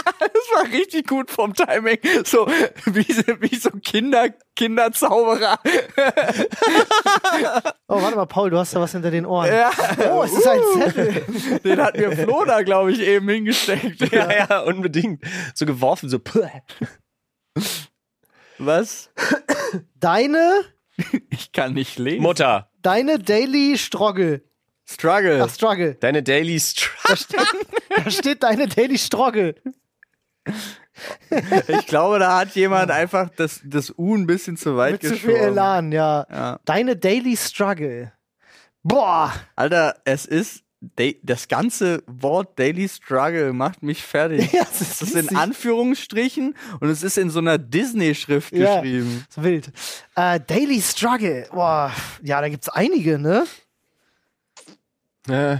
Das 0.04 0.46
war 0.54 0.64
richtig 0.72 1.08
gut 1.08 1.30
vom 1.30 1.52
Timing. 1.54 1.98
So 2.24 2.46
wie, 2.86 3.06
wie 3.40 3.56
so 3.56 3.70
Kinder, 3.70 4.28
Kinderzauberer. 4.54 5.58
Oh, 7.88 8.00
warte 8.00 8.16
mal, 8.16 8.26
Paul, 8.26 8.50
du 8.50 8.58
hast 8.58 8.74
da 8.74 8.80
was 8.80 8.92
hinter 8.92 9.10
den 9.10 9.26
Ohren. 9.26 9.52
Ja. 9.52 9.70
Oh, 10.12 10.22
es 10.22 10.32
ist 10.32 10.46
ein 10.46 10.60
Zettel. 10.78 11.58
Den 11.64 11.80
hat 11.80 11.96
mir 11.96 12.12
Flo 12.16 12.44
da, 12.44 12.62
glaube 12.62 12.92
ich, 12.92 13.00
eben 13.00 13.28
hingesteckt. 13.28 14.12
ja, 14.12 14.30
ja, 14.32 14.60
unbedingt. 14.60 15.24
So 15.54 15.66
geworfen, 15.66 16.08
so. 16.08 16.20
Was? 18.58 19.10
Deine, 19.96 20.62
Ich 21.30 21.52
kann 21.52 21.74
nicht 21.74 21.98
lesen. 21.98 22.22
Mutter, 22.22 22.70
deine 22.82 23.18
Daily 23.18 23.76
Struggle. 23.78 24.42
Struggle. 24.92 25.42
Ach, 25.42 25.50
Struggle. 25.52 25.94
deine 25.94 26.22
Daily 26.22 26.58
Struggle. 26.60 27.46
Da 28.04 28.10
steht 28.10 28.42
deine 28.42 28.68
Daily 28.68 28.98
Struggle. 28.98 29.54
Ich 31.68 31.86
glaube, 31.86 32.18
da 32.18 32.38
hat 32.38 32.54
jemand 32.54 32.90
einfach 32.90 33.30
das, 33.36 33.60
das 33.64 33.92
U 33.96 34.14
ein 34.14 34.26
bisschen 34.26 34.56
zu 34.56 34.76
weit 34.76 34.92
Mit 34.92 35.02
zu 35.02 35.10
geschoben. 35.10 35.34
viel 35.36 35.42
Elan, 35.44 35.92
ja. 35.92 36.26
Ja. 36.30 36.60
Deine 36.64 36.96
Daily 36.96 37.36
Struggle. 37.36 38.12
Boah. 38.82 39.32
Alter, 39.56 39.96
es 40.04 40.26
ist 40.26 40.62
da- 40.80 41.12
das 41.22 41.48
ganze 41.48 42.02
Wort 42.06 42.58
Daily 42.58 42.88
Struggle 42.88 43.52
macht 43.52 43.82
mich 43.82 44.02
fertig. 44.02 44.52
Ja, 44.52 44.62
es 44.70 44.80
ist 44.80 45.00
das 45.02 45.10
ist 45.12 45.30
in. 45.30 45.36
Anführungsstrichen 45.36 46.54
und 46.80 46.88
es 46.88 47.02
ist 47.02 47.16
in 47.18 47.30
so 47.30 47.38
einer 47.38 47.56
Disney-Schrift 47.58 48.52
Ja. 48.52 48.76
geschrieben. 48.80 49.24
Ist 49.28 49.42
wild. 49.42 49.72
Äh, 50.16 50.40
Daily 50.40 50.82
Struggle. 50.82 51.46
Boah. 51.52 51.92
Ja, 52.22 52.40
da 52.40 52.48
gibt's 52.48 52.68
einige, 52.68 53.18
ne? 53.18 53.44
Äh, 55.28 55.58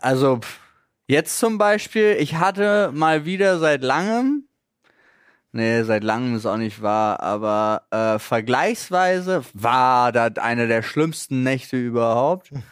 Also 0.00 0.38
pff, 0.38 0.60
jetzt 1.06 1.38
zum 1.38 1.58
Beispiel, 1.58 2.16
ich 2.18 2.36
hatte 2.36 2.90
mal 2.92 3.24
wieder 3.24 3.58
seit 3.58 3.82
langem, 3.82 4.44
nee, 5.52 5.82
seit 5.82 6.04
langem 6.04 6.36
ist 6.36 6.46
auch 6.46 6.56
nicht 6.56 6.82
wahr, 6.82 7.20
aber 7.20 7.82
äh, 7.90 8.18
vergleichsweise 8.18 9.42
war 9.54 10.12
das 10.12 10.38
eine 10.38 10.66
der 10.68 10.82
schlimmsten 10.82 11.42
Nächte 11.42 11.76
überhaupt. 11.76 12.50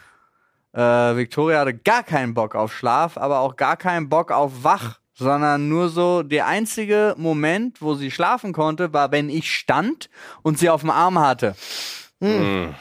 Äh, 0.73 0.79
Victoria 1.17 1.59
hatte 1.59 1.73
gar 1.73 2.01
keinen 2.01 2.33
Bock 2.33 2.55
auf 2.55 2.73
Schlaf, 2.73 3.17
aber 3.17 3.39
auch 3.39 3.57
gar 3.57 3.75
keinen 3.75 4.07
Bock 4.07 4.31
auf 4.31 4.63
Wach, 4.63 4.99
sondern 5.13 5.67
nur 5.67 5.89
so 5.89 6.23
der 6.23 6.47
einzige 6.47 7.13
Moment, 7.17 7.81
wo 7.81 7.93
sie 7.95 8.09
schlafen 8.09 8.53
konnte, 8.53 8.93
war, 8.93 9.11
wenn 9.11 9.29
ich 9.29 9.51
stand 9.53 10.09
und 10.43 10.59
sie 10.59 10.69
auf 10.69 10.79
dem 10.79 10.89
Arm 10.89 11.19
hatte. 11.19 11.55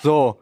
So. 0.04 0.40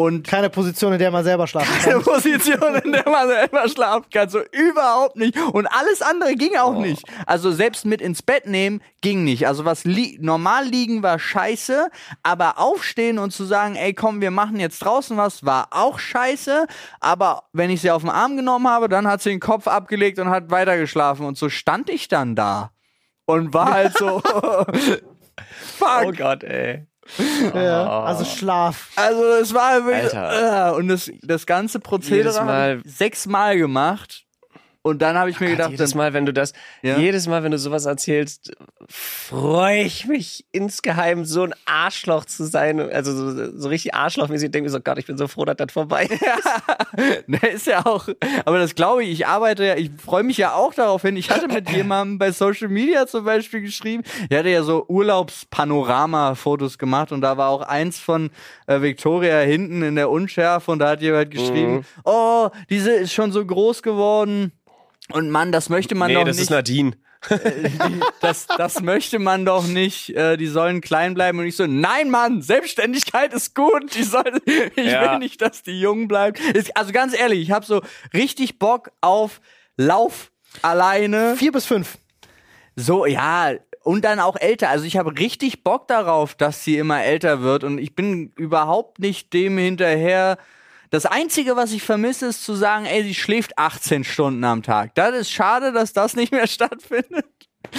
Und 0.00 0.26
Keine 0.26 0.48
Position, 0.48 0.94
in 0.94 0.98
der 0.98 1.10
man 1.10 1.24
selber 1.24 1.46
schlafen 1.46 1.78
kann. 1.78 1.92
eine 1.92 2.00
Position, 2.00 2.74
in 2.76 2.92
der 2.92 3.06
man 3.06 3.28
selber 3.28 3.68
schlafen 3.68 4.06
kann. 4.10 4.30
So 4.30 4.40
überhaupt 4.50 5.16
nicht. 5.16 5.36
Und 5.52 5.66
alles 5.66 6.00
andere 6.00 6.36
ging 6.36 6.56
auch 6.56 6.78
nicht. 6.78 7.04
Also 7.26 7.52
selbst 7.52 7.84
mit 7.84 8.00
ins 8.00 8.22
Bett 8.22 8.46
nehmen 8.46 8.80
ging 9.02 9.24
nicht. 9.24 9.46
Also 9.46 9.66
was 9.66 9.84
li 9.84 10.16
normal 10.18 10.64
liegen 10.64 11.02
war 11.02 11.18
scheiße, 11.18 11.90
aber 12.22 12.58
aufstehen 12.58 13.18
und 13.18 13.32
zu 13.32 13.44
sagen, 13.44 13.76
ey 13.76 13.92
komm, 13.92 14.22
wir 14.22 14.30
machen 14.30 14.58
jetzt 14.58 14.78
draußen 14.78 15.18
was, 15.18 15.44
war 15.44 15.68
auch 15.70 15.98
scheiße. 15.98 16.66
Aber 17.00 17.42
wenn 17.52 17.68
ich 17.68 17.82
sie 17.82 17.90
auf 17.90 18.00
den 18.00 18.10
Arm 18.10 18.38
genommen 18.38 18.68
habe, 18.68 18.88
dann 18.88 19.06
hat 19.06 19.20
sie 19.20 19.28
den 19.28 19.40
Kopf 19.40 19.68
abgelegt 19.68 20.18
und 20.18 20.30
hat 20.30 20.50
weitergeschlafen. 20.50 21.26
Und 21.26 21.36
so 21.36 21.50
stand 21.50 21.90
ich 21.90 22.08
dann 22.08 22.34
da. 22.34 22.70
Und 23.26 23.52
war 23.52 23.70
halt 23.70 23.98
so. 23.98 24.22
Fuck. 25.78 26.04
oh 26.06 26.12
Gott, 26.12 26.42
ey. 26.42 26.86
Ja, 27.54 28.04
also 28.04 28.24
Schlaf. 28.24 28.90
Also 28.96 29.22
es 29.40 29.52
war 29.54 29.84
wirklich, 29.84 30.16
Alter. 30.16 30.72
äh, 30.72 30.76
und 30.76 30.88
das, 30.88 31.10
das 31.22 31.46
ganze 31.46 31.80
Prozedere 31.80 32.18
Jedes 32.18 32.36
habe 32.38 32.46
Mal- 32.46 32.80
ich 32.84 32.96
sechsmal 32.96 33.56
gemacht 33.58 34.24
Und 34.82 35.02
dann 35.02 35.18
habe 35.18 35.28
ich 35.28 35.38
mir 35.40 35.48
Gott, 35.48 35.56
gedacht, 35.56 35.70
jedes 35.72 35.94
Mal, 35.94 36.14
wenn 36.14 36.24
du 36.24 36.32
das, 36.32 36.54
Ja. 36.80 36.96
jedes 36.98 37.26
Mal, 37.26 37.42
wenn 37.42 37.50
du 37.52 37.58
sowas 37.58 37.84
erzählst, 37.84 38.50
freue 38.88 39.82
ich 39.82 40.06
mich 40.06 40.46
insgeheim, 40.52 41.26
so 41.26 41.42
ein 41.44 41.54
Arschloch 41.66 42.24
zu 42.24 42.44
sein. 42.44 42.80
Also 42.80 43.12
so, 43.14 43.58
so 43.58 43.68
richtig 43.68 43.94
arschlochmäßig. 43.94 44.46
Ich 44.46 44.52
denke 44.52 44.64
mir 44.66 44.70
so, 44.70 44.80
Gott, 44.80 44.96
ich 44.98 45.04
bin 45.06 45.18
so 45.18 45.28
froh, 45.28 45.44
dass 45.44 45.56
das 45.56 45.72
vorbei 45.72 46.04
ist. 46.06 46.20
Ne, 47.26 47.38
ist 47.52 47.66
ja 47.66 47.86
auch, 47.86 48.08
aber 48.44 48.58
das 48.58 48.74
glaube 48.74 49.04
ich, 49.04 49.10
ich 49.10 49.26
arbeite 49.26 49.64
ja, 49.64 49.76
ich 49.76 49.90
freue 50.04 50.22
mich 50.24 50.36
ja 50.36 50.54
auch 50.54 50.74
darauf 50.74 51.02
hin. 51.02 51.16
Ich 51.16 51.30
hatte 51.30 51.46
mit 51.46 51.70
jemandem 51.74 52.18
bei 52.18 52.32
Social 52.32 52.68
Media 52.68 53.06
zum 53.06 53.24
Beispiel 53.24 53.60
geschrieben, 53.62 54.02
der 54.30 54.40
hatte 54.40 54.48
ja 54.48 54.62
so 54.64 54.84
Urlaubspanorama-Fotos 55.60 56.78
gemacht 56.78 57.12
und 57.12 57.20
da 57.20 57.36
war 57.36 57.48
auch 57.50 57.62
eins 57.62 57.98
von 57.98 58.30
äh, 58.66 58.80
Victoria 58.80 59.38
hinten 59.40 59.82
in 59.82 59.94
der 59.94 60.10
Unschärfe 60.10 60.70
und 60.72 60.78
da 60.80 60.90
hat 60.90 61.02
jemand 61.02 61.30
geschrieben, 61.30 61.76
Mhm. 61.76 61.84
oh, 62.04 62.48
diese 62.68 62.90
ist 62.92 63.12
schon 63.12 63.30
so 63.32 63.44
groß 63.44 63.82
geworden. 63.82 64.52
Und 65.12 65.30
Mann, 65.30 65.52
das 65.52 65.68
möchte 65.68 65.94
man 65.94 66.08
nee, 66.08 66.14
doch 66.14 66.24
das 66.24 66.36
nicht. 66.36 66.44
ist 66.44 66.50
Nadine. 66.50 66.92
die, 67.30 68.00
das, 68.22 68.46
das 68.46 68.80
möchte 68.80 69.18
man 69.18 69.44
doch 69.44 69.66
nicht. 69.66 70.10
Äh, 70.16 70.36
die 70.38 70.46
sollen 70.46 70.80
klein 70.80 71.12
bleiben 71.14 71.38
und 71.38 71.44
ich 71.46 71.54
so, 71.56 71.66
nein, 71.66 72.08
Mann, 72.10 72.40
Selbstständigkeit 72.40 73.34
ist 73.34 73.54
gut. 73.54 73.94
Die 73.94 74.02
soll, 74.04 74.40
ich 74.76 74.86
Ja. 74.86 75.12
will 75.12 75.18
nicht, 75.18 75.42
dass 75.42 75.62
die 75.62 75.78
jung 75.80 76.08
bleibt. 76.08 76.40
Ist, 76.40 76.74
also 76.76 76.92
ganz 76.92 77.18
ehrlich, 77.18 77.40
ich 77.40 77.50
habe 77.50 77.66
so 77.66 77.82
richtig 78.14 78.58
Bock 78.58 78.90
auf 79.02 79.40
Lauf 79.76 80.30
alleine. 80.62 81.36
Vier 81.36 81.52
bis 81.52 81.66
fünf. 81.66 81.98
So, 82.76 83.04
ja. 83.06 83.52
Und 83.82 84.04
dann 84.04 84.20
auch 84.20 84.36
älter. 84.36 84.68
Also 84.70 84.84
ich 84.84 84.96
habe 84.96 85.18
richtig 85.18 85.62
Bock 85.64 85.88
darauf, 85.88 86.34
dass 86.34 86.64
sie 86.64 86.76
immer 86.78 87.02
älter 87.02 87.40
wird. 87.42 87.64
Und 87.64 87.78
ich 87.78 87.94
bin 87.94 88.32
überhaupt 88.36 88.98
nicht 88.98 89.32
dem 89.32 89.56
hinterher. 89.58 90.38
Das 90.90 91.06
Einzige, 91.06 91.54
was 91.54 91.72
ich 91.72 91.82
vermisse, 91.82 92.26
ist 92.26 92.44
zu 92.44 92.54
sagen, 92.54 92.84
ey, 92.84 93.04
sie 93.04 93.14
schläft 93.14 93.56
18 93.56 94.02
Stunden 94.02 94.42
am 94.42 94.62
Tag. 94.62 94.94
Das 94.96 95.14
ist 95.14 95.30
schade, 95.30 95.72
dass 95.72 95.92
das 95.92 96.16
nicht 96.16 96.32
mehr 96.32 96.46
stattfindet. 96.48 97.26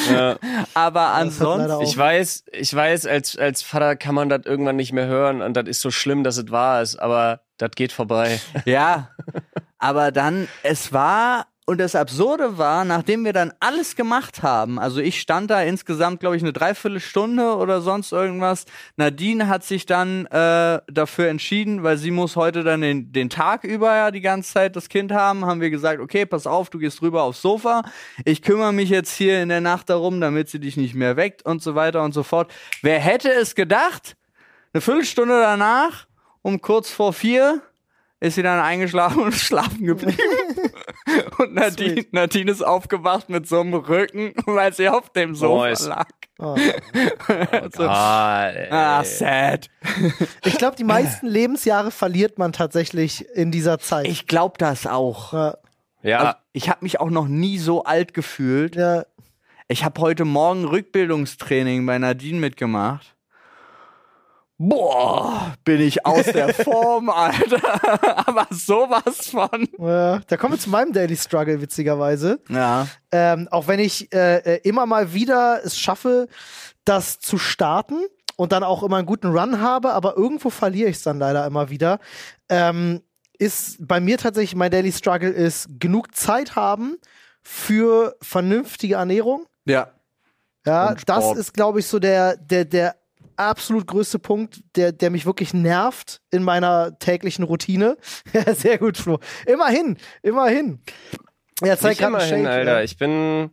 Ja. 0.10 0.38
Aber 0.74 1.08
ansonsten. 1.08 1.82
Ich 1.82 1.98
weiß, 1.98 2.46
ich 2.54 2.74
weiß, 2.74 3.08
als, 3.08 3.36
als 3.38 3.62
Vater 3.62 3.98
kann 3.98 4.16
man 4.16 4.30
das 4.30 4.46
irgendwann 4.46 4.78
nicht 4.78 4.94
mehr 4.94 5.08
hören 5.08 5.42
und 5.42 5.56
das 5.56 5.68
ist 5.68 5.82
so 5.82 5.92
schlimm, 5.92 6.24
dass 6.24 6.38
es 6.38 6.50
wahr 6.52 6.82
ist, 6.82 6.96
aber 6.98 7.42
das 7.58 7.72
geht 7.72 7.92
vorbei. 7.92 8.40
Ja, 8.66 9.10
aber 9.78 10.12
dann, 10.12 10.48
es 10.64 10.94
war, 10.94 11.48
und 11.72 11.78
das 11.78 11.96
Absurde 11.96 12.58
war, 12.58 12.84
nachdem 12.84 13.24
wir 13.24 13.32
dann 13.32 13.54
alles 13.62 13.96
gemacht 13.96 14.44
haben, 14.44 14.78
also 14.78 15.00
ich 15.00 15.22
stand 15.22 15.50
da 15.50 15.62
insgesamt, 15.62 16.20
glaube 16.20 16.36
ich, 16.36 16.44
eine 16.44 16.52
Dreiviertelstunde 16.52 17.56
oder 17.56 17.80
sonst 17.80 18.12
irgendwas. 18.12 18.66
Nadine 18.98 19.48
hat 19.48 19.64
sich 19.64 19.86
dann 19.86 20.26
äh, 20.26 20.82
dafür 20.92 21.30
entschieden, 21.30 21.82
weil 21.82 21.96
sie 21.96 22.12
muss 22.12 22.36
heute 22.36 22.66
dann 22.66 22.82
den, 22.82 23.14
den 23.14 23.30
Tag 23.30 23.64
über 23.64 23.96
ja 23.96 24.12
die 24.12 24.20
ganze 24.20 24.52
Zeit 24.52 24.76
das 24.76 24.90
Kind 24.90 25.14
haben, 25.14 25.46
haben 25.46 25.62
wir 25.62 25.70
gesagt, 25.70 26.02
okay, 26.02 26.26
pass 26.26 26.46
auf, 26.46 26.70
du 26.70 26.78
gehst 26.78 27.02
rüber 27.02 27.24
aufs 27.24 27.42
Sofa. 27.42 27.84
Ich 28.26 28.42
kümmere 28.42 28.74
mich 28.74 28.90
jetzt 28.90 29.16
hier 29.16 29.42
in 29.42 29.48
der 29.48 29.62
Nacht 29.62 29.90
darum, 29.90 30.20
damit 30.20 30.50
sie 30.50 30.60
dich 30.60 30.76
nicht 30.76 30.94
mehr 30.94 31.16
weckt 31.16 31.46
und 31.46 31.64
so 31.64 31.74
weiter 31.74 32.04
und 32.04 32.14
so 32.14 32.24
fort. 32.24 32.52
Wer 32.82 33.00
hätte 33.00 33.32
es 33.32 33.56
gedacht? 33.56 34.18
Eine 34.74 34.82
Viertelstunde 34.82 35.40
danach, 35.40 36.06
um 36.42 36.60
kurz 36.60 36.92
vor 36.92 37.14
vier, 37.14 37.62
ist 38.20 38.36
sie 38.36 38.44
dann 38.44 38.60
eingeschlafen 38.60 39.20
und 39.24 39.34
schlafen 39.34 39.86
geblieben. 39.86 40.18
und 41.38 41.54
Nadine, 41.54 41.94
Sweet. 41.94 42.14
Nadine 42.14 42.52
ist 42.52 42.62
aufgewacht 42.62 43.30
mit 43.30 43.48
so 43.48 43.60
einem 43.62 43.74
Rücken, 43.74 44.34
weil 44.46 44.74
sie 44.74 44.90
auf 44.90 45.10
dem 45.10 45.36
Sofa 45.36 45.68
Nice. 45.70 45.88
lag. 45.88 46.08
Oh. 46.40 46.56
so, 47.76 47.84
Ah, 47.88 48.48
ey. 48.50 48.68
ah, 48.72 49.04
sad. 49.04 49.70
Ich 50.46 50.58
glaube, 50.58 50.76
die 50.76 50.84
meisten 50.84 51.28
Lebensjahre 51.28 51.92
verliert 51.92 52.38
man 52.40 52.52
tatsächlich 52.54 53.28
in 53.36 53.52
dieser 53.52 53.80
Zeit. 53.80 54.08
Ich 54.08 54.28
glaube 54.28 54.56
das 54.58 54.88
auch. 54.88 55.34
ja, 55.34 55.58
ja, 56.04 56.18
Also, 56.20 56.32
ich 56.54 56.70
habe 56.70 56.80
mich 56.82 57.00
auch 57.00 57.10
noch 57.12 57.28
nie 57.28 57.58
so 57.60 57.84
alt 57.84 58.14
gefühlt. 58.14 58.76
ja, 58.76 59.06
Ich 59.68 59.84
habe 59.86 60.02
heute 60.02 60.26
Morgen 60.26 60.66
Rückbildungstraining 60.66 61.86
bei 61.86 61.98
Nadine 62.00 62.40
mitgemacht. 62.40 63.16
Boah, 64.64 65.56
bin 65.64 65.82
ich 65.82 66.06
aus 66.06 66.26
der 66.26 66.54
Form, 66.54 67.10
Alter. 67.10 68.28
Aber 68.28 68.46
sowas 68.52 69.30
von. 69.30 69.68
ja. 69.80 70.20
Da 70.20 70.38
kommen 70.38 70.54
wir 70.54 70.60
zu 70.60 70.70
meinem 70.70 70.94
Daily 70.94 71.18
Struggle, 71.18 71.62
witzigerweise. 71.62 72.40
Ja. 72.48 72.88
Ähm, 73.12 73.48
auch 73.50 73.68
wenn 73.68 73.80
ich 73.80 74.14
äh, 74.14 74.38
äh, 74.38 74.60
immer 74.64 74.86
mal 74.86 75.14
wieder 75.14 75.62
es 75.64 75.80
schaffe, 75.80 76.28
das 76.86 77.20
zu 77.20 77.40
starten 77.40 78.06
und 78.36 78.52
dann 78.52 78.64
auch 78.64 78.84
immer 78.84 78.98
einen 78.98 79.08
guten 79.08 79.36
Run 79.36 79.62
habe, 79.62 79.94
aber 79.94 80.16
irgendwo 80.16 80.52
verliere 80.52 80.90
ich 80.90 80.98
es 80.98 81.04
dann 81.04 81.18
leider 81.18 81.44
immer 81.48 81.72
wieder. 81.72 82.00
Ähm, 82.48 83.02
ist 83.40 83.78
bei 83.80 84.00
mir 84.00 84.20
tatsächlich 84.20 84.56
mein 84.56 84.70
Daily 84.70 84.92
Struggle 84.92 85.32
ist 85.32 85.70
genug 85.80 86.14
Zeit 86.14 86.56
haben 86.56 86.98
für 87.42 88.16
vernünftige 88.22 88.94
Ernährung. 88.96 89.48
Ja. 89.66 89.92
Ja, 90.68 90.94
das 90.94 91.36
ist, 91.36 91.56
glaube 91.56 91.80
ich, 91.80 91.88
so 91.88 91.98
der, 91.98 92.38
der, 92.38 92.66
der 92.66 93.01
absolut 93.42 93.88
größte 93.88 94.20
Punkt, 94.20 94.62
der, 94.76 94.92
der 94.92 95.10
mich 95.10 95.26
wirklich 95.26 95.54
nervt 95.54 96.22
in 96.32 96.44
meiner 96.44 96.98
täglichen 97.00 97.44
Routine. 97.44 97.98
Sehr 98.56 98.78
gut, 98.78 98.98
Flo. 98.98 99.20
Immerhin, 99.46 99.98
immerhin. 100.22 100.80
Ja, 101.64 101.78
zeig 101.78 102.00
nicht 102.00 102.08
immerhin, 102.08 102.30
Shake. 102.30 102.48
Alter. 102.48 102.72
ja. 102.72 102.82
Ich 102.84 102.98
bin 102.98 103.52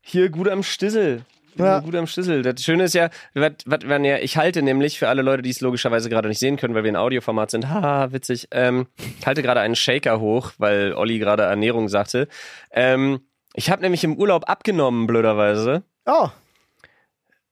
hier 0.00 0.28
gut 0.30 0.48
am 0.48 0.62
Stissel. 0.62 1.24
Ja. 1.56 1.80
gut 1.80 1.96
am 1.96 2.06
Stissel. 2.06 2.42
Das 2.42 2.62
Schöne 2.62 2.84
ist 2.84 2.94
ja, 2.94 3.10
wat, 3.34 3.64
wat, 3.66 3.88
wenn 3.88 4.04
ja, 4.04 4.18
ich 4.18 4.36
halte 4.36 4.62
nämlich 4.62 4.98
für 4.98 5.08
alle 5.08 5.22
Leute, 5.22 5.42
die 5.42 5.50
es 5.50 5.60
logischerweise 5.60 6.08
gerade 6.08 6.28
nicht 6.28 6.38
sehen 6.38 6.56
können, 6.56 6.74
weil 6.74 6.84
wir 6.84 6.90
in 6.90 6.96
Audioformat 6.96 7.50
sind, 7.50 7.68
haha, 7.68 8.12
witzig, 8.12 8.46
ähm, 8.52 8.86
ich 9.18 9.26
halte 9.26 9.42
gerade 9.42 9.60
einen 9.60 9.74
Shaker 9.74 10.20
hoch, 10.20 10.52
weil 10.58 10.92
Olli 10.94 11.18
gerade 11.18 11.42
Ernährung 11.42 11.88
sagte. 11.88 12.28
Ähm, 12.70 13.20
ich 13.54 13.70
habe 13.70 13.82
nämlich 13.82 14.04
im 14.04 14.16
Urlaub 14.16 14.48
abgenommen, 14.48 15.08
blöderweise. 15.08 15.82
Oh, 16.06 16.28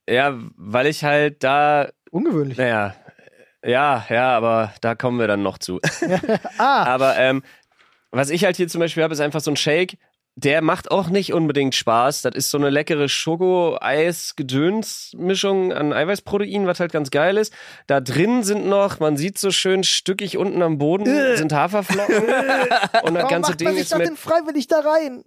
Ja, 0.09 0.39
weil 0.57 0.87
ich 0.87 1.03
halt 1.05 1.43
da, 1.43 1.89
ungewöhnlich. 2.11 2.59
naja, 2.59 2.95
ja, 3.65 4.07
ja, 4.09 4.37
aber 4.37 4.73
da 4.81 4.95
kommen 4.95 5.19
wir 5.19 5.27
dann 5.27 5.43
noch 5.43 5.59
zu. 5.59 5.81
Ah, 6.59 6.85
Aber 6.85 7.17
ähm, 7.19 7.43
was 8.13 8.31
ich 8.31 8.45
halt 8.45 8.57
hier 8.57 8.69
zum 8.69 8.79
Beispiel 8.81 9.03
habe, 9.03 9.13
ist 9.15 9.21
einfach 9.21 9.41
so 9.41 9.51
ein 9.51 9.57
Shake. 9.57 9.99
Der 10.39 10.61
macht 10.61 10.91
auch 10.91 11.09
nicht 11.09 11.33
unbedingt 11.33 11.75
Spaß. 11.75 12.21
Das 12.21 12.35
ist 12.35 12.51
so 12.51 12.59
eine 12.59 12.69
leckere 12.69 13.09
Schoko-Eis-Gedöns-Mischung 13.09 15.73
an 15.73 15.93
Eiweißprotein, 15.95 16.67
was 16.67 16.79
halt 16.81 16.93
ganz 16.93 17.11
geil 17.11 17.37
ist. 17.39 17.53
Da 17.87 18.01
drin 18.01 18.43
sind 18.43 18.67
noch, 18.67 19.01
man 19.01 19.17
sieht 19.17 19.39
so 19.39 19.51
schön 19.51 19.83
stückig 19.83 20.37
unten 20.37 20.61
am 20.63 20.77
Boden, 20.79 21.07
Äh. 21.07 21.37
sind 21.39 21.53
Haferflocken. 21.55 22.17
und 22.27 22.27
das 22.27 23.03
warum 23.03 23.29
ganze 23.29 23.51
macht 23.53 23.61
Ding 23.61 23.69
man 23.69 23.75
sich 23.77 23.85
ist 23.85 23.93
doch 23.93 23.99
mit. 23.99 24.09
denn 24.09 24.17
freiwillig 24.17 24.67
da 24.69 24.81
rein? 24.81 25.25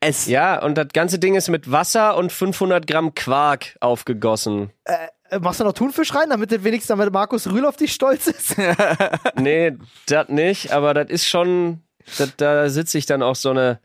Es, 0.00 0.26
Ja, 0.26 0.62
und 0.62 0.76
das 0.76 0.88
ganze 0.92 1.18
Ding 1.18 1.34
ist 1.36 1.48
mit 1.48 1.70
Wasser 1.70 2.16
und 2.16 2.32
500 2.32 2.86
Gramm 2.86 3.14
Quark 3.14 3.76
aufgegossen. 3.80 4.70
Äh, 4.84 5.38
machst 5.40 5.60
du 5.60 5.64
noch 5.64 5.72
Thunfisch 5.72 6.14
rein, 6.14 6.28
damit 6.28 6.50
wenigstens 6.64 6.88
damit 6.88 7.12
Markus 7.12 7.50
Rühl 7.50 7.64
auf 7.64 7.76
dich 7.76 7.92
stolz 7.92 8.26
ist? 8.26 8.56
Nee, 9.40 9.72
das 10.06 10.28
nicht, 10.28 10.72
aber 10.72 10.92
das 10.94 11.08
ist 11.08 11.26
schon, 11.26 11.82
dat, 12.18 12.32
da 12.36 12.68
sitze 12.68 12.98
ich 12.98 13.06
dann 13.06 13.22
auch 13.22 13.36
so 13.36 13.50
eine, 13.50 13.78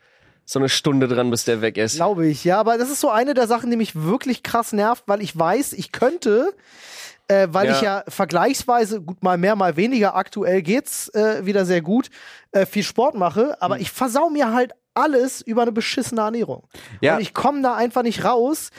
so 0.51 0.57
eine 0.57 0.67
Stunde 0.69 1.07
dran, 1.07 1.29
bis 1.29 1.45
der 1.45 1.61
weg 1.61 1.77
ist. 1.77 1.95
Glaube 1.97 2.25
ich, 2.27 2.43
ja. 2.43 2.59
Aber 2.59 2.79
das 2.79 2.89
ist 2.89 3.01
so 3.01 3.09
eine 3.11 3.35
der 3.35 3.45
Sachen, 3.45 3.69
die 3.69 3.77
mich 3.77 3.95
wirklich 3.95 4.41
krass 4.41 4.73
nervt, 4.73 5.03
weil 5.05 5.21
ich 5.21 5.37
weiß, 5.37 5.73
ich 5.73 5.91
könnte, 5.91 6.53
äh, 7.27 7.47
weil 7.51 7.67
Ja. 7.67 7.75
ich 7.75 7.81
ja 7.81 8.03
vergleichsweise, 8.07 9.01
gut, 9.01 9.21
mal 9.21 9.37
mehr, 9.37 9.55
mal 9.55 9.77
weniger, 9.77 10.15
aktuell 10.15 10.63
geht's 10.63 11.07
äh, 11.09 11.45
wieder 11.45 11.65
sehr 11.65 11.81
gut, 11.83 12.09
äh, 12.51 12.65
viel 12.65 12.81
Sport 12.81 13.13
mache, 13.13 13.61
aber 13.61 13.79
ich 13.79 13.91
versau 13.91 14.31
mir 14.31 14.51
halt 14.51 14.71
alles 14.95 15.41
über 15.41 15.61
eine 15.61 15.71
beschissene 15.71 16.21
Ernährung. 16.21 16.67
Ja. 16.99 17.15
Und 17.15 17.21
ich 17.21 17.35
komme 17.35 17.61
da 17.61 17.75
einfach 17.75 18.01
nicht 18.01 18.23
raus. 18.25 18.71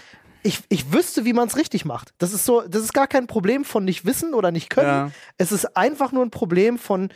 Ich, 0.42 0.60
ich 0.70 0.92
wüsste, 0.92 1.24
wie 1.24 1.34
man 1.34 1.46
es 1.46 1.56
richtig 1.56 1.84
macht. 1.84 2.14
Das 2.18 2.32
ist 2.32 2.44
so, 2.44 2.62
das 2.62 2.82
ist 2.82 2.92
gar 2.94 3.06
kein 3.06 3.28
Problem 3.28 3.64
von 3.64 3.84
nicht 3.84 4.04
wissen 4.06 4.34
oder 4.34 4.50
nicht 4.50 4.70
können. 4.70 4.88
Ja. 4.88 5.10
Es 5.38 5.52
ist 5.52 5.76
einfach 5.76 6.10
nur 6.10 6.24
ein 6.24 6.30
Problem 6.30 6.78
von 6.78 7.10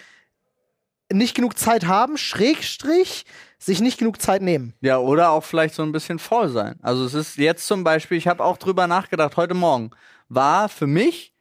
nicht 1.14 1.34
genug 1.34 1.58
Zeit 1.58 1.86
haben, 1.86 2.16
Schrägstrich, 2.18 3.24
sich 3.58 3.80
nicht 3.80 3.98
genug 3.98 4.20
Zeit 4.20 4.42
nehmen. 4.42 4.74
Ja, 4.80 4.98
oder 4.98 5.30
auch 5.30 5.42
vielleicht 5.44 5.74
so 5.74 5.82
ein 5.82 5.92
bisschen 5.92 6.18
faul 6.18 6.48
sein. 6.48 6.76
Also 6.82 7.04
es 7.04 7.14
ist 7.14 7.36
jetzt 7.38 7.66
zum 7.66 7.82
Beispiel, 7.84 8.18
ich 8.18 8.28
habe 8.28 8.44
auch 8.44 8.56
drüber 8.58 8.86
nachgedacht, 8.86 9.36
heute 9.36 9.54
Morgen 9.54 9.90
war 10.28 10.68
für 10.68 10.86
mich, 10.86 11.32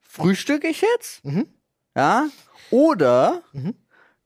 frühstücke 0.00 0.68
ich 0.68 0.80
jetzt? 0.82 1.24
Mhm. 1.24 1.46
Ja? 1.96 2.26
Oder 2.70 3.42
Mhm. 3.52 3.74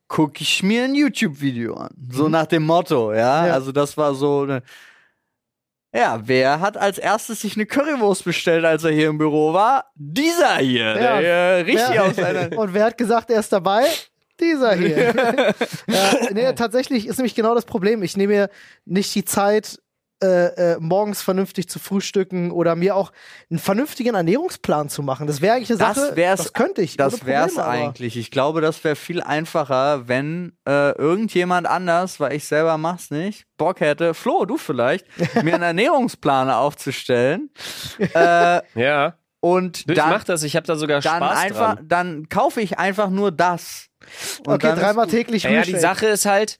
gucke 0.08 0.40
ich 0.42 0.62
mir 0.62 0.84
ein 0.84 0.94
YouTube-Video 0.94 1.74
an? 1.76 1.90
So 2.10 2.28
nach 2.28 2.46
dem 2.46 2.64
Motto, 2.64 3.12
ja? 3.12 3.46
Ja. 3.46 3.54
Also 3.54 3.72
das 3.72 3.96
war 3.96 4.14
so 4.14 4.42
eine. 4.42 4.62
Ja, 5.92 6.20
wer 6.24 6.60
hat 6.60 6.76
als 6.76 6.98
erstes 6.98 7.40
sich 7.40 7.56
eine 7.56 7.66
Currywurst 7.66 8.22
bestellt, 8.24 8.64
als 8.64 8.84
er 8.84 8.92
hier 8.92 9.08
im 9.08 9.18
Büro 9.18 9.52
war? 9.52 9.86
Dieser 9.96 10.56
hier. 10.58 10.84
Ja. 11.00 11.20
Der 11.20 11.22
äh, 11.22 11.60
richtig 11.62 11.88
Wer- 11.90 12.04
aus 12.04 12.18
einer. 12.18 12.56
Und 12.58 12.74
wer 12.74 12.84
hat 12.84 12.96
gesagt, 12.98 13.28
er 13.30 13.40
ist 13.40 13.52
dabei? 13.52 13.84
Dieser 14.40 14.74
hier. 14.74 15.14
ja, 15.86 16.10
nee, 16.32 16.52
tatsächlich 16.54 17.06
ist 17.06 17.18
nämlich 17.18 17.34
genau 17.34 17.54
das 17.54 17.64
Problem. 17.64 18.02
Ich 18.02 18.16
nehme 18.16 18.32
mir 18.34 18.50
nicht 18.84 19.14
die 19.14 19.24
Zeit, 19.24 19.78
äh, 20.22 20.72
äh, 20.74 20.76
morgens 20.80 21.22
vernünftig 21.22 21.66
zu 21.70 21.78
frühstücken 21.78 22.50
oder 22.50 22.76
mir 22.76 22.94
auch 22.94 23.10
einen 23.48 23.58
vernünftigen 23.58 24.14
Ernährungsplan 24.14 24.90
zu 24.90 25.02
machen. 25.02 25.26
Das 25.26 25.40
wäre 25.40 25.54
eigentlich 25.56 25.70
eine 25.70 25.78
Das 25.78 25.96
Sache, 25.96 26.14
wär's- 26.14 26.42
das 26.42 26.52
könnte 26.52 26.82
ich. 26.82 26.98
Das 26.98 27.16
Probleme, 27.16 27.50
aber- 27.56 27.66
eigentlich. 27.68 28.18
Ich 28.18 28.30
glaube, 28.30 28.60
das 28.60 28.84
wäre 28.84 28.96
viel 28.96 29.22
einfacher, 29.22 30.08
wenn 30.08 30.52
äh, 30.68 30.90
irgendjemand 30.98 31.66
anders, 31.66 32.20
weil 32.20 32.34
ich 32.34 32.44
selber 32.46 32.76
mach's 32.76 33.10
nicht, 33.10 33.46
Bock 33.56 33.80
hätte, 33.80 34.12
Flo, 34.12 34.44
du 34.44 34.58
vielleicht, 34.58 35.06
mir 35.42 35.54
einen 35.54 35.62
Ernährungsplan 35.62 36.50
aufzustellen. 36.50 37.48
äh, 37.98 38.60
Ja. 38.74 39.14
Und 39.40 39.78
Ich 39.78 39.84
dann, 39.96 40.10
mach 40.10 40.24
das, 40.24 40.42
ich 40.42 40.56
habe 40.56 40.66
da 40.66 40.76
sogar 40.76 41.00
dann 41.00 41.16
Spaß 41.22 41.38
einfach, 41.38 41.74
dran. 41.76 41.88
dann 41.88 42.28
kaufe 42.28 42.60
ich 42.60 42.78
einfach 42.78 43.10
nur 43.10 43.32
das. 43.32 43.88
Und 44.46 44.54
Okay, 44.54 44.74
dreimal 44.74 45.06
täglich 45.06 45.44
Ja, 45.44 45.50
ja, 45.50 45.62
die. 45.62 45.78
Sache 45.78 46.06
ist 46.06 46.26
halt, 46.26 46.58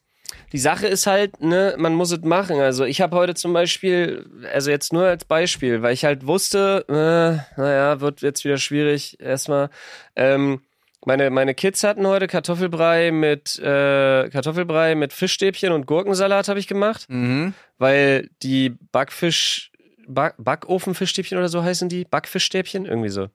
die 0.52 0.58
Sache 0.58 0.86
ist 0.86 1.06
halt, 1.06 1.40
ne, 1.40 1.74
man 1.78 1.94
muss 1.94 2.10
es 2.12 2.20
machen. 2.22 2.60
Also 2.60 2.84
ich 2.84 3.00
habe 3.00 3.16
heute 3.16 3.34
zum 3.34 3.52
Beispiel, 3.52 4.26
also 4.52 4.70
jetzt 4.70 4.92
nur 4.92 5.04
als 5.06 5.24
Beispiel, 5.24 5.82
weil 5.82 5.92
ich 5.94 6.04
halt 6.04 6.26
wusste, 6.26 6.84
äh, 6.88 7.60
naja, 7.60 8.00
wird 8.00 8.20
jetzt 8.22 8.44
wieder 8.44 8.56
schwierig. 8.58 9.18
Erstmal, 9.20 9.70
ähm, 10.16 10.60
meine, 11.06 11.30
meine 11.30 11.54
Kids 11.54 11.82
hatten 11.82 12.06
heute 12.06 12.26
Kartoffelbrei 12.26 13.10
mit 13.10 13.58
äh, 13.58 14.28
Kartoffelbrei 14.28 14.94
mit 14.94 15.12
Fischstäbchen 15.14 15.72
und 15.72 15.86
Gurkensalat 15.86 16.48
habe 16.48 16.60
ich 16.60 16.66
gemacht, 16.68 17.06
Mhm. 17.08 17.54
weil 17.78 18.28
die 18.42 18.76
Backfisch, 18.92 19.69
Back, 20.06 20.34
Backofenfischstäbchen 20.38 21.38
oder 21.38 21.48
so 21.48 21.62
heißen 21.62 21.88
die, 21.88 22.04
Backfischstäbchen, 22.04 22.86
irgendwie 22.86 23.08
so. 23.08 23.28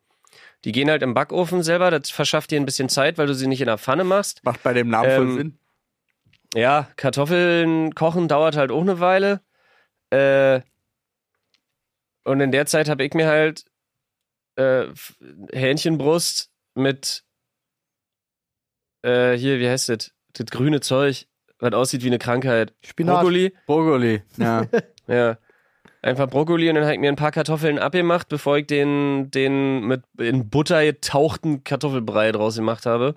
Die 0.64 0.72
gehen 0.72 0.90
halt 0.90 1.02
im 1.04 1.14
Backofen 1.14 1.64
selber, 1.64 1.92
das 1.92 2.10
verschafft 2.10 2.52
dir 2.52 2.60
ein 2.60 2.66
bisschen 2.66 2.90
Zeit, 2.90 3.18
weil 3.18 3.28
du 3.28 3.34
sie 3.36 3.48
nicht 3.48 3.62
in 3.62 3.68
der 3.68 3.78
Pfanne 3.78 4.04
machst. 4.04 4.44
Macht 4.44 4.64
bei 4.64 4.74
dem 4.74 4.90
Namen 4.90 5.12
voll 5.12 5.26
Ähm, 5.30 5.38
Sinn. 5.38 5.60
Ja, 6.56 6.90
Kartoffeln 6.96 7.94
kochen 7.96 8.28
dauert 8.28 8.56
halt 8.56 8.72
auch 8.72 8.82
eine 8.82 9.00
Weile. 9.00 9.42
Äh, 10.10 10.62
und 12.24 12.40
in 12.42 12.52
der 12.52 12.66
Zeit 12.66 12.90
habe 12.90 13.04
ich 13.04 13.14
mir 13.14 13.28
halt 13.28 13.66
äh, 14.56 14.86
Hähnchenbrust 15.52 16.50
mit 16.74 17.24
äh, 19.04 19.34
hier, 19.38 19.60
wie 19.60 19.70
heißt 19.70 19.90
das? 19.90 20.12
Das 20.34 20.48
grüne 20.48 20.80
Zeug, 20.82 21.28
was 21.60 21.74
aussieht 21.74 22.04
wie 22.04 22.08
eine 22.08 22.20
Krankheit. 22.20 22.74
Spinat. 22.84 23.18
Brokkoli. 23.18 23.54
Brokkoli. 23.66 24.24
Ja. 24.38 24.66
Ja. 25.08 25.38
Einfach 26.06 26.30
Brokkoli 26.30 26.70
und 26.70 26.76
dann 26.76 26.84
habe 26.84 26.94
ich 26.94 27.00
mir 27.00 27.10
ein 27.10 27.16
paar 27.16 27.32
Kartoffeln 27.32 27.80
abgemacht, 27.80 28.28
bevor 28.28 28.60
ich 28.60 28.68
den, 28.68 29.32
den 29.32 29.88
mit 29.88 30.04
in 30.20 30.52
Butter 30.52 30.86
getauchten 30.86 31.64
Kartoffelbrei 31.64 32.32
draus 32.32 32.58
gemacht 32.58 32.86
habe. 32.86 33.16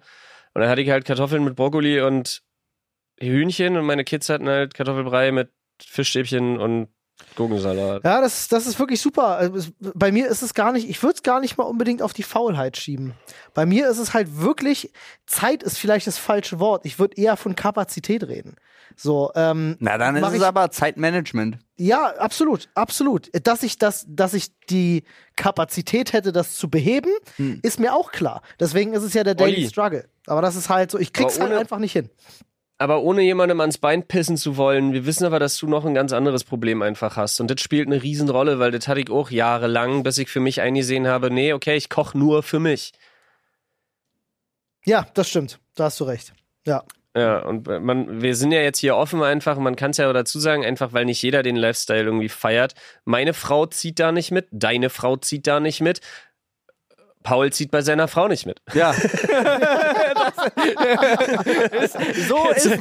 Und 0.55 0.63
dann 0.63 0.71
hatte 0.71 0.81
ich 0.81 0.89
halt 0.89 1.05
Kartoffeln 1.05 1.45
mit 1.45 1.55
Brokkoli 1.55 2.01
und 2.01 2.43
Hühnchen 3.21 3.77
und 3.77 3.85
meine 3.85 4.05
Kids 4.05 4.31
hatten 4.31 4.49
halt 4.49 4.73
Kartoffelbrei 4.73 5.33
mit 5.33 5.51
Fischstäbchen 5.83 6.59
und 6.59 6.89
Gurkensalat. 7.37 8.05
Ja, 8.05 8.23
das, 8.23 8.49
das 8.49 8.67
ist 8.67 8.79
wirklich 8.79 9.03
super. 9.03 9.37
Also 9.37 9.71
Bei 9.95 10.11
mir 10.11 10.27
ist 10.29 10.41
es 10.41 10.55
gar 10.55 10.73
nicht, 10.73 10.89
ich 10.89 11.03
würde 11.03 11.17
es 11.17 11.23
gar 11.23 11.41
nicht 11.41 11.59
mal 11.59 11.65
unbedingt 11.65 12.01
auf 12.01 12.15
die 12.15 12.23
Faulheit 12.23 12.79
schieben. 12.79 13.13
Bei 13.53 13.67
mir 13.67 13.91
ist 13.91 13.99
es 13.99 14.15
halt 14.15 14.41
wirklich, 14.41 14.93
Zeit 15.27 15.63
ist 15.63 15.77
vielleicht 15.77 16.07
das 16.07 16.17
falsche 16.17 16.59
Wort. 16.59 16.87
Ich 16.87 16.99
würde 16.99 17.21
eher 17.21 17.37
von 17.37 17.55
Kapazität 17.55 18.25
reden. 18.25 18.57
So, 18.97 19.31
ähm, 19.35 19.77
Na, 19.81 19.99
dann 19.99 20.17
ist 20.17 20.33
es 20.33 20.43
aber 20.43 20.71
Zeitmanagement. 20.71 21.59
ja, 21.77 22.07
absolut, 22.19 22.69
absolut. 22.75 23.31
Dass 23.47 23.63
ich 23.63 23.79
das, 23.79 24.05
dass 24.09 24.35
ich 24.35 24.49
die 24.71 25.05
Kapazität 25.37 26.13
hätte, 26.13 26.33
das 26.33 26.57
zu 26.57 26.69
beheben, 26.69 27.11
Hm. 27.37 27.61
ist 27.63 27.79
mir 27.81 27.95
auch 27.95 28.11
klar. 28.13 28.43
Deswegen 28.59 28.93
ist 28.93 29.03
es 29.03 29.15
ja 29.15 29.25
der 29.25 29.35
Daily 29.35 29.57
Olli. 29.57 29.69
Struggle. 29.69 30.09
Aber 30.27 30.43
das 30.43 30.57
ist 30.57 30.69
halt 30.69 30.91
so, 30.91 30.99
ich 30.99 31.13
krieg's 31.13 31.39
halt 31.39 31.51
ohne- 31.51 31.61
einfach 31.61 31.79
nicht 31.79 31.93
hin. 31.93 32.11
Aber 32.81 33.03
ohne 33.03 33.23
jemandem 33.23 33.61
ans 33.61 33.79
Bein 33.79 34.07
pissen 34.07 34.37
zu 34.37 34.57
wollen, 34.57 34.93
wir 34.93 35.05
wissen 35.05 35.25
aber, 35.25 35.41
dass 35.41 35.57
du 35.59 35.67
noch 35.67 35.85
ein 35.85 35.95
ganz 35.95 36.13
anderes 36.13 36.45
Problem 36.45 36.81
einfach 36.83 37.17
hast. 37.17 37.41
Und 37.41 37.51
das 37.51 37.61
spielt 37.61 37.89
eine 37.89 38.01
Riesenrolle, 38.05 38.61
weil 38.61 38.71
das 38.71 38.87
hatte 38.87 39.01
ich 39.01 39.11
auch 39.11 39.31
jahrelang, 39.33 40.05
bis 40.05 40.17
ich 40.19 40.29
für 40.31 40.39
mich 40.39 40.61
eingesehen 40.61 41.09
habe, 41.09 41.29
nee, 41.31 41.53
okay, 41.53 41.77
ich 41.77 41.89
koche 41.91 42.17
nur 42.17 42.45
für 42.45 42.61
mich. 42.61 42.93
Ja, 44.85 45.07
das 45.15 45.29
stimmt. 45.29 45.59
Da 45.75 45.85
hast 45.85 45.99
du 46.01 46.05
recht. 46.05 46.33
Ja. 46.67 46.85
Ja, 47.19 47.41
und 47.41 47.67
man, 47.67 48.23
wir 48.23 48.37
sind 48.37 48.53
ja 48.53 48.61
jetzt 48.61 48.79
hier 48.79 48.95
offen 48.95 49.23
einfach, 49.25 49.59
man 49.59 49.75
kann 49.75 49.91
es 49.91 49.97
ja 49.97 50.13
dazu 50.13 50.39
sagen, 50.39 50.65
einfach 50.65 50.93
weil 50.93 51.05
nicht 51.05 51.21
jeder 51.21 51.43
den 51.43 51.57
Lifestyle 51.57 52.05
irgendwie 52.05 52.29
feiert. 52.29 52.75
Meine 53.05 53.35
Frau 53.35 53.67
zieht 53.67 53.99
da 53.99 54.13
nicht 54.13 54.31
mit, 54.31 54.47
deine 54.53 54.89
Frau 54.89 55.17
zieht 55.17 55.49
da 55.49 55.59
nicht 55.59 55.81
mit, 55.81 56.01
Paul 57.23 57.53
zieht 57.53 57.71
bei 57.71 57.83
seiner 57.83 58.09
Frau 58.09 58.29
nicht 58.29 58.47
mit. 58.47 58.61
Ja. 58.75 58.95
das, 61.73 61.95
ist, 61.95 62.29
so 62.29 62.49
ist, 62.51 62.67
ist 62.67 62.81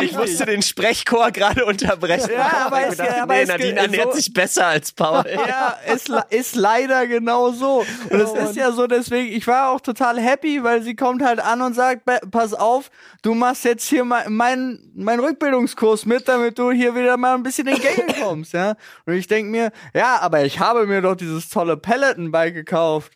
Ich 0.00 0.12
musste 0.16 0.46
den 0.46 0.62
Sprechchor 0.62 1.30
gerade 1.30 1.64
unterbrechen. 1.64 2.30
Ja, 2.32 2.66
aber 2.66 2.86
es- 2.88 2.96
dachte, 2.96 3.22
aber 3.22 3.34
nee, 3.34 3.44
Nadine 3.44 3.80
ernährt 3.80 4.12
so- 4.12 4.16
sich 4.18 4.32
besser 4.32 4.66
als 4.66 4.92
Paul. 4.92 5.24
Ja, 5.46 5.76
ist, 5.94 6.10
ist 6.30 6.56
leider 6.56 7.06
genau 7.06 7.52
so. 7.52 7.84
Und 8.10 8.20
es 8.20 8.30
Oh 8.30 8.36
ist 8.36 8.56
ja 8.56 8.72
so, 8.72 8.86
deswegen, 8.86 9.32
ich 9.36 9.46
war 9.46 9.70
auch 9.70 9.80
total 9.80 10.18
happy, 10.18 10.62
weil 10.64 10.82
sie 10.82 10.96
kommt 10.96 11.22
halt 11.22 11.38
an 11.40 11.60
und 11.62 11.74
sagt, 11.74 12.04
"Be- 12.04 12.20
pass 12.30 12.52
auf, 12.54 12.90
du 13.22 13.34
machst 13.34 13.64
jetzt 13.64 13.88
hier 13.88 14.04
mein, 14.04 14.32
mein, 14.32 14.78
mein 14.94 15.20
Rückbildungskurs 15.20 16.04
mit, 16.06 16.26
damit 16.26 16.58
du 16.58 16.72
hier 16.72 16.94
wieder 16.94 17.16
mal 17.16 17.34
ein 17.34 17.42
bisschen 17.42 17.68
in 17.68 17.76
Gänge 17.78 18.06
kommst, 18.22 18.54
ja. 18.54 18.74
Und 19.04 19.14
ich 19.14 19.26
denk 19.28 19.48
mir, 19.48 19.70
ja, 19.94 20.18
aber 20.20 20.44
ich 20.44 20.58
habe 20.58 20.86
mir 20.86 21.00
doch 21.02 21.14
dieses 21.14 21.48
tolle 21.48 21.76
Peloton-Bike 21.76 22.54
gekauft 22.54 23.12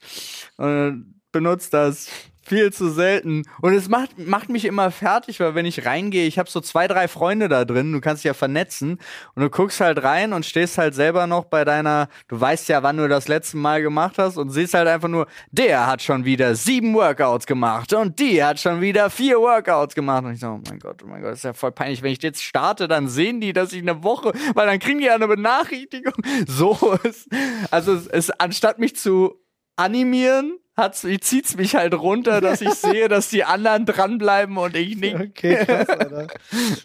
benutzt 1.32 1.74
das 1.74 2.08
viel 2.50 2.72
zu 2.72 2.90
selten. 2.90 3.44
Und 3.60 3.74
es 3.74 3.88
macht, 3.88 4.18
macht 4.18 4.48
mich 4.48 4.64
immer 4.64 4.90
fertig, 4.90 5.38
weil 5.38 5.54
wenn 5.54 5.66
ich 5.66 5.86
reingehe, 5.86 6.26
ich 6.26 6.36
habe 6.36 6.50
so 6.50 6.60
zwei, 6.60 6.88
drei 6.88 7.06
Freunde 7.06 7.48
da 7.48 7.64
drin, 7.64 7.92
du 7.92 8.00
kannst 8.00 8.24
dich 8.24 8.28
ja 8.28 8.34
vernetzen 8.34 8.98
und 9.36 9.42
du 9.42 9.48
guckst 9.50 9.80
halt 9.80 10.02
rein 10.02 10.32
und 10.32 10.44
stehst 10.44 10.76
halt 10.76 10.94
selber 10.94 11.28
noch 11.28 11.44
bei 11.44 11.64
deiner, 11.64 12.08
du 12.26 12.40
weißt 12.40 12.68
ja, 12.68 12.82
wann 12.82 12.96
du 12.96 13.08
das 13.08 13.28
letzte 13.28 13.56
Mal 13.56 13.82
gemacht 13.82 14.18
hast 14.18 14.36
und 14.36 14.50
siehst 14.50 14.74
halt 14.74 14.88
einfach 14.88 15.08
nur, 15.08 15.28
der 15.52 15.86
hat 15.86 16.02
schon 16.02 16.24
wieder 16.24 16.56
sieben 16.56 16.92
Workouts 16.94 17.46
gemacht 17.46 17.92
und 17.92 18.18
die 18.18 18.42
hat 18.42 18.58
schon 18.58 18.80
wieder 18.80 19.10
vier 19.10 19.38
Workouts 19.38 19.94
gemacht. 19.94 20.24
Und 20.24 20.32
ich 20.32 20.40
so, 20.40 20.48
oh 20.48 20.60
mein 20.68 20.80
Gott, 20.80 21.02
oh 21.04 21.06
mein 21.06 21.22
Gott, 21.22 21.34
ist 21.34 21.44
ja 21.44 21.52
voll 21.52 21.70
peinlich. 21.70 22.02
Wenn 22.02 22.12
ich 22.12 22.22
jetzt 22.22 22.42
starte, 22.42 22.88
dann 22.88 23.06
sehen 23.06 23.40
die, 23.40 23.52
dass 23.52 23.72
ich 23.72 23.82
eine 23.82 24.02
Woche, 24.02 24.32
weil 24.54 24.66
dann 24.66 24.80
kriegen 24.80 24.98
die 24.98 25.06
ja 25.06 25.14
eine 25.14 25.28
Benachrichtigung. 25.28 26.14
So 26.46 26.98
ist, 27.04 27.28
also 27.70 27.94
es 27.94 28.06
ist, 28.06 28.40
anstatt 28.40 28.78
mich 28.78 28.96
zu 28.96 29.40
animieren, 29.80 30.58
hat's, 30.76 31.06
zieht's 31.20 31.56
mich 31.56 31.74
halt 31.74 31.94
runter, 31.94 32.40
dass 32.40 32.60
ich 32.60 32.70
sehe, 32.74 33.08
dass 33.08 33.28
die 33.28 33.44
anderen 33.44 33.86
dranbleiben 33.86 34.56
und 34.56 34.76
ich 34.76 34.96
nicht. 34.96 35.14
Okay, 35.14 35.64
krass, 35.64 35.88
Alter. 35.88 36.26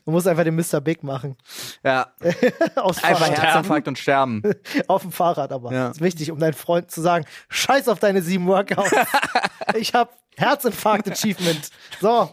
Du 0.05 0.11
musst 0.11 0.27
einfach 0.27 0.43
den 0.43 0.55
Mr. 0.55 0.81
Big 0.81 1.03
machen. 1.03 1.37
Ja, 1.83 2.07
Aufs 2.75 3.03
einfach 3.03 3.27
Fahrrad. 3.27 3.41
Herzinfarkt 3.43 3.87
und 3.87 3.97
sterben. 3.99 4.41
Auf 4.87 5.01
dem 5.03 5.11
Fahrrad 5.11 5.51
aber. 5.51 5.71
Ja. 5.71 5.89
ist 5.89 6.01
wichtig, 6.01 6.31
um 6.31 6.39
deinen 6.39 6.53
Freunden 6.53 6.89
zu 6.89 7.01
sagen, 7.01 7.25
scheiß 7.49 7.87
auf 7.87 7.99
deine 7.99 8.21
sieben 8.21 8.47
Workouts. 8.47 8.91
ich 9.75 9.93
hab 9.93 10.17
Herzinfarkt-Achievement. 10.37 11.69
So. 12.01 12.29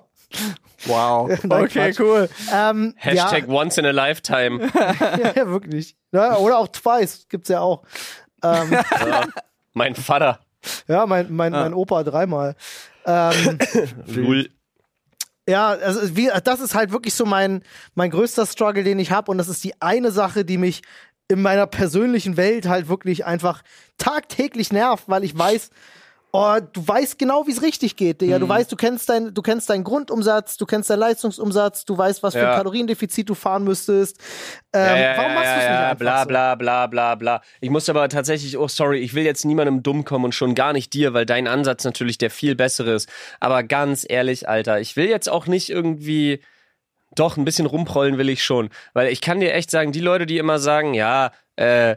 Wow. 0.86 1.28
Nein, 1.44 1.64
Okay, 1.64 1.92
Quatsch. 1.92 2.00
cool. 2.00 2.28
Ähm, 2.52 2.94
Hashtag 2.96 3.46
once 3.48 3.78
in 3.78 3.86
a 3.86 3.90
lifetime. 3.90 4.68
Ja, 4.74 5.32
ja, 5.36 5.46
wirklich. 5.46 5.94
Ja, 6.10 6.36
oder 6.38 6.58
auch 6.58 6.68
twice, 6.68 7.26
gibt's 7.28 7.48
ja 7.50 7.60
auch. 7.60 7.84
Ähm, 8.42 8.72
Ja. 8.72 9.26
Mein 9.74 9.94
Vater. 9.94 10.40
Ja, 10.88 11.06
mein, 11.06 11.32
mein, 11.32 11.52
mein 11.52 11.74
Opa 11.74 12.02
dreimal. 12.02 12.56
Ähm, 13.04 13.58
Lul. 14.06 14.50
Ja, 15.48 15.70
also 15.70 16.16
wie, 16.16 16.30
das 16.44 16.60
ist 16.60 16.74
halt 16.74 16.92
wirklich 16.92 17.14
so 17.14 17.26
mein, 17.26 17.62
mein 17.94 18.10
größter 18.10 18.46
Struggle, 18.46 18.84
den 18.84 18.98
ich 18.98 19.10
habe. 19.10 19.30
Und 19.30 19.38
das 19.38 19.48
ist 19.48 19.64
die 19.64 19.80
eine 19.80 20.12
Sache, 20.12 20.44
die 20.44 20.58
mich 20.58 20.82
in 21.28 21.42
meiner 21.42 21.66
persönlichen 21.66 22.36
Welt 22.36 22.68
halt 22.68 22.88
wirklich 22.88 23.24
einfach 23.24 23.62
tagtäglich 23.98 24.72
nervt, 24.72 25.04
weil 25.08 25.24
ich 25.24 25.36
weiß, 25.36 25.70
oh, 26.32 26.56
du 26.72 26.88
weißt 26.88 27.18
genau, 27.18 27.46
wie 27.46 27.52
es 27.52 27.62
richtig 27.62 27.96
geht, 27.96 28.20
Digga. 28.22 28.38
Du 28.38 28.48
weißt, 28.48 28.72
du 28.72 28.76
kennst 28.76 29.08
dein, 29.08 29.34
du 29.34 29.42
kennst 29.42 29.68
deinen 29.68 29.84
Grundumsatz, 29.84 30.56
du 30.56 30.64
kennst 30.66 30.88
deinen 30.88 31.00
Leistungsumsatz, 31.00 31.84
du 31.84 31.96
weißt, 31.96 32.22
was 32.22 32.32
für 32.34 32.40
Ja. 32.40 32.50
ein 32.52 32.56
Kaloriendefizit 32.56 33.28
du 33.28 33.34
fahren 33.34 33.64
müsstest. 33.64 34.18
Ähm, 34.72 35.16
warum 35.16 35.34
machst 35.34 35.46
du 35.46 35.50
es 35.50 35.56
nicht 35.56 35.68
einfach 35.68 35.98
bla 35.98 36.24
bla 36.24 36.54
bla 36.54 36.86
bla 36.86 37.14
bla. 37.16 37.42
Ich 37.60 37.68
muss 37.70 37.88
aber 37.88 38.08
tatsächlich, 38.08 38.56
oh 38.56 38.66
sorry, 38.68 38.98
ich 39.00 39.12
will 39.14 39.24
jetzt 39.24 39.44
niemandem 39.44 39.82
dumm 39.82 40.04
kommen 40.04 40.24
und 40.24 40.34
schon 40.34 40.54
gar 40.54 40.72
nicht 40.72 40.94
dir, 40.94 41.12
weil 41.12 41.26
dein 41.26 41.46
Ansatz 41.46 41.84
natürlich 41.84 42.16
der 42.18 42.30
viel 42.30 42.54
bessere 42.54 42.92
ist. 42.94 43.08
Aber 43.38 43.62
ganz 43.62 44.06
ehrlich, 44.08 44.48
Alter, 44.48 44.80
ich 44.80 44.96
will 44.96 45.08
jetzt 45.08 45.28
auch 45.28 45.46
nicht 45.46 45.68
irgendwie. 45.70 46.42
Doch, 47.14 47.36
ein 47.36 47.44
bisschen 47.44 47.66
rumprollen 47.66 48.16
will 48.16 48.30
ich 48.30 48.42
schon. 48.42 48.70
Weil 48.94 49.12
ich 49.12 49.20
kann 49.20 49.38
dir 49.40 49.52
echt 49.52 49.70
sagen, 49.70 49.92
die 49.92 50.00
Leute, 50.00 50.24
die 50.24 50.38
immer 50.38 50.58
sagen, 50.58 50.94
ja, 50.94 51.30
äh, 51.56 51.96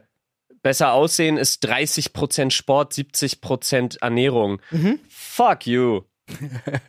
besser 0.66 0.94
aussehen 0.94 1.38
ist 1.38 1.64
30% 1.64 2.50
Sport, 2.50 2.94
70% 2.94 4.02
Ernährung. 4.02 4.60
Mhm. 4.72 5.00
Fuck 5.08 5.68
you. 5.68 6.02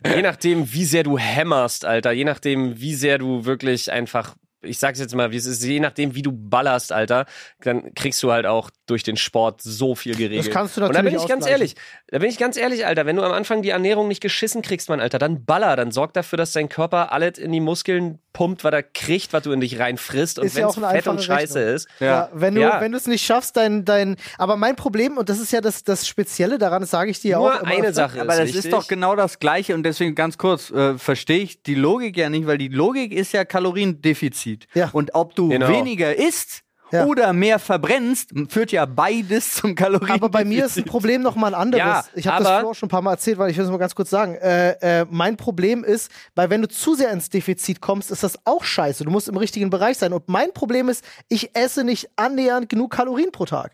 je 0.03 0.23
nachdem, 0.23 0.73
wie 0.73 0.83
sehr 0.83 1.03
du 1.03 1.19
hämmerst, 1.19 1.85
Alter, 1.85 2.11
je 2.11 2.23
nachdem, 2.23 2.79
wie 2.81 2.95
sehr 2.95 3.19
du 3.19 3.45
wirklich 3.45 3.91
einfach 3.91 4.35
ich 4.61 4.79
sag's 4.79 4.99
jetzt 4.99 5.13
mal, 5.15 5.31
wie 5.31 5.37
es 5.37 5.45
ist, 5.45 5.63
je 5.63 5.79
nachdem, 5.79 6.15
wie 6.15 6.21
du 6.21 6.31
ballerst, 6.31 6.91
Alter, 6.91 7.25
dann 7.61 7.93
kriegst 7.93 8.21
du 8.23 8.31
halt 8.31 8.45
auch 8.45 8.69
durch 8.87 9.03
den 9.03 9.17
Sport 9.17 9.61
so 9.61 9.95
viel 9.95 10.15
geregelt. 10.15 10.47
Das 10.47 10.53
kannst 10.53 10.77
du 10.77 10.81
Und 10.81 10.93
da 10.95 11.01
bin 11.01 11.05
natürlich 11.13 11.23
ich 11.23 11.29
ganz 11.29 11.45
ehrlich, 11.47 11.75
da 12.07 12.19
bin 12.19 12.29
ich 12.29 12.37
ganz 12.37 12.57
ehrlich, 12.57 12.85
Alter, 12.85 13.05
wenn 13.05 13.15
du 13.17 13.23
am 13.23 13.31
Anfang 13.33 13.61
die 13.61 13.69
Ernährung 13.69 14.07
nicht 14.07 14.21
geschissen 14.21 14.61
kriegst, 14.61 14.89
mein 14.89 14.99
Alter, 14.99 15.19
dann 15.19 15.45
baller, 15.45 15.75
dann 15.75 15.91
sorg 15.91 16.13
dafür, 16.13 16.37
dass 16.37 16.53
dein 16.53 16.69
Körper 16.69 17.11
alles 17.11 17.37
in 17.37 17.51
die 17.51 17.59
Muskeln 17.59 18.19
pumpt, 18.33 18.63
was 18.63 18.71
er 18.71 18.83
kriegt, 18.83 19.33
was 19.33 19.43
du 19.43 19.51
in 19.51 19.59
dich 19.61 19.79
reinfrisst 19.79 20.37
und 20.39 20.45
Ist 20.45 20.55
ja 20.55 20.59
wenn 20.61 20.65
auch 20.65 20.77
es 20.77 20.83
eine 20.83 20.93
fett 20.95 21.07
und 21.07 21.23
scheiße 21.23 21.55
Rechnung. 21.59 21.75
ist. 21.75 21.87
Ja, 21.99 22.29
wenn 22.33 22.55
du 22.55 22.61
Ja. 22.61 22.79
wenn 22.81 22.91
du 22.91 22.97
es 22.97 23.07
nicht 23.07 23.25
schaffst, 23.25 23.57
dein 23.57 23.83
dein 23.83 24.15
aber 24.37 24.57
mein 24.57 24.75
Problem 24.75 25.17
und 25.17 25.29
das 25.29 25.39
ist 25.39 25.51
ja 25.51 25.59
das 25.61 25.83
das 25.83 26.07
Spezielle 26.07 26.57
daran, 26.57 26.81
das 26.81 26.91
sage 26.91 27.09
ich 27.11 27.19
dir 27.19 27.37
Nur 27.37 27.53
auch 27.55 27.61
immer 27.61 27.71
eine. 27.71 27.93
Sache 27.93 28.21
Aber 28.21 28.33
ist 28.33 28.39
das 28.39 28.47
wichtig. 28.49 28.65
ist 28.65 28.73
doch 28.73 28.87
genau 28.87 29.15
das 29.15 29.39
Gleiche 29.39 29.73
und 29.73 29.83
deswegen 29.83 30.13
ganz 30.15 30.37
kurz, 30.37 30.69
äh, 30.71 30.97
verstehe 30.99 31.39
ich 31.39 31.63
die 31.63 31.75
Logik 31.75 32.15
ja 32.15 32.29
nicht, 32.29 32.45
weil 32.47 32.57
die 32.59 32.67
Logik 32.67 33.11
ist 33.11 33.33
ja 33.33 33.43
Kaloriendefizit. 33.43 34.46
Ja. 34.73 34.89
Und 34.93 35.15
ob 35.15 35.35
du 35.35 35.49
Genau. 35.49 35.67
weniger 35.69 36.15
isst 36.15 36.61
Ja. 36.91 37.05
oder 37.05 37.33
mehr 37.33 37.59
verbrennst, 37.59 38.31
führt 38.49 38.71
ja 38.71 38.85
beides 38.85 39.55
zum 39.55 39.75
Kaloriendefizit. 39.75 40.21
Aber 40.23 40.29
bei 40.29 40.45
mir 40.45 40.65
ist 40.65 40.77
ein 40.77 40.85
Problem 40.85 41.21
noch 41.21 41.35
mal 41.35 41.47
ein 41.47 41.53
anderes. 41.61 41.83
Ja, 41.83 42.05
ich 42.15 42.27
habe 42.27 42.43
das 42.45 42.59
Flo 42.61 42.69
auch 42.69 42.73
schon 42.75 42.87
ein 42.87 42.89
paar 42.89 43.01
Mal 43.01 43.11
erzählt, 43.11 43.37
weil 43.37 43.51
ich 43.51 43.57
will 43.57 43.65
es 43.65 43.71
mal 43.71 43.77
ganz 43.77 43.93
kurz 43.93 44.09
sagen. 44.09 44.35
Äh, 44.35 45.01
äh, 45.01 45.05
mein 45.09 45.35
Problem 45.35 45.83
ist, 45.83 46.09
weil 46.35 46.49
wenn 46.49 46.61
du 46.61 46.69
zu 46.69 46.95
sehr 46.95 47.11
ins 47.11 47.29
Defizit 47.29 47.81
kommst, 47.81 48.09
ist 48.09 48.23
das 48.23 48.39
auch 48.45 48.63
scheiße. 48.63 49.03
Du 49.03 49.11
musst 49.11 49.27
im 49.27 49.35
richtigen 49.37 49.69
Bereich 49.69 49.97
sein. 49.97 50.13
Und 50.13 50.29
mein 50.29 50.53
Problem 50.53 50.87
ist, 50.87 51.03
ich 51.27 51.55
esse 51.57 51.83
nicht 51.83 52.09
annähernd 52.15 52.69
genug 52.69 52.91
Kalorien 52.91 53.31
pro 53.33 53.43
Tag. 53.45 53.73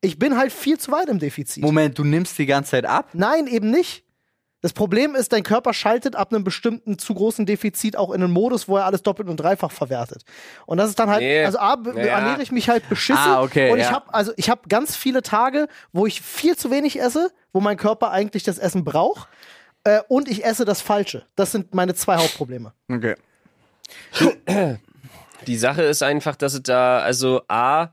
Ich 0.00 0.16
bin 0.16 0.36
halt 0.38 0.52
viel 0.52 0.78
zu 0.78 0.92
weit 0.92 1.08
im 1.08 1.18
Defizit. 1.18 1.60
Moment, 1.64 1.98
du 1.98 2.04
nimmst 2.04 2.38
die 2.38 2.46
ganze 2.46 2.70
Zeit 2.70 2.84
ab? 2.86 3.08
Nein, 3.14 3.48
eben 3.48 3.68
nicht. 3.72 4.04
Das 4.60 4.72
Problem 4.72 5.14
ist, 5.14 5.32
dein 5.32 5.44
Körper 5.44 5.72
schaltet 5.72 6.16
ab 6.16 6.32
einem 6.32 6.42
bestimmten 6.42 6.98
zu 6.98 7.14
großen 7.14 7.46
Defizit 7.46 7.96
auch 7.96 8.10
in 8.10 8.22
einen 8.22 8.32
Modus, 8.32 8.66
wo 8.66 8.76
er 8.76 8.86
alles 8.86 9.02
doppelt 9.04 9.28
und 9.28 9.36
dreifach 9.38 9.70
verwertet. 9.70 10.24
Und 10.66 10.78
das 10.78 10.88
ist 10.88 10.98
dann 10.98 11.08
halt, 11.10 11.20
Nee. 11.20 11.44
also 11.44 11.58
A, 11.58 11.76
Ja. 11.94 12.02
ernähre 12.18 12.42
ich 12.42 12.50
mich 12.50 12.68
halt 12.68 12.88
beschissen. 12.88 13.22
Ah, 13.22 13.40
okay, 13.42 13.70
und 13.70 13.78
ich 13.78 13.84
ja. 13.84 13.92
habe 13.92 14.12
also 14.12 14.32
ich 14.36 14.50
habe 14.50 14.62
ganz 14.68 14.96
viele 14.96 15.22
Tage, 15.22 15.68
wo 15.92 16.06
ich 16.06 16.20
viel 16.22 16.56
zu 16.56 16.72
wenig 16.72 17.00
esse, 17.00 17.30
wo 17.52 17.60
mein 17.60 17.76
Körper 17.76 18.10
eigentlich 18.10 18.42
das 18.42 18.58
Essen 18.58 18.84
braucht. 18.84 19.28
Äh, 19.84 20.00
und 20.08 20.28
ich 20.28 20.44
esse 20.44 20.64
das 20.64 20.80
Falsche. 20.80 21.24
Das 21.36 21.52
sind 21.52 21.72
meine 21.72 21.94
zwei 21.94 22.16
Hauptprobleme. 22.16 22.72
Okay. 22.90 23.14
Die 25.46 25.56
Sache 25.56 25.82
ist 25.82 26.02
einfach, 26.02 26.34
dass 26.36 26.54
es 26.54 26.62
da, 26.64 26.98
also 26.98 27.42
A, 27.48 27.90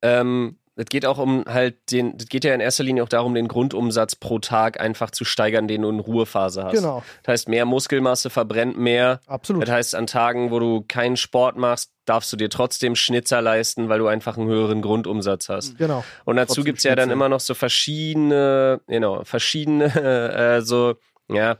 ähm, 0.00 0.56
es 0.74 0.86
geht 0.86 1.04
auch 1.04 1.18
um 1.18 1.44
halt 1.46 1.90
den, 1.90 2.16
es 2.18 2.28
geht 2.28 2.44
ja 2.44 2.54
in 2.54 2.60
erster 2.60 2.82
Linie 2.82 3.02
auch 3.02 3.08
darum, 3.08 3.34
den 3.34 3.46
Grundumsatz 3.46 4.16
pro 4.16 4.38
Tag 4.38 4.80
einfach 4.80 5.10
zu 5.10 5.24
steigern, 5.24 5.68
den 5.68 5.82
du 5.82 5.90
in 5.90 6.00
Ruhephase 6.00 6.64
hast. 6.64 6.72
Genau. 6.72 7.02
Das 7.22 7.32
heißt, 7.32 7.48
mehr 7.48 7.66
Muskelmasse 7.66 8.30
verbrennt 8.30 8.78
mehr. 8.78 9.20
Absolut. 9.26 9.62
Das 9.62 9.70
heißt, 9.70 9.94
an 9.94 10.06
Tagen, 10.06 10.50
wo 10.50 10.58
du 10.58 10.82
keinen 10.88 11.16
Sport 11.16 11.56
machst, 11.58 11.92
darfst 12.06 12.32
du 12.32 12.36
dir 12.36 12.48
trotzdem 12.48 12.96
Schnitzer 12.96 13.42
leisten, 13.42 13.88
weil 13.88 13.98
du 13.98 14.06
einfach 14.06 14.38
einen 14.38 14.48
höheren 14.48 14.80
Grundumsatz 14.80 15.50
hast. 15.50 15.76
Genau. 15.76 16.04
Und 16.24 16.36
dazu 16.36 16.54
Trotzdem 16.54 16.64
gibt's 16.64 16.84
ja 16.84 16.96
dann 16.96 17.10
immer 17.10 17.28
noch 17.28 17.40
so 17.40 17.54
verschiedene, 17.54 18.80
genau, 18.86 19.24
verschiedene, 19.24 19.84
äh, 20.56 20.62
so, 20.62 20.94
ja, 21.28 21.58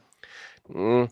mh, 0.68 1.08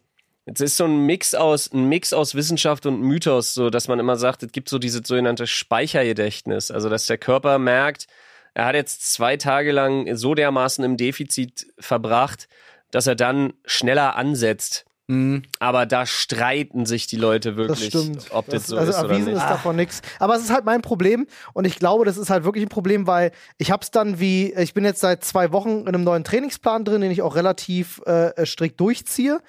es 0.46 0.60
ist 0.60 0.76
so 0.76 0.84
ein 0.84 1.06
Mix 1.06 1.34
aus, 1.34 1.72
ein 1.72 1.88
Mix 1.88 2.12
aus 2.12 2.34
Wissenschaft 2.34 2.86
und 2.86 3.00
Mythos, 3.00 3.54
so 3.54 3.70
dass 3.70 3.88
man 3.88 3.98
immer 4.00 4.16
sagt, 4.16 4.42
es 4.42 4.52
gibt 4.52 4.68
so 4.68 4.78
dieses 4.78 5.02
sogenannte 5.06 5.46
Speichergedächtnis. 5.46 6.70
Also, 6.70 6.88
dass 6.88 7.06
der 7.06 7.18
Körper 7.18 7.58
merkt, 7.58 8.06
er 8.54 8.66
hat 8.66 8.74
jetzt 8.74 9.12
zwei 9.12 9.36
Tage 9.36 9.72
lang 9.72 10.14
so 10.16 10.34
dermaßen 10.34 10.84
im 10.84 10.96
Defizit 10.96 11.66
verbracht, 11.78 12.48
dass 12.90 13.06
er 13.06 13.14
dann 13.14 13.52
schneller 13.64 14.16
ansetzt. 14.16 14.84
Mhm. 15.06 15.42
Aber 15.58 15.86
da 15.86 16.06
streiten 16.06 16.86
sich 16.86 17.08
die 17.08 17.16
Leute 17.16 17.50
Das 17.50 17.56
wirklich, 17.56 17.88
stimmt. 17.88 18.26
ob 18.30 18.46
das, 18.46 18.62
Das- 18.62 18.66
so 18.68 18.76
also 18.76 18.92
ist 18.92 18.98
oder 18.98 19.10
erwiesen 19.10 19.32
ist 19.34 19.42
davon 19.42 19.74
nichts. 19.76 20.02
Aber 20.20 20.36
es 20.36 20.42
ist 20.42 20.50
halt 20.50 20.64
mein 20.64 20.82
Problem 20.82 21.26
und 21.52 21.64
ich 21.64 21.76
glaube, 21.80 22.04
das 22.04 22.16
ist 22.16 22.30
halt 22.30 22.44
wirklich 22.44 22.64
ein 22.64 22.68
Problem, 22.68 23.08
weil 23.08 23.32
ich 23.58 23.72
habe 23.72 23.82
es 23.82 23.90
dann 23.90 24.20
wie, 24.20 24.52
ich 24.54 24.72
bin 24.72 24.84
jetzt 24.84 25.00
seit 25.00 25.24
zwei 25.24 25.50
Wochen 25.52 25.80
in 25.80 25.88
einem 25.88 26.04
neuen 26.04 26.22
Trainingsplan 26.22 26.84
drin, 26.84 27.00
den 27.00 27.10
ich 27.10 27.22
auch 27.22 27.34
relativ 27.34 28.00
äh, 28.06 28.46
strikt 28.46 28.78
durchziehe. 28.80 29.40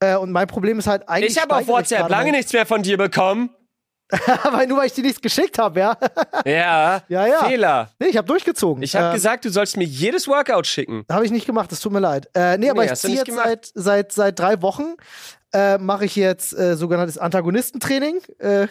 Äh, 0.00 0.16
und 0.16 0.32
mein 0.32 0.46
Problem 0.46 0.78
ist 0.78 0.86
halt 0.86 1.08
eigentlich. 1.08 1.36
Ich 1.36 1.42
habe 1.42 1.54
auf 1.56 1.66
WhatsApp 1.66 2.08
lange 2.08 2.32
nichts 2.32 2.52
mehr 2.52 2.66
von 2.66 2.82
dir 2.82 2.96
bekommen. 2.96 3.50
weil 4.52 4.66
nur 4.66 4.78
weil 4.78 4.86
ich 4.86 4.92
dir 4.92 5.02
nichts 5.02 5.20
geschickt 5.20 5.58
habe, 5.58 5.80
ja. 5.80 5.96
Ja, 6.44 7.02
Ja, 7.08 7.26
ja. 7.26 7.44
Fehler. 7.44 7.90
nee, 7.98 8.08
ich 8.08 8.16
habe 8.18 8.26
durchgezogen. 8.28 8.82
Ich 8.82 8.94
habe 8.94 9.06
Ähm, 9.08 9.12
gesagt, 9.14 9.44
du 9.46 9.50
sollst 9.50 9.78
mir 9.78 9.84
jedes 9.84 10.28
Workout 10.28 10.66
schicken. 10.66 11.04
Habe 11.10 11.24
ich 11.24 11.30
nicht 11.30 11.46
gemacht, 11.46 11.72
das 11.72 11.80
tut 11.80 11.90
mir 11.92 12.00
leid. 12.00 12.28
Äh, 12.34 12.58
nee, 12.58 12.68
aber 12.68 12.80
Nee, 12.80 12.84
ich 12.86 12.90
hast 12.92 13.02
du 13.04 13.08
ziehe 13.08 13.18
jetzt 13.18 13.26
gemacht. 13.28 13.46
seit, 13.46 13.70
seit, 13.74 14.12
seit 14.12 14.38
drei 14.38 14.60
Wochen, 14.60 14.94
äh, 15.54 15.78
mache 15.78 16.04
ich 16.04 16.16
jetzt 16.16 16.52
äh, 16.52 16.76
sogenanntes 16.76 17.16
Antagonistentraining. 17.16 18.20
Äh, 18.38 18.66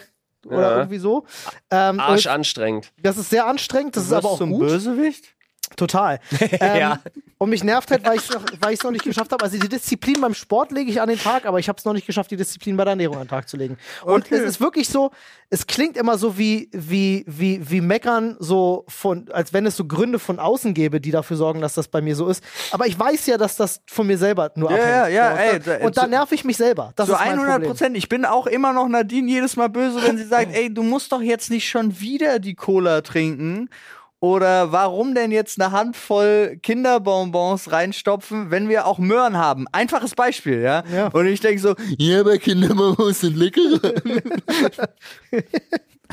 oder 0.46 0.60
Ja. 0.60 0.76
irgendwie 0.76 0.98
so. 0.98 1.26
Ähm, 1.70 1.98
Arsch 1.98 2.26
anstrengend. 2.28 2.92
das 3.02 3.16
ist 3.18 3.30
sehr 3.30 3.46
anstrengend, 3.46 3.96
das 3.96 4.04
ist 4.04 4.12
aber 4.12 4.28
auch 4.30 4.38
zum 4.38 4.50
gut. 4.50 4.60
Bösewicht? 4.68 5.34
Total. 5.76 6.20
ähm, 6.40 6.80
Ja. 6.80 7.00
Und 7.36 7.50
mich 7.50 7.64
nervt 7.64 7.90
halt, 7.90 8.06
weil 8.06 8.16
ich 8.16 8.22
es 8.22 8.30
noch, 8.30 8.84
noch 8.84 8.90
nicht 8.92 9.04
geschafft 9.04 9.30
habe. 9.32 9.44
Also 9.44 9.58
die 9.58 9.68
Disziplin 9.68 10.18
beim 10.20 10.32
Sport 10.34 10.70
lege 10.72 10.90
ich 10.90 11.00
an 11.00 11.08
den 11.08 11.18
Tag, 11.18 11.44
aber 11.44 11.58
ich 11.58 11.68
habe 11.68 11.76
es 11.78 11.84
noch 11.84 11.92
nicht 11.92 12.06
geschafft, 12.06 12.30
die 12.30 12.36
Disziplin 12.36 12.76
bei 12.76 12.84
der 12.84 12.92
Ernährung 12.92 13.16
an 13.16 13.24
den 13.24 13.28
Tag 13.28 13.48
zu 13.48 13.56
legen. 13.58 13.76
Und 14.04 14.24
Okay. 14.26 14.36
es 14.36 14.42
ist 14.44 14.60
wirklich 14.60 14.88
so, 14.88 15.10
es 15.50 15.66
klingt 15.66 15.96
immer 15.98 16.16
so 16.16 16.38
wie, 16.38 16.70
wie, 16.72 17.24
wie, 17.26 17.60
wie 17.68 17.80
meckern, 17.82 18.36
so 18.38 18.84
von, 18.88 19.28
als 19.32 19.52
wenn 19.52 19.66
es 19.66 19.76
so 19.76 19.84
Gründe 19.84 20.18
von 20.20 20.38
außen 20.38 20.72
gäbe, 20.74 21.00
die 21.00 21.10
dafür 21.10 21.36
sorgen, 21.36 21.60
dass 21.60 21.74
das 21.74 21.88
bei 21.88 22.00
mir 22.00 22.14
so 22.16 22.28
ist. 22.28 22.42
Aber 22.70 22.86
ich 22.86 22.98
weiß 22.98 23.26
ja, 23.26 23.36
dass 23.36 23.56
das 23.56 23.82
von 23.86 24.06
mir 24.06 24.16
selber 24.16 24.50
nur 24.54 24.70
Ja, 24.70 24.76
abhängt. 24.76 24.96
ja, 24.96 25.08
ja, 25.08 25.60
so, 25.60 25.70
ey, 25.72 25.84
und 25.84 25.96
da, 25.98 26.04
und 26.04 26.10
nerv 26.10 26.32
ich 26.32 26.44
mich 26.44 26.56
selber. 26.56 26.92
Das 26.96 27.08
mein 27.08 27.18
100 27.32 27.50
Problem. 27.54 27.70
Prozent. 27.70 27.96
Ich 27.96 28.08
bin 28.08 28.24
auch 28.24 28.46
immer 28.46 28.72
noch 28.72 28.88
Nadine 28.88 29.28
jedes 29.30 29.56
Mal 29.56 29.68
böse, 29.68 30.00
wenn 30.02 30.16
sie 30.16 30.24
sagt, 30.24 30.50
ey, 30.54 30.72
du 30.72 30.82
musst 30.82 31.12
doch 31.12 31.20
jetzt 31.20 31.50
nicht 31.50 31.68
schon 31.68 32.00
wieder 32.00 32.38
die 32.38 32.54
Cola 32.54 33.00
trinken. 33.02 33.68
Oder 34.24 34.72
warum 34.72 35.14
denn 35.14 35.30
jetzt 35.32 35.60
eine 35.60 35.70
Handvoll 35.70 36.58
Kinderbonbons 36.62 37.70
reinstopfen, 37.70 38.50
wenn 38.50 38.70
wir 38.70 38.86
auch 38.86 38.96
Möhren 38.96 39.36
haben? 39.36 39.66
Einfaches 39.70 40.14
Beispiel, 40.14 40.62
ja? 40.62 40.82
Ja. 40.90 41.08
Und 41.08 41.26
ich 41.26 41.40
denke 41.40 41.60
so, 41.60 41.74
ja, 41.98 42.20
aber 42.20 42.38
Kinderbonbons 42.38 43.20
sind 43.20 43.36
leckerer. 43.36 43.80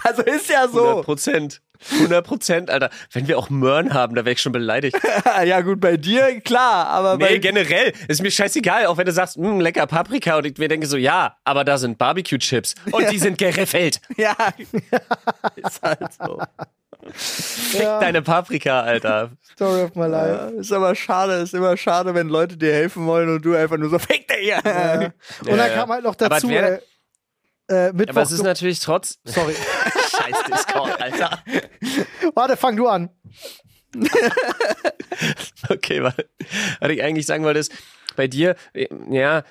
also 0.04 0.24
ist 0.24 0.50
ja 0.50 0.64
100 0.64 0.72
so. 0.74 1.02
Prozent. 1.04 1.62
100 1.94 2.28
Prozent, 2.28 2.70
Alter. 2.70 2.90
Wenn 3.14 3.30
wir 3.30 3.38
auch 3.38 3.50
Möhren 3.50 3.94
haben, 3.94 4.14
da 4.14 4.26
wäre 4.26 4.34
ich 4.34 4.42
schon 4.42 4.52
beleidigt. 4.52 5.00
ja, 5.46 5.62
gut, 5.62 5.80
bei 5.80 5.96
dir, 5.96 6.42
klar, 6.42 6.88
aber 6.88 7.16
Nee, 7.16 7.24
bei 7.24 7.38
generell. 7.38 7.94
Ist 8.10 8.22
mir 8.22 8.30
scheißegal, 8.30 8.88
auch 8.88 8.98
wenn 8.98 9.06
du 9.06 9.14
sagst, 9.14 9.38
"Mm, 9.38 9.62
lecker 9.62 9.88
Paprika 9.88 10.38
und 10.38 10.46
ich 10.46 10.58
mir 10.58 10.68
denke 10.68 10.86
so, 10.86 10.98
ja, 10.98 11.38
aber 11.46 11.64
da 11.64 11.78
sind 11.78 11.98
Barbecue-Chips 11.98 12.76
und 12.92 13.10
die 13.10 13.20
sind 13.20 13.38
geriffelt. 13.38 14.02
Ja, 14.18 14.36
ist 15.56 15.82
halt 15.82 16.10
so. 16.22 16.42
Fick 17.14 17.82
deine 18.00 18.22
Paprika, 18.22 18.82
Alter. 18.82 19.32
Story 19.54 19.84
of 19.84 19.96
my 19.96 20.08
life. 20.08 20.54
Ja, 20.56 20.60
ist 20.60 20.72
aber 20.72 20.96
schade, 20.96 21.34
ist 21.36 21.54
immer 21.54 21.76
schade, 21.78 22.14
wenn 22.16 22.30
Leute 22.30 22.58
dir 22.58 22.74
helfen 22.74 23.06
wollen 23.06 23.30
und 23.30 23.44
du 23.46 23.56
einfach 23.56 23.78
nur 23.78 23.90
so 23.90 24.00
fick 24.00 24.28
dich. 24.28 24.48
Ja. 24.48 24.58
Und 24.58 24.64
dann 24.64 25.58
Ja, 25.58 25.68
ja. 25.68 25.74
kam 25.74 25.90
halt 25.90 26.04
noch 26.04 26.16
Aber 26.20 26.30
dazu, 26.30 26.50
wäre- 26.50 26.82
äh, 27.70 27.88
äh, 27.90 27.94
Mittwoch. 27.94 28.16
Aber 28.16 28.22
es 28.24 28.32
ist 28.32 28.44
natürlich 28.44 28.80
trotz. 28.80 29.20
Sorry. 29.26 29.54
Scheiß 30.12 30.44
Discord, 30.48 31.02
Alter. 31.02 31.40
Warte, 32.36 32.58
fang 32.58 32.76
du 32.76 32.88
an. 32.88 33.10
Okay, 35.70 36.02
was, 36.04 36.16
was 36.80 36.90
ich 36.90 37.04
eigentlich 37.04 37.26
sagen 37.26 37.44
wollte, 37.44 37.60
ist, 37.60 37.72
bei 38.16 38.28
dir, 38.28 38.56
ja, 39.10 39.44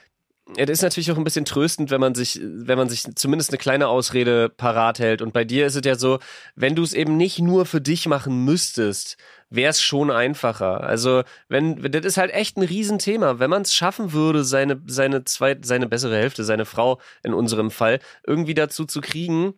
es 0.57 0.68
ist 0.68 0.82
natürlich 0.82 1.11
auch 1.12 1.16
ein 1.16 1.24
bisschen 1.24 1.44
tröstend, 1.44 1.90
wenn 1.90 2.01
man 2.01 2.14
sich, 2.14 2.40
wenn 2.42 2.78
man 2.78 2.88
sich 2.88 3.05
zumindest 3.14 3.51
eine 3.51 3.59
kleine 3.59 3.88
Ausrede 3.88 4.48
parat 4.48 4.98
hält. 4.98 5.22
Und 5.22 5.32
bei 5.32 5.44
dir 5.44 5.66
ist 5.66 5.76
es 5.76 5.82
ja 5.84 5.94
so, 5.94 6.18
wenn 6.55 6.74
du 6.74 6.82
es 6.82 6.92
eben 6.92 7.16
nicht 7.16 7.38
nur 7.38 7.66
für 7.66 7.80
dich 7.80 8.07
machen 8.07 8.44
müsstest, 8.44 9.16
wäre 9.48 9.70
es 9.70 9.80
schon 9.82 10.11
einfacher. 10.11 10.82
Also, 10.82 11.22
wenn, 11.48 11.80
das 11.82 12.05
ist 12.05 12.16
halt 12.16 12.32
echt 12.32 12.57
ein 12.57 12.62
Riesenthema. 12.62 13.38
Wenn 13.38 13.51
man 13.51 13.62
es 13.62 13.74
schaffen 13.74 14.12
würde, 14.12 14.44
seine, 14.44 14.80
seine 14.86 15.24
zweit, 15.24 15.64
seine 15.64 15.88
bessere 15.88 16.16
Hälfte, 16.16 16.44
seine 16.44 16.64
Frau 16.64 17.01
in 17.22 17.34
unserem 17.34 17.70
Fall, 17.70 18.01
irgendwie 18.26 18.55
dazu 18.55 18.84
zu 18.84 19.01
kriegen, 19.01 19.55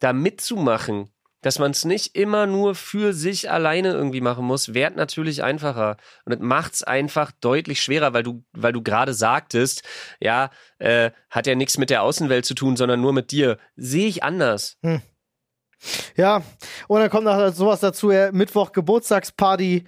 da 0.00 0.12
mitzumachen, 0.12 1.08
dass 1.42 1.58
man 1.58 1.72
es 1.72 1.84
nicht 1.84 2.16
immer 2.16 2.46
nur 2.46 2.74
für 2.74 3.12
sich 3.12 3.50
alleine 3.50 3.92
irgendwie 3.92 4.20
machen 4.20 4.44
muss, 4.44 4.74
wäre 4.74 4.92
natürlich 4.92 5.42
einfacher. 5.42 5.96
Und 6.24 6.32
es 6.32 6.40
macht 6.40 6.74
es 6.74 6.82
einfach 6.82 7.32
deutlich 7.40 7.82
schwerer, 7.82 8.14
weil 8.14 8.22
du, 8.22 8.44
weil 8.52 8.72
du 8.72 8.82
gerade 8.82 9.12
sagtest, 9.12 9.82
ja, 10.20 10.50
äh, 10.78 11.10
hat 11.30 11.46
ja 11.46 11.54
nichts 11.54 11.76
mit 11.78 11.90
der 11.90 12.02
Außenwelt 12.02 12.46
zu 12.46 12.54
tun, 12.54 12.76
sondern 12.76 13.00
nur 13.00 13.12
mit 13.12 13.30
dir. 13.30 13.58
Sehe 13.76 14.06
ich 14.06 14.22
anders. 14.22 14.78
Ja, 16.16 16.42
und 16.86 17.00
dann 17.00 17.10
kommt 17.10 17.24
noch 17.24 17.52
sowas 17.52 17.80
dazu, 17.80 18.12
ja, 18.12 18.30
Mittwoch 18.32 18.72
Geburtstagsparty. 18.72 19.84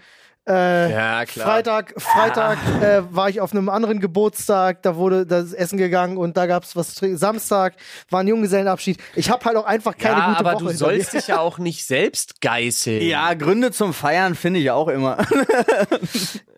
Äh, 0.47 0.93
Ja, 0.93 1.25
klar. 1.25 1.47
Freitag, 1.47 1.95
Freitag 1.97 2.59
äh, 2.83 3.03
war 3.11 3.31
ich 3.31 3.41
auf 3.41 3.53
einem 3.53 3.69
anderen 3.71 3.99
Geburtstag, 4.01 4.83
da 4.83 4.97
wurde 4.97 5.25
das 5.25 5.53
Essen 5.53 5.79
gegangen 5.79 6.19
und 6.19 6.37
da 6.37 6.47
gab's 6.47 6.77
was. 6.77 6.95
zu 6.95 7.01
trinken. 7.01 7.17
Samstag 7.17 7.75
war 8.11 8.21
ein 8.21 8.29
Junggesellenabschied. 8.29 8.99
Ich 9.15 9.31
habe 9.31 9.45
halt 9.45 9.57
auch 9.57 9.65
einfach 9.65 9.97
keine 9.97 10.19
ja, 10.19 10.27
gute 10.29 10.39
aber 10.41 10.53
Woche. 10.53 10.59
du 10.65 10.69
hinter 10.71 10.79
sollst 10.85 11.13
dich 11.15 11.29
ja 11.29 11.39
auch 11.41 11.59
nicht 11.59 11.87
selbst 11.87 12.41
geißeln. 12.43 13.03
Ja, 13.03 13.33
Gründe 13.35 13.73
zum 13.73 13.95
Feiern 13.95 14.35
finde 14.35 14.61
ich 14.61 14.71
auch 14.71 14.89
immer. 14.89 15.19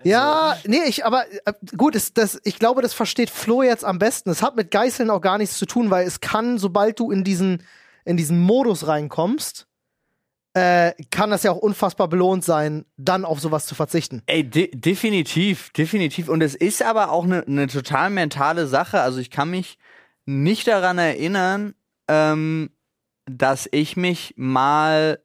Ja, 0.02 0.56
nee, 0.64 0.82
ich, 0.86 1.04
aber 1.04 1.24
äh, 1.46 1.52
gut, 1.76 1.96
das, 1.96 2.12
das, 2.14 2.40
ich 2.44 2.60
glaube, 2.60 2.80
das 2.80 2.94
versteht 2.94 3.28
Flo 3.28 3.62
jetzt 3.64 3.84
am 3.84 3.98
besten. 3.98 4.30
Es 4.30 4.40
hat 4.40 4.54
mit 4.54 4.70
Geißeln 4.70 5.10
auch 5.10 5.20
gar 5.20 5.36
nichts 5.36 5.58
zu 5.58 5.66
tun, 5.66 5.90
weil 5.90 6.06
es 6.06 6.20
kann, 6.20 6.58
sobald 6.58 7.00
du 7.00 7.10
in 7.10 7.24
diesen, 7.24 7.64
in 8.04 8.16
diesen 8.16 8.38
Modus 8.38 8.86
reinkommst, 8.86 9.66
äh, 10.56 10.94
kann 11.10 11.30
das 11.30 11.42
ja 11.42 11.52
auch 11.52 11.58
unfassbar 11.58 12.08
belohnt 12.08 12.42
sein, 12.42 12.86
dann 12.96 13.26
auf 13.26 13.40
sowas 13.40 13.66
zu 13.66 13.74
verzichten. 13.74 14.22
Ey, 14.24 14.42
de 14.42 14.70
definitiv, 14.74 15.68
definitiv. 15.74 16.30
Und 16.30 16.42
es 16.42 16.54
ist 16.54 16.82
aber 16.82 17.12
auch 17.12 17.24
eine 17.24 17.44
ne 17.46 17.66
total 17.66 18.08
mentale 18.08 18.66
Sache. 18.66 19.02
Also 19.02 19.18
ich 19.18 19.30
kann 19.30 19.50
mich 19.50 19.76
nicht 20.24 20.66
daran 20.66 20.96
erinnern, 20.96 21.74
ähm, 22.08 22.70
dass 23.26 23.68
ich 23.70 23.98
mich 23.98 24.32
mal 24.38 25.20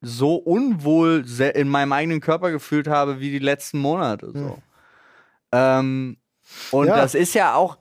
so 0.00 0.36
unwohl 0.36 1.26
in 1.54 1.68
meinem 1.68 1.92
eigenen 1.92 2.22
Körper 2.22 2.50
gefühlt 2.50 2.88
habe 2.88 3.20
wie 3.20 3.30
die 3.30 3.38
letzten 3.38 3.80
Monate. 3.80 4.32
So. 4.32 4.56
Ähm, 5.52 6.16
und 6.70 6.86
Ja. 6.86 6.96
das 6.96 7.14
ist 7.14 7.34
ja 7.34 7.54
auch, 7.54 7.76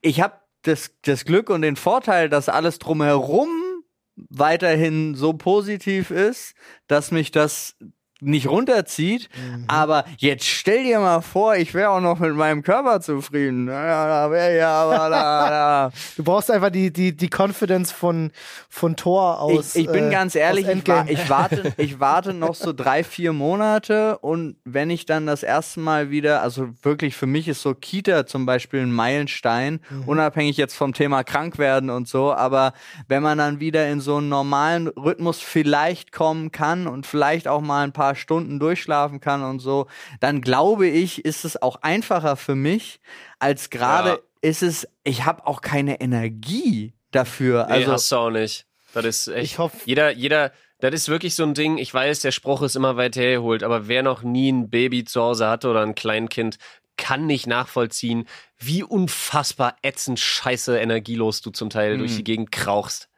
ich 0.00 0.20
habe 0.20 0.34
das, 0.62 0.90
das 1.02 1.24
Glück 1.24 1.48
und 1.48 1.62
den 1.62 1.76
Vorteil, 1.76 2.28
dass 2.28 2.48
alles 2.48 2.80
drumherum 2.80 3.63
weiterhin 4.16 5.14
so 5.14 5.32
positiv 5.32 6.10
ist, 6.10 6.54
dass 6.86 7.10
mich 7.10 7.30
das 7.30 7.76
nicht 8.24 8.48
runterzieht. 8.48 9.28
Aber 9.68 10.04
jetzt 10.18 10.44
stell 10.46 10.84
dir 10.84 11.00
mal 11.00 11.20
vor, 11.20 11.56
ich 11.56 11.74
wäre 11.74 11.90
auch 11.90 12.00
noch 12.00 12.18
mit 12.18 12.34
meinem 12.34 12.62
Körper 12.62 13.00
zufrieden. 13.00 13.68
Ja, 13.68 14.06
da 14.06 14.30
wäre 14.30 14.56
ja 14.56 14.70
aber 14.82 15.10
da, 15.10 15.48
da. 15.50 15.90
Du 16.16 16.24
brauchst 16.24 16.50
einfach 16.50 16.70
die, 16.70 16.92
die, 16.92 17.16
die 17.16 17.28
Confidence 17.28 17.92
von, 17.92 18.30
von 18.68 18.96
Thor 18.96 19.40
aus. 19.40 19.74
Ich, 19.76 19.86
ich 19.86 19.92
bin 19.92 20.08
äh, 20.08 20.10
ganz 20.10 20.34
ehrlich, 20.34 20.66
ich, 20.68 20.86
wa 20.86 21.04
ich, 21.08 21.28
warte, 21.28 21.72
ich 21.76 22.00
warte 22.00 22.34
noch 22.34 22.54
so 22.54 22.72
drei, 22.72 23.04
vier 23.04 23.32
Monate 23.32 24.18
und 24.18 24.56
wenn 24.64 24.90
ich 24.90 25.06
dann 25.06 25.26
das 25.26 25.42
erste 25.42 25.80
Mal 25.80 26.10
wieder, 26.10 26.42
also 26.42 26.68
wirklich 26.82 27.16
für 27.16 27.26
mich 27.26 27.48
ist 27.48 27.62
so 27.62 27.74
Kita 27.74 28.26
zum 28.26 28.46
Beispiel 28.46 28.80
ein 28.80 28.92
Meilenstein, 28.92 29.80
Mhm. 29.90 30.04
unabhängig 30.08 30.56
jetzt 30.56 30.74
vom 30.74 30.92
Thema 30.94 31.24
krank 31.24 31.58
werden 31.58 31.90
und 31.90 32.08
so, 32.08 32.32
aber 32.32 32.72
wenn 33.08 33.22
man 33.22 33.38
dann 33.38 33.60
wieder 33.60 33.88
in 33.88 34.00
so 34.00 34.16
einen 34.16 34.28
normalen 34.28 34.88
Rhythmus 34.88 35.40
vielleicht 35.40 36.12
kommen 36.12 36.52
kann 36.52 36.86
und 36.86 37.06
vielleicht 37.06 37.48
auch 37.48 37.60
mal 37.60 37.84
ein 37.84 37.92
paar 37.92 38.13
Stunden 38.14 38.58
durchschlafen 38.58 39.20
kann 39.20 39.42
und 39.42 39.60
so, 39.60 39.86
dann 40.20 40.40
glaube 40.40 40.86
ich, 40.88 41.24
ist 41.24 41.44
es 41.44 41.60
auch 41.60 41.76
einfacher 41.82 42.36
für 42.36 42.54
mich, 42.54 43.00
als 43.38 43.70
gerade 43.70 44.08
Ja. 44.10 44.18
ist 44.42 44.62
es, 44.62 44.88
ich 45.04 45.24
habe 45.24 45.46
auch 45.46 45.60
keine 45.60 46.00
Energie 46.00 46.92
dafür. 47.10 47.66
Nee, 47.68 47.72
also 47.74 47.92
hast 47.92 48.12
du 48.12 48.16
auch 48.16 48.30
nicht. 48.30 48.66
Das 48.92 49.04
ist 49.04 49.28
echt. 49.28 49.44
Ich 49.44 49.58
hoff- 49.58 49.86
Jeder, 49.86 50.10
jeder, 50.12 50.52
das 50.80 50.94
ist 50.94 51.08
wirklich 51.08 51.34
so 51.34 51.42
ein 51.44 51.54
Ding. 51.54 51.78
Ich 51.78 51.92
weiß, 51.92 52.20
der 52.20 52.30
Spruch 52.32 52.62
ist 52.62 52.76
immer 52.76 52.96
weit 52.96 53.16
hergeholt, 53.16 53.62
aber 53.62 53.88
wer 53.88 54.02
noch 54.02 54.22
nie 54.22 54.50
ein 54.52 54.70
Baby 54.70 55.04
zu 55.04 55.20
Hause 55.22 55.48
hatte 55.48 55.68
oder 55.68 55.82
ein 55.82 55.94
Kleinkind, 55.94 56.58
kann 56.96 57.26
nicht 57.26 57.48
nachvollziehen, 57.48 58.26
wie 58.58 58.84
unfassbar 58.84 59.76
ätzend 59.82 60.20
scheiße 60.20 60.78
energielos 60.78 61.40
du 61.40 61.50
zum 61.50 61.68
Teil 61.70 61.98
durch 61.98 62.14
die 62.16 62.22
Gegend 62.24 62.52
krauchst. 62.52 63.08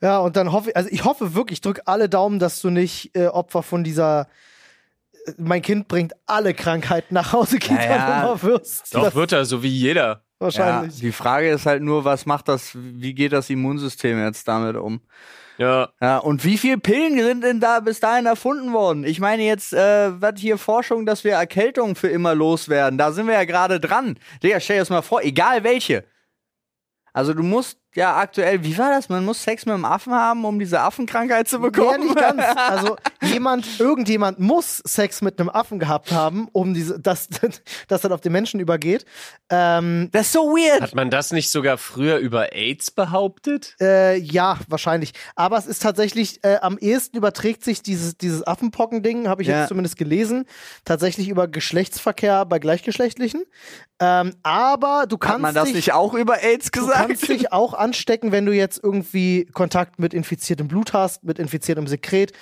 Ja, 0.00 0.18
und 0.18 0.36
dann 0.36 0.52
hoffe 0.52 0.70
ich, 0.70 0.76
also 0.76 0.88
ich 0.90 1.04
hoffe 1.04 1.34
wirklich, 1.34 1.58
ich 1.58 1.60
drücke 1.60 1.82
alle 1.86 2.08
Daumen, 2.08 2.38
dass 2.38 2.60
du 2.60 2.70
nicht 2.70 3.14
äh, 3.16 3.26
Opfer 3.26 3.62
von 3.62 3.84
dieser 3.84 4.28
äh, 5.26 5.32
mein 5.36 5.62
Kind 5.62 5.88
bringt 5.88 6.14
alle 6.26 6.54
Krankheiten 6.54 7.14
nach 7.14 7.32
Hause 7.32 7.58
Kita 7.58 7.82
Ja, 7.84 8.22
Nummer 8.22 8.42
wirst. 8.42 8.94
Doch 8.94 9.04
Das 9.04 9.14
wird 9.14 9.32
er, 9.32 9.44
so 9.44 9.62
wie 9.62 9.68
jeder. 9.68 10.24
wahrscheinlich. 10.38 10.94
Ja, 10.96 11.00
die 11.02 11.12
Frage 11.12 11.50
ist 11.50 11.66
halt 11.66 11.82
nur, 11.82 12.04
was 12.04 12.24
macht 12.26 12.48
das, 12.48 12.70
wie 12.74 13.14
geht 13.14 13.32
das 13.32 13.50
Immunsystem 13.50 14.18
jetzt 14.24 14.48
damit 14.48 14.76
um? 14.76 15.00
Ja. 15.58 15.90
Ja, 16.00 16.16
und 16.16 16.42
wie 16.46 16.56
viele 16.56 16.78
Pillen 16.78 17.18
sind 17.22 17.44
denn 17.44 17.60
da 17.60 17.80
bis 17.80 18.00
dahin 18.00 18.24
erfunden 18.24 18.72
worden? 18.72 19.04
Ich 19.04 19.20
meine 19.20 19.42
jetzt, 19.42 19.74
äh, 19.74 20.18
was 20.18 20.40
hier 20.40 20.56
Forschung, 20.56 21.04
dass 21.04 21.22
wir 21.24 21.32
Erkältungen 21.32 21.94
für 21.96 22.08
immer 22.08 22.34
loswerden. 22.34 22.96
Da 22.96 23.12
sind 23.12 23.26
wir 23.26 23.34
ja 23.34 23.44
gerade 23.44 23.78
dran. 23.78 24.18
Digga, 24.42 24.58
stell 24.60 24.76
dir 24.76 24.80
das 24.82 24.88
mal 24.88 25.02
vor, 25.02 25.20
egal 25.22 25.62
welche. 25.62 26.04
Also 27.12 27.34
du 27.34 27.42
musst 27.42 27.79
ja 27.94 28.16
aktuell, 28.16 28.62
wie 28.64 28.76
war 28.78 28.90
das? 28.90 29.08
Man 29.08 29.24
muss 29.24 29.42
Sex 29.42 29.66
mit 29.66 29.74
einem 29.74 29.84
Affen 29.84 30.12
haben, 30.12 30.44
um 30.44 30.58
diese 30.58 30.80
Affenkrankheit 30.80 31.48
zu 31.48 31.56
Ja, 31.56 31.62
bekommen. 31.62 32.04
nicht 32.04 32.16
ganz. 32.16 32.42
Also 32.56 32.96
jemand, 33.22 33.80
irgendjemand 33.80 34.38
muss 34.38 34.78
Sex 34.86 35.22
mit 35.22 35.40
einem 35.40 35.48
Affen 35.48 35.78
gehabt 35.78 36.12
haben, 36.12 36.48
um 36.52 36.72
diese, 36.74 37.00
dass 37.00 37.28
das 37.88 38.00
dann 38.02 38.12
auf 38.12 38.20
den 38.20 38.32
Menschen 38.32 38.60
übergeht. 38.60 39.04
Ähm, 39.50 40.08
Das 40.12 40.26
ist 40.26 40.32
so 40.32 40.40
weird. 40.54 40.80
Hat 40.82 40.94
man 40.94 41.10
das 41.10 41.32
nicht 41.32 41.50
sogar 41.50 41.78
früher 41.78 42.18
über 42.18 42.52
AIDS 42.54 42.90
behauptet? 42.90 43.74
äh, 43.80 44.16
ja, 44.18 44.58
wahrscheinlich. 44.68 45.12
Aber 45.34 45.56
es 45.58 45.66
ist 45.66 45.82
tatsächlich, 45.82 46.44
äh, 46.44 46.56
am 46.62 46.78
ehesten 46.78 47.16
überträgt 47.16 47.64
sich 47.64 47.82
dieses, 47.82 48.16
dieses 48.16 48.46
Affenpocken-Ding, 48.46 49.28
habe 49.28 49.42
ich 49.42 49.48
Ja. 49.48 49.60
jetzt 49.60 49.68
zumindest 49.68 49.96
gelesen, 49.96 50.46
tatsächlich 50.84 51.28
über 51.28 51.48
Geschlechtsverkehr 51.48 52.44
bei 52.46 52.58
Gleichgeschlechtlichen. 52.58 53.42
Ähm, 54.02 54.34
aber 54.42 55.04
du 55.08 55.18
kannst 55.18 55.34
Hat 55.34 55.40
man 55.42 55.54
das 55.54 55.64
dich, 55.66 55.74
nicht 55.74 55.92
auch 55.92 56.14
über 56.14 56.42
AIDS 56.42 56.70
Du 56.70 56.80
gesagt? 56.80 57.08
kannst 57.08 57.28
dich 57.28 57.52
auch 57.52 57.74
anstecken, 57.80 58.30
wenn 58.32 58.46
du 58.46 58.52
jetzt 58.52 58.82
irgendwie 58.82 59.46
Kontakt 59.46 59.98
mit 59.98 60.14
infiziertem 60.14 60.68
Blut 60.68 60.92
hast, 60.92 61.24
mit 61.24 61.38
infiziertem 61.38 61.86
Sekret. 61.86 62.32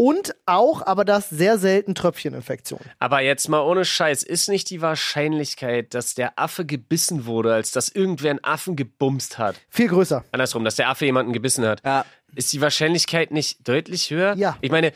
Und 0.00 0.36
auch, 0.46 0.86
aber 0.86 1.04
das 1.04 1.28
sehr 1.28 1.58
selten 1.58 1.96
Tröpfcheninfektion. 1.96 2.78
Aber 3.00 3.20
jetzt 3.20 3.48
mal 3.48 3.62
ohne 3.62 3.84
Scheiß, 3.84 4.22
ist 4.22 4.48
nicht 4.48 4.70
die 4.70 4.80
Wahrscheinlichkeit, 4.80 5.92
dass 5.92 6.14
der 6.14 6.38
Affe 6.38 6.64
gebissen 6.64 7.26
wurde, 7.26 7.52
als 7.52 7.72
dass 7.72 7.88
irgendwer 7.88 8.30
einen 8.30 8.44
Affen 8.44 8.76
gebumst 8.76 9.38
hat? 9.38 9.56
Viel 9.68 9.88
größer. 9.88 10.24
Andersrum, 10.30 10.64
dass 10.64 10.76
der 10.76 10.88
Affe 10.88 11.04
jemanden 11.04 11.32
gebissen 11.32 11.66
hat. 11.66 11.84
Ja. 11.84 12.04
Ist 12.36 12.52
die 12.52 12.60
Wahrscheinlichkeit 12.60 13.32
nicht 13.32 13.66
deutlich 13.66 14.10
höher? 14.10 14.36
Ja. 14.36 14.56
Ich 14.60 14.70
meine, 14.70 14.92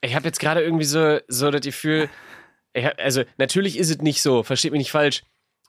ich 0.00 0.14
habe 0.14 0.24
jetzt 0.24 0.40
gerade 0.40 0.62
irgendwie 0.62 0.86
so, 0.86 1.18
so 1.28 1.50
das 1.50 1.60
Gefühl, 1.60 2.08
ich 2.72 2.86
hab, 2.86 2.98
also 2.98 3.24
natürlich 3.36 3.78
ist 3.78 3.90
es 3.90 3.98
nicht 3.98 4.22
so, 4.22 4.42
versteht 4.42 4.72
mich 4.72 4.78
nicht 4.78 4.92
falsch. 4.92 5.24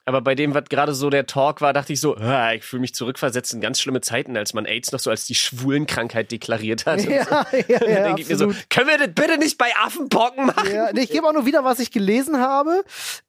Aber 0.06 0.22
bei 0.22 0.34
dem, 0.36 0.54
was 0.56 0.64
gerade 0.70 0.94
so 0.94 1.10
der 1.10 1.28
Talk 1.28 1.62
war, 1.62 1.74
dachte 1.74 1.94
ich 1.94 2.02
so, 2.02 2.16
ah, 2.18 2.54
ich 2.54 2.64
fühle 2.64 2.82
mich 2.82 2.96
zurückversetzt 2.96 3.54
in 3.54 3.62
ganz 3.62 3.80
schlimme 3.80 4.02
Zeiten, 4.02 4.36
als 4.36 4.54
man 4.54 4.66
AIDS 4.66 4.92
noch 4.92 5.00
so 5.00 5.10
als 5.12 5.26
die 5.26 5.36
Schwulenkrankheit 5.36 6.32
deklariert 6.32 6.86
hat. 6.86 7.02
Ja, 7.12 7.46
ja, 7.68 7.80
Dann 7.80 7.90
ja, 7.90 8.04
denke 8.06 8.22
ich 8.22 8.30
mir 8.30 8.38
so, 8.38 8.46
absolut. 8.46 8.70
können 8.70 8.88
wir 8.88 8.98
das 8.98 9.10
bitte 9.14 9.38
nicht 9.38 9.58
bei 9.58 9.68
Affenpocken 9.84 10.48
machen? 10.48 10.74
Ja, 10.74 10.92
nee, 10.92 11.02
ich 11.02 11.10
gebe 11.12 11.28
auch 11.28 11.34
nur 11.34 11.46
wieder, 11.46 11.64
was 11.64 11.80
ich 11.80 11.92
gelesen 11.92 12.40
habe. 12.40 12.84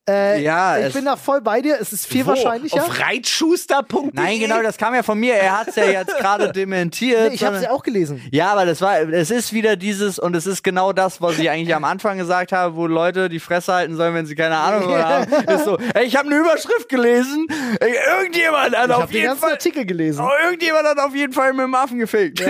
Äh, 0.09 0.43
Ja, 0.43 0.79
ich 0.79 0.95
bin 0.95 1.05
da 1.05 1.17
voll 1.17 1.41
bei 1.43 1.61
dir. 1.61 1.77
Es 1.81 1.93
ist 1.93 2.07
viel 2.07 2.25
Wo? 2.25 2.31
wahrscheinlicher. 2.31 2.77
Auf 2.83 2.99
reitschuster.de? 3.01 4.11
Nein, 4.13 4.41
genau, 4.41 4.63
das 4.63 4.79
kam 4.79 4.95
ja 4.95 5.03
von 5.03 5.19
mir. 5.19 5.35
Er 5.35 5.61
hat 5.61 5.69
es 5.69 5.77
ja 5.77 5.85
jetzt 5.87 6.17
gerade 6.17 6.53
dementiert. 6.53 7.29
Nee, 7.31 7.35
ich 7.35 7.45
habe 7.45 7.57
es 7.57 7.63
ja 7.63 7.71
auch 7.71 7.83
gelesen. 7.83 8.23
Ja, 8.31 8.53
aber 8.53 8.65
das 8.67 8.81
war, 8.81 9.01
es 9.01 9.31
ist 9.31 9.53
wieder 9.53 9.77
dieses, 9.77 10.19
und 10.19 10.35
es 10.35 10.47
ist 10.47 10.63
genau 10.63 10.93
das, 10.93 11.21
was 11.21 11.39
ich 11.39 11.51
eigentlich 11.51 11.75
am 11.75 11.85
Anfang 11.85 12.19
gesagt 12.19 12.53
habe, 12.53 12.77
wo 12.77 12.87
Leute 12.87 13.29
die 13.29 13.41
Fresse 13.41 13.73
halten 13.75 13.97
sollen, 13.97 14.15
wenn 14.15 14.27
sie 14.27 14.35
keine 14.35 14.57
Ahnung 14.57 14.93
haben. 14.95 15.31
Ist 15.49 15.65
so, 15.65 15.79
ey, 15.95 16.05
ich 16.07 16.17
habe 16.17 16.29
eine 16.29 16.39
Überschrift 16.39 16.62
gelesen, 16.89 17.47
ey, 17.81 17.95
irgendjemand 18.19 18.77
hat 18.77 18.89
Ich 18.91 18.95
auf 18.95 19.11
jeden 19.13 19.27
ganzen 19.27 19.41
Fall, 19.43 19.53
Artikel 19.53 19.85
gelesen. 19.87 20.25
oh, 20.25 20.31
irgendjemand 20.45 20.87
hat 20.87 20.99
auf 20.99 21.15
jeden 21.15 21.33
Fall 21.33 21.53
mit 21.53 21.65
dem 21.65 21.75
Affen 21.75 21.99
gefickt. 21.99 22.43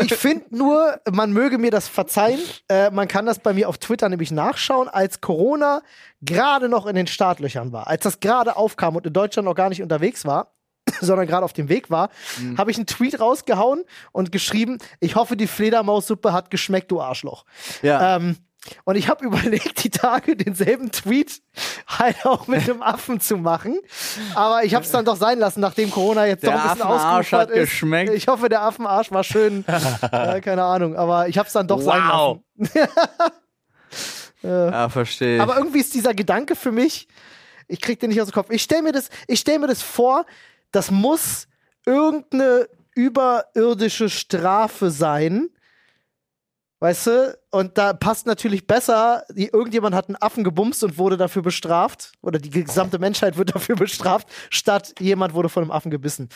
Ich 0.00 0.14
finde 0.14 0.44
nur, 0.50 1.00
man 1.10 1.32
möge 1.32 1.58
mir 1.58 1.70
das 1.70 1.88
verzeihen. 1.88 2.40
Äh, 2.68 2.90
man 2.90 3.08
kann 3.08 3.26
das 3.26 3.38
bei 3.38 3.52
mir 3.52 3.68
auf 3.68 3.78
Twitter 3.78 4.08
nämlich 4.08 4.30
nachschauen, 4.30 4.88
als 4.88 5.20
Corona 5.20 5.82
gerade 6.20 6.68
noch 6.68 6.86
in 6.86 6.94
den 6.96 7.06
Startlöchern 7.06 7.72
war, 7.72 7.86
als 7.88 8.02
das 8.04 8.20
gerade 8.20 8.56
aufkam 8.56 8.96
und 8.96 9.06
in 9.06 9.12
Deutschland 9.12 9.46
noch 9.46 9.54
gar 9.54 9.68
nicht 9.68 9.82
unterwegs 9.82 10.24
war. 10.24 10.50
sondern 11.00 11.26
gerade 11.26 11.44
auf 11.46 11.54
dem 11.54 11.70
Weg 11.70 11.90
war, 11.90 12.10
Mhm. 12.38 12.58
habe 12.58 12.70
ich 12.70 12.76
einen 12.76 12.86
Tweet 12.86 13.18
rausgehauen 13.18 13.84
und 14.12 14.32
geschrieben, 14.32 14.76
ich 15.00 15.16
hoffe, 15.16 15.34
die 15.34 15.46
Fledermaussuppe 15.46 16.32
hat 16.34 16.50
geschmeckt, 16.50 16.90
du 16.90 17.00
Arschloch. 17.00 17.46
Ja. 17.80 18.16
Ähm, 18.16 18.36
und 18.84 18.96
ich 18.96 19.08
habe 19.08 19.24
überlegt, 19.26 19.84
die 19.84 19.90
Tage 19.90 20.36
denselben 20.36 20.90
Tweet 20.90 21.42
halt 21.86 22.24
auch 22.24 22.46
mit 22.46 22.62
einem 22.68 22.82
Affen 22.82 23.20
zu 23.20 23.36
machen. 23.36 23.78
Aber 24.34 24.64
ich 24.64 24.74
habe 24.74 24.84
es 24.84 24.90
dann 24.90 25.04
doch 25.04 25.16
sein 25.16 25.38
lassen, 25.38 25.60
nachdem 25.60 25.90
Corona 25.90 26.26
jetzt 26.26 26.42
Der 26.42 26.52
doch 26.52 26.60
ein 26.64 26.70
bisschen 26.70 26.82
Affenarsch 26.86 27.32
hat 27.32 27.50
ist. 27.50 27.70
geschmeckt. 27.70 28.12
Ich 28.14 28.28
hoffe, 28.28 28.48
der 28.48 28.62
Affenarsch 28.62 29.10
war 29.12 29.24
schön. 29.24 29.64
äh, 30.12 30.40
keine 30.40 30.64
Ahnung, 30.64 30.96
aber 30.96 31.28
ich 31.28 31.36
habe 31.38 31.46
es 31.46 31.52
dann 31.52 31.66
doch 31.68 31.80
sein 31.80 32.02
Wow. 32.08 32.40
lassen. 32.56 32.88
ja, 34.42 34.88
verstehe. 34.88 35.40
Aber 35.40 35.56
irgendwie 35.56 35.80
ist 35.80 35.94
dieser 35.94 36.14
Gedanke 36.14 36.56
für 36.56 36.72
mich, 36.72 37.08
ich 37.68 37.80
krieg 37.80 37.98
den 38.00 38.10
nicht 38.10 38.20
aus 38.20 38.28
dem 38.28 38.34
Kopf. 38.34 38.50
Ich 38.50 38.62
stelle 38.62 38.82
mir 38.82 38.92
das, 38.92 39.08
ich 39.26 39.40
stell 39.40 39.58
mir 39.58 39.66
das 39.68 39.82
vor, 39.82 40.26
das 40.70 40.90
muss 40.90 41.48
irgendeine 41.86 42.68
überirdische 42.94 44.10
Strafe 44.10 44.90
sein. 44.90 45.48
Weißt 46.80 47.06
du? 47.06 47.38
Und 47.50 47.78
da 47.78 47.92
passt 47.92 48.26
natürlich 48.26 48.66
besser, 48.66 49.24
die, 49.30 49.46
irgendjemand 49.46 49.94
hat 49.94 50.08
einen 50.08 50.16
Affen 50.16 50.44
gebumst 50.44 50.84
und 50.84 50.98
wurde 50.98 51.16
dafür 51.16 51.40
bestraft. 51.42 52.12
Oder 52.20 52.38
die 52.38 52.50
gesamte 52.50 52.98
Menschheit 52.98 53.38
wird 53.38 53.54
dafür 53.54 53.76
bestraft, 53.76 54.28
statt 54.50 54.94
jemand 54.98 55.34
wurde 55.34 55.48
von 55.48 55.62
einem 55.62 55.70
Affen 55.70 55.90
gebissen. 55.90 56.28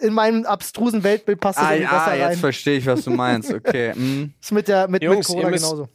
In 0.00 0.12
meinem 0.12 0.44
abstrusen 0.44 1.02
Weltbild 1.02 1.40
passt 1.40 1.58
das 1.58 1.66
ah, 1.66 1.74
irgendwie 1.74 1.94
ah, 1.94 1.98
besser 2.04 2.16
jetzt 2.16 2.28
rein. 2.28 2.36
verstehe 2.38 2.78
ich, 2.78 2.86
was 2.86 3.02
du 3.04 3.10
meinst. 3.10 3.52
Okay. 3.60 3.94
mm. 3.94 4.34
ist 4.40 4.52
mit 4.52 4.68
der 4.68 4.82
mit, 4.82 5.02
mit 5.02 5.02
Jungs, 5.02 5.26
Corona 5.26 5.46
ihr 5.46 5.50
müsst- 5.50 5.64
genauso. 5.64 5.88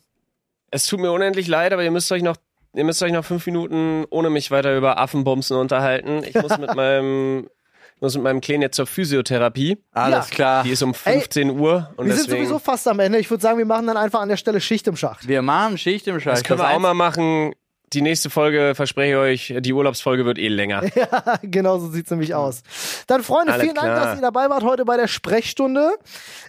Es 0.71 0.87
tut 0.87 0.99
mir 0.99 1.11
unendlich 1.11 1.47
leid, 1.47 1.71
aber 1.71 1.83
ihr 1.83 1.91
müsst 1.91 2.11
euch 2.11 2.21
noch, 2.21 2.35
ihr 2.73 2.83
müsst 2.83 3.01
euch 3.01 3.11
noch 3.11 3.23
fünf 3.23 3.45
Minuten 3.45 4.05
ohne 4.09 4.29
mich 4.29 4.51
weiter 4.51 4.75
über 4.75 4.99
Affenbumsen 4.99 5.55
unterhalten. 5.55 6.21
Ich 6.23 6.35
muss 6.35 6.57
mit 6.57 6.75
meinem, 6.75 7.47
ich 7.95 8.01
muss 8.01 8.13
mit 8.15 8.23
meinem 8.23 8.41
Kleinen 8.41 8.61
jetzt 8.63 8.75
zur 8.75 8.87
Physiotherapie. 8.87 9.77
Alles 9.93 10.29
Ja. 10.29 10.35
klar. 10.35 10.63
Die 10.63 10.71
ist 10.71 10.83
um 10.83 10.93
15 10.93 11.49
Uhr 11.51 11.91
und 11.97 12.07
Wir 12.07 12.15
sind 12.15 12.29
sowieso 12.29 12.59
fast 12.59 12.87
am 12.87 12.99
Ende. 12.99 13.19
Ich 13.19 13.29
würde 13.29 13.41
sagen, 13.41 13.57
wir 13.57 13.65
machen 13.65 13.87
dann 13.87 13.97
einfach 13.97 14.19
an 14.21 14.29
der 14.29 14.37
Stelle 14.37 14.59
Schicht 14.61 14.87
im 14.87 14.95
Schacht. 14.95 15.27
Wir 15.27 15.41
machen 15.41 15.77
Schicht 15.77 16.07
im 16.07 16.19
Scheiß. 16.19 16.39
das 16.39 16.43
können 16.43 16.59
wir 16.59 16.69
auch 16.69 16.79
mal 16.79 16.93
machen. 16.93 17.53
Die 17.93 18.01
nächste 18.01 18.29
Folge, 18.31 18.73
verspreche 18.75 19.11
ich 19.11 19.51
euch, 19.53 19.61
die 19.61 19.71
Urlaubsfolge 19.71 20.25
wird 20.25 20.37
eh 20.39 20.47
länger. 20.49 20.81
genau 21.43 21.77
so 21.77 21.87
sieht's 21.87 22.09
nämlich 22.09 22.33
aus. 22.33 22.63
Dann, 23.07 23.23
Freunde, 23.23 23.53
Alles 23.53 23.63
vielen 23.63 23.75
Dank, 23.75 23.87
klar. 23.93 24.05
dass 24.07 24.15
ihr 24.17 24.21
dabei 24.21 24.49
wart 24.49 24.63
heute 24.63 24.83
bei 24.85 24.97
der 24.97 25.07
Sprechstunde. 25.07 25.91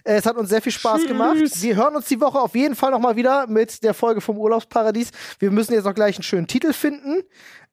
Es 0.03 0.25
hat 0.25 0.35
uns 0.35 0.49
sehr 0.49 0.61
viel 0.63 0.71
Spaß 0.71 1.01
Tschüss. 1.01 1.07
gemacht. 1.07 1.37
Wir 1.61 1.75
hören 1.75 1.95
uns 1.95 2.07
die 2.07 2.19
Woche 2.19 2.39
auf 2.39 2.55
jeden 2.55 2.75
Fall 2.75 2.91
nochmal 2.91 3.15
wieder 3.15 3.45
mit 3.47 3.83
der 3.83 3.93
Folge 3.93 4.19
vom 4.19 4.37
Urlaubsparadies. 4.37 5.11
Wir 5.39 5.51
müssen 5.51 5.73
jetzt 5.73 5.85
noch 5.85 5.93
gleich 5.93 6.15
einen 6.17 6.23
schönen 6.23 6.47
Titel 6.47 6.73
finden. 6.73 7.21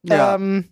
Ja. 0.03 0.35
Ähm, 0.35 0.69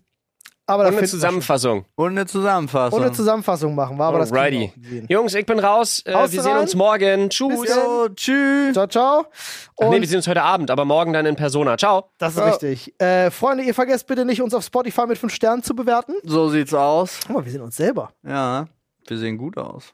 aber 0.66 0.88
Und 0.88 0.96
eine. 0.96 1.06
Zusammenfassung. 1.06 1.84
Und 1.94 2.12
eine 2.12 2.26
Zusammenfassung. 2.26 2.98
Und 2.98 3.04
eine 3.04 3.14
Zusammenfassung 3.14 3.74
machen 3.74 3.96
wir, 3.98 4.04
aber 4.04 4.18
das 4.20 4.32
Alrighty. 4.32 4.72
sehen. 4.80 5.06
Jungs, 5.08 5.34
ich 5.34 5.44
bin 5.46 5.58
raus. 5.58 6.00
Äh, 6.06 6.12
wir 6.14 6.28
sehen 6.42 6.52
rein? 6.52 6.60
uns 6.62 6.74
morgen. 6.74 7.28
Tschüss. 7.30 7.60
Bis 7.60 7.70
dann. 7.70 7.78
Jo, 7.84 8.08
tschüss. 8.14 8.72
Ciao, 8.72 8.86
ciao. 8.86 9.24
Ach 9.28 9.72
Und 9.76 9.90
nee, 9.90 10.00
wir 10.00 10.08
sehen 10.08 10.16
uns 10.16 10.28
heute 10.28 10.42
Abend, 10.42 10.70
aber 10.70 10.84
morgen 10.84 11.12
dann 11.12 11.26
in 11.26 11.36
Persona. 11.36 11.76
Ciao. 11.76 12.10
das 12.18 12.32
ist 12.34 12.38
Ja. 12.38 12.46
richtig. 12.48 13.00
Äh, 13.00 13.30
Freunde, 13.30 13.64
ihr 13.64 13.74
vergesst 13.74 14.06
bitte 14.06 14.24
nicht, 14.24 14.40
uns 14.42 14.54
auf 14.54 14.64
Spotify 14.64 15.06
mit 15.06 15.18
5 15.18 15.34
Sternen 15.34 15.62
zu 15.62 15.74
bewerten. 15.74 16.14
So 16.22 16.48
sieht's 16.48 16.72
aus. 16.72 17.20
Guck 17.26 17.36
mal, 17.36 17.44
wir 17.44 17.52
sehen 17.52 17.60
uns 17.62 17.76
selber. 17.76 18.12
Ja, 18.22 18.66
wir 19.06 19.18
sehen 19.18 19.36
gut 19.38 19.58
aus. 19.58 19.92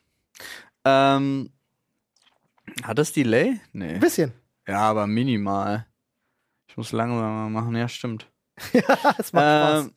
Ähm, 0.84 1.50
hat 2.84 2.98
das 2.98 3.12
Delay? 3.12 3.60
Nee. 3.72 3.94
Ein 3.94 4.00
bisschen. 4.00 4.32
Ja, 4.68 4.78
aber 4.80 5.06
minimal. 5.06 5.86
Ich 6.68 6.76
muss 6.76 6.92
langsamer 6.92 7.48
machen. 7.48 7.74
Ja, 7.74 7.88
stimmt. 7.88 8.26
Das 8.72 9.32
macht 9.32 9.44
Spaß. 9.44 9.90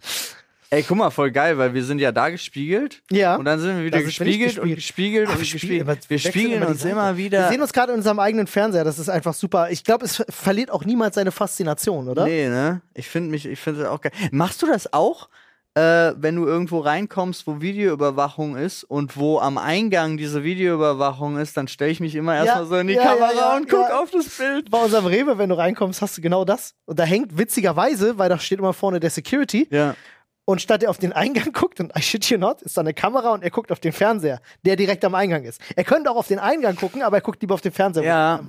Ey, 0.73 0.83
guck 0.83 0.97
mal, 0.97 1.09
voll 1.11 1.29
geil, 1.31 1.57
weil 1.57 1.73
wir 1.73 1.83
sind 1.83 1.99
ja 1.99 2.11
da 2.11 2.29
gespiegelt. 2.29 3.01
Ja. 3.11 3.35
Und 3.35 3.45
dann 3.45 3.59
sind 3.59 3.77
wir 3.77 3.85
wieder 3.85 3.99
wir 3.99 4.05
nicht 4.07 4.17
gespiegelt 4.17 4.57
und 4.59 4.73
gespiegelt. 4.73 5.27
gespiegelt 5.27 5.27
Ach, 5.27 5.33
und 5.33 5.39
wir 5.39 5.53
gespiegelt. 5.53 5.87
Wir 5.87 6.15
wechseln 6.17 6.31
spiegeln 6.31 6.61
immer 6.61 6.67
uns 6.69 6.83
immer 6.85 7.15
Wir 7.17 7.25
wieder. 7.25 7.49
sehen 7.49 7.61
uns 7.61 7.73
gerade 7.73 7.91
in 7.91 7.99
unserem 7.99 8.19
eigenen 8.19 8.47
Fernseher, 8.47 8.83
das 8.83 8.97
ist 8.97 9.09
einfach 9.09 9.33
super. 9.33 9.69
Ich 9.69 9.83
glaube, 9.83 10.05
es 10.05 10.15
ver- 10.15 10.25
verliert 10.29 10.71
auch 10.71 10.83
niemals 10.85 11.15
seine 11.15 11.31
Faszination, 11.31 12.09
oder? 12.09 12.25
Nee, 12.25 12.49
ne? 12.49 12.81
Ich 12.95 13.07
finde 13.07 13.29
mich, 13.29 13.45
ich 13.45 13.59
finde 13.59 13.81
es 13.83 13.87
auch 13.87 14.01
geil. 14.01 14.11
Machst 14.31 14.61
du 14.61 14.65
das 14.67 14.91
auch? 14.93 15.29
Äh, 15.75 16.13
wenn 16.17 16.35
du 16.35 16.45
irgendwo 16.45 16.79
reinkommst, 16.81 17.47
wo 17.47 17.59
Videoüberwachung 17.59 18.55
ist 18.55 18.83
und 18.83 19.17
wo 19.17 19.39
am 19.39 19.57
Eingang 19.57 20.17
diese 20.17 20.43
Videoüberwachung 20.43 21.37
ist, 21.37 21.57
dann 21.57 21.67
stelle 21.67 21.89
ich 21.89 21.99
mich 21.99 22.13
immer 22.13 22.35
erstmal 22.35 22.65
so 22.67 22.75
in 22.75 22.87
die 22.87 22.93
ja, 22.93 23.01
ja, 23.03 23.07
Kamera 23.15 23.33
ja, 23.35 23.55
und 23.57 23.67
guck 23.67 23.89
ja. 23.89 23.99
auf 23.99 24.11
das 24.11 24.29
Bild. 24.29 24.69
Bei 24.69 24.77
unserem 24.83 25.07
Rewe, 25.07 25.39
wenn 25.39 25.49
du 25.49 25.57
reinkommst, 25.57 25.99
hast 26.03 26.15
du 26.15 26.21
genau 26.21 26.45
das. 26.45 26.75
Und 26.85 26.99
da 26.99 27.05
hängt 27.05 27.39
witzigerweise, 27.39 28.19
weil 28.19 28.29
da 28.29 28.37
steht 28.37 28.59
immer 28.59 28.73
vorne 28.73 28.99
der 28.99 29.09
Security, 29.09 29.67
Ja. 29.71 29.95
Und 30.45 30.61
statt 30.61 30.83
er 30.83 30.89
auf 30.89 30.97
den 30.97 31.13
Eingang 31.13 31.51
guckt, 31.53 31.79
und 31.79 31.91
I 31.97 32.01
shit 32.01 32.25
you 32.25 32.37
not, 32.37 32.61
ist 32.61 32.75
da 32.77 32.81
eine 32.81 32.93
Kamera 32.93 33.31
und 33.31 33.43
er 33.43 33.49
guckt 33.49 33.71
auf 33.71 33.79
den 33.79 33.91
Fernseher, 33.93 34.39
der 34.65 34.75
direkt 34.75 35.03
am 35.05 35.15
Eingang 35.15 35.43
ist. 35.43 35.61
Er 35.75 35.83
könnte 35.83 36.11
auch 36.11 36.15
auf 36.17 36.27
den 36.27 36.39
Eingang 36.39 36.75
gucken, 36.75 37.01
aber 37.01 37.17
er 37.17 37.21
guckt 37.21 37.41
lieber 37.41 37.53
auf 37.53 37.61
den 37.61 37.71
Fernseher. 37.71 38.03
Ja. 38.03 38.39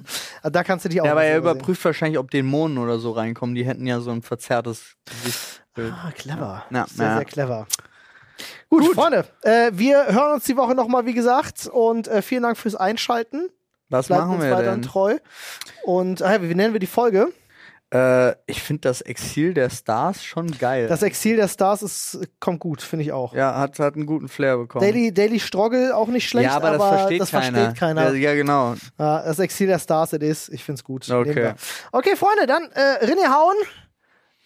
Also 0.43 0.51
Da 0.53 0.65
kannst 0.65 0.85
du 0.85 0.89
dich 0.89 1.01
auch 1.01 1.05
Ja, 1.07 1.13
aber 1.13 1.25
er 1.25 1.35
selber 1.35 1.51
sehen. 1.51 1.57
überprüft 1.59 1.85
wahrscheinlich, 1.85 2.19
ob 2.19 2.31
Dämonen 2.31 2.79
oder 2.79 2.99
so 2.99 3.13
reinkommen. 3.13 3.55
Die 3.55 3.65
hätten 3.65 3.87
ja 3.87 4.01
so 4.01 4.11
ein 4.11 4.23
verzerrtes 4.23 4.97
Gesichtsbild. 5.07 5.93
Ah, 5.93 6.11
clever. 6.17 6.65
Ja, 6.71 6.87
sehr, 6.89 7.07
ja. 7.07 7.17
sehr 7.17 7.25
clever. 7.25 7.67
Gut, 8.69 8.93
Freunde, 8.95 9.25
äh, 9.43 9.71
wir 9.75 10.07
hören 10.09 10.33
uns 10.35 10.45
die 10.45 10.57
Woche 10.57 10.75
nochmal, 10.75 11.07
wie 11.07 11.15
gesagt, 11.15 11.69
und 11.69 12.09
äh, 12.09 12.21
vielen 12.23 12.43
Dank 12.43 12.57
fürs 12.57 12.75
Einschalten. 12.75 13.49
Was 13.89 14.09
Bleibt 14.09 14.23
machen 14.23 14.35
uns 14.37 14.45
wir 14.45 14.51
weiterhin 14.51 14.81
denn? 14.83 14.91
treu. 14.91 15.17
Und 15.85 16.21
äh, 16.21 16.43
wie 16.43 16.55
nennen 16.55 16.73
wir 16.73 16.81
die 16.81 16.89
Folge? 16.89 17.29
Äh, 17.95 18.35
ich 18.47 18.61
finde 18.61 18.81
das 18.89 19.01
Exil 19.03 19.55
der 19.55 19.71
Stars 19.71 20.25
schon 20.25 20.51
geil. 20.59 20.89
Das 20.89 21.03
Exil 21.03 21.37
der 21.37 21.47
Stars 21.47 21.83
ist, 21.83 22.19
kommt 22.41 22.59
gut, 22.59 22.83
finde 22.83 23.05
ich 23.05 23.13
auch. 23.13 23.33
ja, 23.35 23.57
hat, 23.57 23.79
hat 23.79 23.95
einen 23.95 24.07
guten 24.07 24.27
Flair 24.29 24.57
bekommen. 24.57 24.85
Daily, 24.85 25.15
Daily 25.15 25.39
Struggle 25.39 25.97
auch 25.97 26.09
nicht 26.09 26.29
schlecht, 26.29 26.47
ja, 26.51 26.57
aber, 26.57 26.73
das 26.73 26.83
versteht 26.89 27.21
das 27.21 27.31
keiner. 27.31 27.59
versteht 27.59 27.79
keiner. 27.79 28.11
Ja, 28.11 28.15
ja, 28.15 28.35
genau. 28.35 28.75
Das 28.99 29.39
Exil 29.39 29.69
der 29.69 29.79
Stars 29.79 30.13
it 30.13 30.23
is. 30.23 30.49
Ich 30.49 30.65
finde 30.65 30.79
es 30.81 30.85
gut. 30.85 31.09
Okay. 31.09 31.55
Okay, 31.93 32.17
Freunde, 32.17 32.47
dann 32.47 32.65
äh, 32.73 33.05
René 33.05 33.29
hauen 33.33 33.57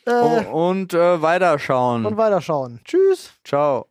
äh, 0.07 0.11
Oh, 0.51 0.69
und 0.69 0.93
äh, 0.95 1.23
weiterschauen. 1.23 2.05
und 2.05 2.17
weiterschauen. 2.17 2.81
Tschüss. 2.85 3.33
Ciao. 3.45 3.87